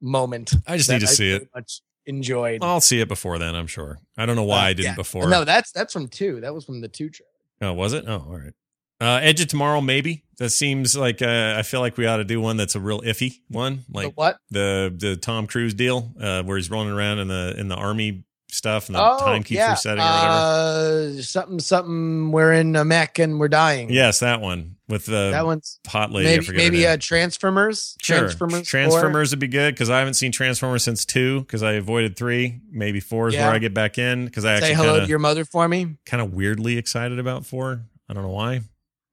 moment. 0.00 0.54
I 0.66 0.76
just 0.76 0.90
need 0.90 1.00
to 1.00 1.06
see 1.06 1.30
it. 1.32 1.48
Much 1.54 1.80
enjoyed. 2.06 2.62
I'll 2.62 2.80
see 2.80 3.00
it 3.00 3.08
before 3.08 3.38
then. 3.38 3.54
I'm 3.54 3.66
sure. 3.66 3.98
I 4.16 4.26
don't 4.26 4.36
know 4.36 4.42
why 4.44 4.58
Uh, 4.60 4.68
I 4.68 4.72
didn't 4.72 4.84
yeah. 4.92 4.94
before. 4.96 5.28
No, 5.28 5.44
that's 5.44 5.72
that's 5.72 5.92
from 5.92 6.08
two. 6.08 6.40
That 6.40 6.54
was 6.54 6.64
from 6.64 6.80
the 6.80 6.88
two 6.88 7.10
trailer. 7.10 7.28
Oh, 7.60 7.72
was 7.74 7.92
it? 7.92 8.04
Oh, 8.06 8.24
all 8.28 8.38
right. 8.38 8.52
Uh, 9.00 9.18
Edge 9.22 9.40
of 9.40 9.48
Tomorrow, 9.48 9.80
maybe. 9.80 10.24
That 10.42 10.50
seems 10.50 10.96
like 10.96 11.22
uh, 11.22 11.54
I 11.56 11.62
feel 11.62 11.78
like 11.78 11.96
we 11.96 12.04
ought 12.04 12.16
to 12.16 12.24
do 12.24 12.40
one 12.40 12.56
that's 12.56 12.74
a 12.74 12.80
real 12.80 13.00
iffy 13.02 13.38
one, 13.46 13.84
The 13.88 13.96
like 13.96 14.12
what? 14.14 14.38
the 14.50 14.92
the 14.92 15.14
Tom 15.14 15.46
Cruise 15.46 15.72
deal, 15.72 16.12
uh, 16.20 16.42
where 16.42 16.56
he's 16.56 16.68
rolling 16.68 16.90
around 16.90 17.20
in 17.20 17.28
the 17.28 17.54
in 17.56 17.68
the 17.68 17.76
army 17.76 18.24
stuff 18.50 18.88
and 18.88 18.96
the 18.96 19.00
oh, 19.00 19.18
time 19.20 19.44
keeps 19.44 19.58
yeah. 19.58 19.70
resetting 19.70 20.02
or 20.02 20.06
whatever. 20.06 21.18
Uh, 21.18 21.22
something, 21.22 21.58
something. 21.60 22.32
We're 22.32 22.54
in 22.54 22.74
a 22.74 22.84
mech 22.84 23.20
and 23.20 23.38
we're 23.38 23.46
dying. 23.46 23.88
yes, 23.92 24.18
that 24.18 24.40
one 24.40 24.74
with 24.88 25.06
the 25.06 25.30
that 25.30 25.46
one's 25.46 25.78
hot 25.86 26.10
lady. 26.10 26.40
Maybe 26.40 26.56
maybe 26.56 26.86
uh, 26.88 26.96
Transformers. 27.00 27.96
Sure. 28.02 28.18
Transformers. 28.18 28.58
four. 28.68 28.80
Transformers 28.80 29.30
would 29.30 29.38
be 29.38 29.46
good 29.46 29.76
because 29.76 29.90
I 29.90 30.00
haven't 30.00 30.14
seen 30.14 30.32
Transformers 30.32 30.82
since 30.82 31.04
two 31.04 31.42
because 31.42 31.62
I 31.62 31.74
avoided 31.74 32.16
three. 32.16 32.60
Maybe 32.68 32.98
four 32.98 33.28
is 33.28 33.34
Yeah. 33.34 33.46
where 33.46 33.54
I 33.54 33.58
get 33.58 33.74
back 33.74 33.96
in 33.96 34.24
because 34.24 34.44
I 34.44 34.58
Say 34.58 34.72
actually 34.72 34.74
hello 34.74 34.92
kind 34.94 35.06
to 35.06 35.08
your 35.08 35.18
mother 35.20 35.44
for 35.44 35.68
me. 35.68 35.98
kind 36.04 36.20
of 36.20 36.34
weirdly 36.34 36.78
excited 36.78 37.20
about 37.20 37.46
four. 37.46 37.82
I 38.08 38.12
don't 38.12 38.24
know 38.24 38.30
why. 38.30 38.62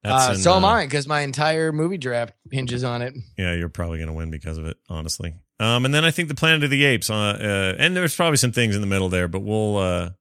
Uh, 0.04 0.32
in, 0.34 0.40
so 0.40 0.56
am 0.56 0.64
uh, 0.64 0.70
I 0.70 0.86
because 0.86 1.08
my 1.08 1.22
entire 1.22 1.72
movie 1.72 1.98
draft 1.98 2.34
hinges 2.52 2.84
on 2.84 3.02
it. 3.02 3.14
Yeah, 3.38 3.54
you're 3.54 3.70
probably 3.70 3.98
going 3.98 4.08
to 4.08 4.14
win 4.14 4.32
because 4.32 4.58
of 4.58 4.66
it, 4.66 4.78
honestly. 4.90 5.36
Um, 5.60 5.84
and 5.84 5.94
then 5.94 6.06
I 6.06 6.12
think 6.12 6.30
the 6.30 6.36
Planet 6.36 6.64
of 6.64 6.70
the 6.70 6.86
Apes, 6.86 7.10
uh, 7.10 7.16
uh, 7.16 7.76
and 7.78 7.96
there's 7.96 8.16
probably 8.16 8.38
some 8.38 8.54
things 8.54 8.76
in 8.76 8.82
the 8.82 8.88
middle 8.88 9.10
there, 9.10 9.28
but 9.28 9.42
we'll. 9.42 9.78
Uh, 9.78 10.12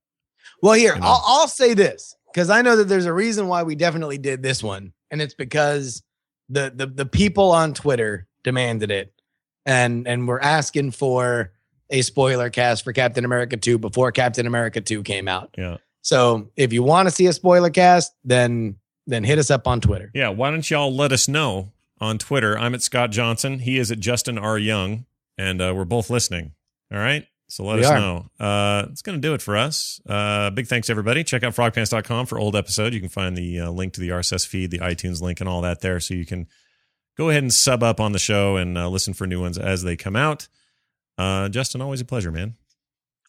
Well, 0.62 0.72
here 0.74 0.94
You 0.94 1.00
know. 1.00 1.06
I'll, 1.06 1.22
I'll 1.26 1.48
say 1.48 1.74
this 1.74 2.16
because 2.32 2.50
I 2.50 2.62
know 2.62 2.76
that 2.76 2.84
there's 2.84 3.06
a 3.06 3.12
reason 3.12 3.46
why 3.46 3.62
we 3.62 3.76
definitely 3.76 4.18
did 4.18 4.42
this 4.42 4.62
one, 4.62 4.92
and 5.10 5.22
it's 5.22 5.34
because 5.34 6.02
the 6.48 6.72
the 6.74 6.86
the 6.86 7.06
people 7.06 7.52
on 7.52 7.72
Twitter 7.72 8.26
demanded 8.42 8.90
it, 8.90 9.12
and 9.64 10.08
and 10.08 10.26
we're 10.26 10.40
asking 10.40 10.90
for 10.90 11.52
a 11.90 12.02
spoiler 12.02 12.50
cast 12.50 12.82
for 12.82 12.92
Captain 12.92 13.24
America 13.24 13.56
two 13.56 13.78
before 13.78 14.10
Captain 14.10 14.46
America 14.46 14.80
two 14.80 15.02
came 15.04 15.28
out. 15.28 15.54
yeah, 15.56 15.76
So 16.02 16.50
if 16.56 16.72
you 16.72 16.82
want 16.82 17.08
to 17.08 17.14
see 17.14 17.26
a 17.26 17.32
spoiler 17.32 17.70
cast, 17.70 18.12
then 18.24 18.76
then 19.08 19.24
hit 19.24 19.38
us 19.38 19.50
up 19.50 19.66
on 19.66 19.80
Twitter. 19.80 20.10
yeah. 20.14 20.28
Why 20.28 20.50
don't 20.50 20.70
y'all 20.70 20.94
let 20.94 21.10
us 21.10 21.26
know 21.26 21.72
on 22.00 22.18
Twitter? 22.18 22.56
I'm 22.56 22.74
at 22.74 22.82
Scott 22.82 23.10
Johnson. 23.10 23.58
He 23.58 23.78
is 23.78 23.90
at 23.90 23.98
Justin 23.98 24.38
R 24.38 24.56
Young, 24.58 25.06
and 25.36 25.60
uh, 25.60 25.72
we're 25.74 25.84
both 25.84 26.10
listening. 26.10 26.52
All 26.92 26.98
right. 26.98 27.26
So 27.50 27.64
let 27.64 27.76
We 27.76 27.84
us 27.86 27.90
are. 27.90 27.98
know. 27.98 28.26
Uh, 28.38 28.86
it's 28.90 29.00
going 29.00 29.16
to 29.20 29.26
do 29.26 29.32
it 29.32 29.40
for 29.40 29.56
us. 29.56 30.00
Uh, 30.06 30.50
big 30.50 30.66
thanks, 30.66 30.90
everybody. 30.90 31.24
Check 31.24 31.42
out 31.42 31.54
frogpants.com 31.54 32.26
for 32.26 32.38
old 32.38 32.54
episodes. 32.54 32.94
You 32.94 33.00
can 33.00 33.08
find 33.08 33.34
the 33.36 33.60
uh, 33.60 33.70
link 33.70 33.94
to 33.94 34.00
the 34.02 34.10
RSS 34.10 34.46
feed, 34.46 34.70
the 34.70 34.80
iTunes 34.80 35.22
link, 35.22 35.40
and 35.40 35.48
all 35.48 35.62
that 35.62 35.80
there. 35.80 35.98
So 35.98 36.12
you 36.12 36.26
can 36.26 36.46
go 37.16 37.30
ahead 37.30 37.42
and 37.42 37.52
sub 37.52 37.82
up 37.82 38.00
on 38.00 38.12
the 38.12 38.18
show 38.18 38.56
and 38.56 38.76
uh, 38.76 38.88
listen 38.90 39.14
for 39.14 39.26
new 39.26 39.40
ones 39.40 39.56
as 39.56 39.82
they 39.82 39.96
come 39.96 40.14
out. 40.14 40.46
Uh, 41.16 41.48
Justin, 41.48 41.80
always 41.80 42.02
a 42.02 42.04
pleasure, 42.04 42.30
man. 42.30 42.54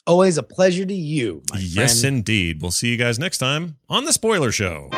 Always 0.09 0.39
a 0.39 0.43
pleasure 0.43 0.85
to 0.89 0.93
you. 0.93 1.43
My 1.53 1.59
yes, 1.61 2.01
friend. 2.01 2.17
indeed. 2.25 2.63
We'll 2.63 2.71
see 2.73 2.89
you 2.89 2.97
guys 2.97 3.19
next 3.19 3.37
time 3.37 3.77
on 3.93 4.05
The 4.05 4.11
Spoiler 4.11 4.51
Show. 4.51 4.89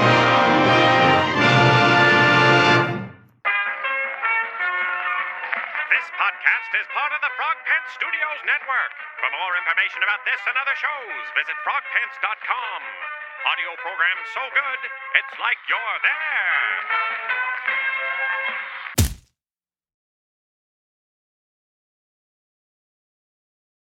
This 5.92 6.08
podcast 6.16 6.72
is 6.80 6.88
part 6.96 7.12
of 7.12 7.20
the 7.20 7.32
Frog 7.36 7.58
Pants 7.68 7.92
Studios 8.00 8.40
Network. 8.48 8.92
For 9.20 9.28
more 9.36 9.52
information 9.60 10.00
about 10.00 10.24
this 10.24 10.40
and 10.48 10.56
other 10.56 10.80
shows, 10.80 11.24
visit 11.36 11.60
frogpants.com. 11.68 12.80
Audio 13.52 13.76
program 13.84 14.18
so 14.32 14.44
good, 14.56 14.80
it's 15.20 15.36
like 15.44 15.60
you're 15.68 15.98
there. 16.08 16.62